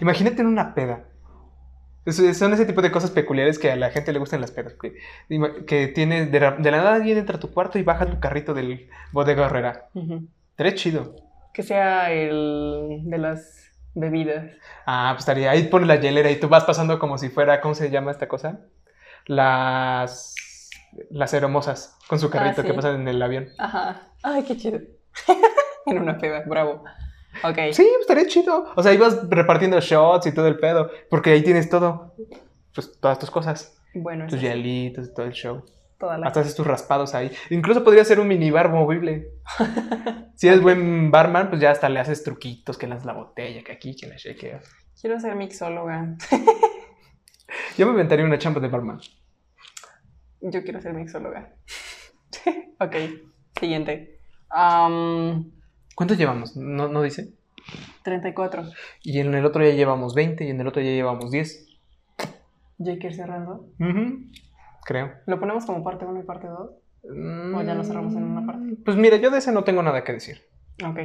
[0.00, 1.04] imagínate en una peda.
[2.06, 4.74] Son ese tipo de cosas peculiares que a la gente le gustan las pedas.
[4.74, 4.94] Que,
[5.66, 8.18] que tiene de, la- de la nada alguien entra a tu cuarto y baja tu
[8.20, 9.88] carrito del bodega horrera.
[9.94, 10.26] Ujú.
[10.50, 11.16] Estaría chido.
[11.52, 14.52] Que sea el de las bebidas.
[14.86, 15.50] Ah, pues estaría.
[15.50, 18.28] Ahí pone la hielera y tú vas pasando como si fuera, ¿cómo se llama esta
[18.28, 18.60] cosa?
[19.26, 20.34] Las.
[21.10, 22.74] Las hermosas con su carrito que sí.
[22.74, 23.48] pasan en el avión.
[23.58, 24.08] Ajá.
[24.22, 24.80] Ay, qué chido.
[25.86, 26.82] en una peda, bravo.
[27.44, 27.56] Ok.
[27.72, 28.66] Sí, pues estaría chido.
[28.74, 30.90] O sea, ibas repartiendo shots y todo el pedo.
[31.10, 32.14] Porque ahí tienes todo.
[32.74, 33.76] Pues todas tus cosas.
[33.94, 35.64] Bueno, Tus hielitos y todo el show.
[35.98, 36.26] toda la...
[36.28, 37.30] Hasta haces tus raspados ahí.
[37.50, 39.28] Incluso podría ser un minibar movible.
[40.38, 43.72] Si eres buen barman, pues ya hasta le haces truquitos, que lanzas la botella, que
[43.72, 44.60] aquí, que la shakea.
[45.00, 46.14] Quiero ser mixóloga.
[47.76, 49.00] Yo me inventaría una chamba de barman.
[50.40, 51.54] Yo quiero ser mixóloga.
[52.80, 52.94] ok,
[53.58, 54.20] siguiente.
[54.50, 55.50] Am,
[55.94, 56.56] ¿Cuántos llevamos?
[56.56, 57.32] ¿No, no dice?
[58.04, 58.62] 34.
[59.02, 61.66] Y en el otro ya llevamos 20 y en el otro ya llevamos 10.
[62.78, 63.66] ¿Ya hay que ir cerrando?
[64.84, 65.12] Creo.
[65.26, 66.70] ¿Lo ponemos como parte 1 y parte 2?
[67.54, 68.76] ¿O ya lo cerramos en una parte?
[68.84, 70.42] Pues mira, yo de ese no tengo nada que decir.
[70.84, 70.98] Ok.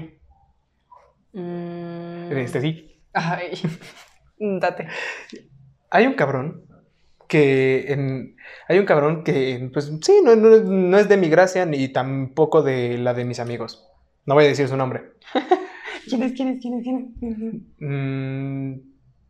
[1.33, 3.01] Mm, Este sí.
[3.13, 3.53] Ay,
[4.59, 4.87] date.
[5.89, 6.65] Hay un cabrón
[7.27, 8.35] que en...
[8.67, 12.61] Hay un cabrón que, pues sí, no, no, no es de mi gracia ni tampoco
[12.61, 13.89] de la de mis amigos.
[14.25, 15.13] No voy a decir su nombre.
[16.07, 16.33] ¿Quién es?
[16.33, 16.59] ¿Quién es?
[16.61, 16.83] ¿Quién es?
[16.83, 17.27] ¿Quién es?
[17.79, 18.73] Mm,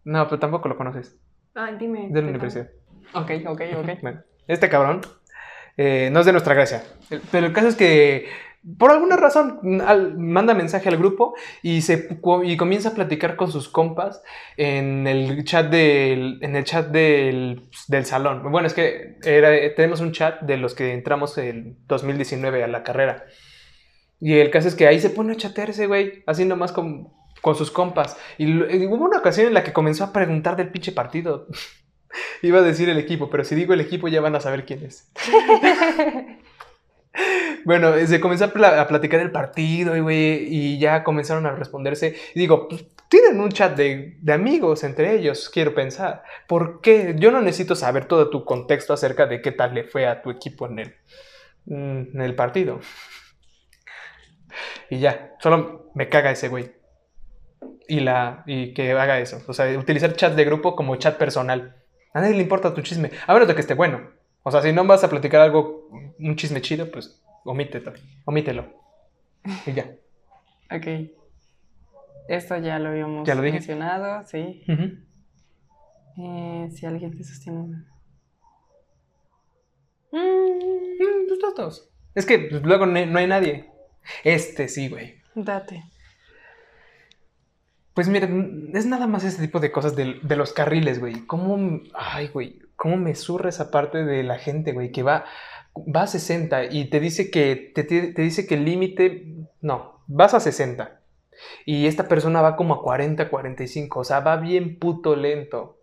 [0.05, 1.15] no, pero tampoco lo conoces.
[1.55, 2.07] Ay, dime.
[2.09, 2.69] De la ¿qué universidad.
[3.13, 3.89] Ok, ok, ok.
[4.01, 5.01] Bueno, este cabrón
[5.77, 6.83] eh, no es de nuestra gracia.
[7.31, 8.27] Pero el caso es que
[8.77, 12.07] por alguna razón al- manda mensaje al grupo y se
[12.45, 14.21] y comienza a platicar con sus compas
[14.57, 18.41] en el chat del en el chat del, del salón.
[18.51, 22.83] Bueno, es que era, tenemos un chat de los que entramos en 2019 a la
[22.83, 23.25] carrera.
[24.19, 27.09] Y el caso es que ahí se pone a chatearse, güey, así nomás con,
[27.41, 28.15] con sus compas.
[28.37, 28.45] Y
[28.85, 31.47] hubo una ocasión en la que comenzó a preguntar del pinche partido.
[32.41, 34.83] Iba a decir el equipo, pero si digo el equipo ya van a saber quién
[34.85, 35.11] es.
[37.65, 41.51] Bueno, se comenzó a, pla- a platicar del partido y, güey, y ya comenzaron a
[41.55, 42.15] responderse.
[42.35, 46.23] Digo, pues, tienen un chat de, amigos entre ellos, quiero pensar.
[46.47, 47.15] ¿Por qué?
[47.17, 50.31] Yo no necesito saber todo tu contexto acerca de qué tal le fue a tu
[50.31, 50.95] equipo en el,
[51.67, 52.79] en el partido.
[54.89, 56.71] Y ya, solo me caga ese güey.
[57.87, 59.41] Y, la, y que haga eso.
[59.47, 61.75] O sea, utilizar chat de grupo como chat personal.
[62.13, 64.09] A nadie le importa tu chisme, a menos de que esté bueno.
[64.43, 65.87] O sea, si no vas a platicar algo,
[66.19, 67.93] un chisme chido, pues omítelo.
[68.25, 68.65] Omítelo.
[69.65, 69.91] Y ya.
[70.71, 70.87] Ok.
[72.27, 73.57] Esto ya lo habíamos ¿Ya lo dije?
[73.57, 74.63] mencionado, sí.
[74.67, 74.97] Ujú.
[76.17, 77.83] Eh, si alguien te sostiene.
[80.11, 81.89] Mm, todos.
[82.15, 83.69] Es que pues, luego no hay nadie.
[84.23, 85.15] Este sí, güey.
[85.35, 85.83] date.
[87.93, 91.25] Pues miren, es nada más ese tipo de cosas de, de los carriles, güey.
[91.27, 95.25] ¿Cómo, ay, güey, cómo me surra esa parte de la gente, güey, que va,
[95.75, 99.25] va a 60 y te dice que, te- te dice que el límite,
[99.61, 100.99] no, vas a 60.
[101.65, 105.79] Y esta persona va como a 40, 45, o sea, va bien puto lento.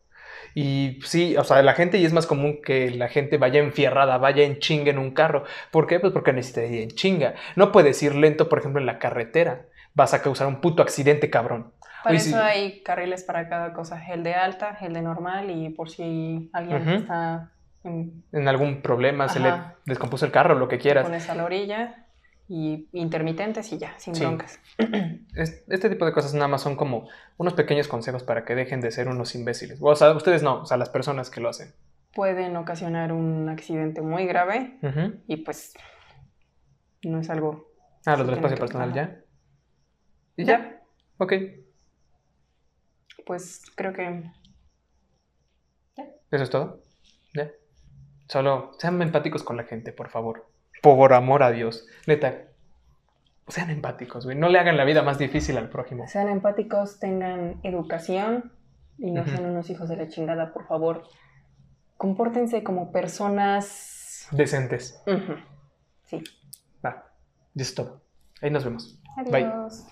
[0.55, 4.19] Y sí, o sea, la gente, y es más común que la gente vaya enfierrada,
[4.19, 5.45] vaya en chinga en un carro.
[5.71, 6.01] ¿Por qué?
[6.01, 7.35] Pues porque necesita ir en chinga.
[7.57, 9.67] No puedes ir lento, por ejemplo, en la carretera.
[9.95, 11.73] Vas a causar un puto accidente, cabrón.
[12.05, 12.35] Para eso sí.
[12.35, 14.03] hay carriles para cada cosa.
[14.13, 17.51] El de alta, el de normal y por si alguien está
[17.85, 19.53] en- En algún problema se le
[19.87, 21.05] descompuso el carro, lo que quieras.
[21.05, 22.07] pones a la orilla
[22.49, 24.23] y intermitentes y ya, sin Sí.
[24.25, 24.59] broncas.
[25.37, 28.81] Es- Este tipo de cosas nada más son como unos pequeños consejos para que dejen
[28.81, 29.79] de ser unos imbéciles.
[29.81, 31.73] O sea, ustedes no, o sea, las personas que lo hacen.
[32.13, 34.79] Pueden ocasionar un accidente muy grave
[35.29, 35.75] y pues
[37.05, 37.69] no es algo...
[38.05, 39.21] Ah, los Sí, del espacio personal ya.
[40.37, 40.81] Y ya.
[41.19, 41.33] Ok.
[43.27, 44.25] Pues creo que
[46.31, 46.81] Eso es todo.
[47.35, 47.51] Ya.
[48.29, 50.47] Solo sean empáticos con la gente, por favor.
[50.83, 51.87] Por amor a Dios.
[52.07, 52.47] Neta.
[53.49, 54.37] Sean empáticos, güey.
[54.37, 56.07] No le hagan la vida más difícil al prójimo.
[56.07, 58.53] sean empáticos, tengan educación
[58.99, 61.03] y no sean unos hijos de la chingada, por favor.
[61.97, 64.29] Compórtense como personas...
[64.31, 65.03] Decentes.
[66.05, 66.23] Sí.
[66.85, 67.11] Va.
[67.55, 68.03] Y eso es todo.
[68.41, 69.01] Ahí nos vemos.
[69.31, 69.45] Bye.
[69.45, 69.87] Adiós.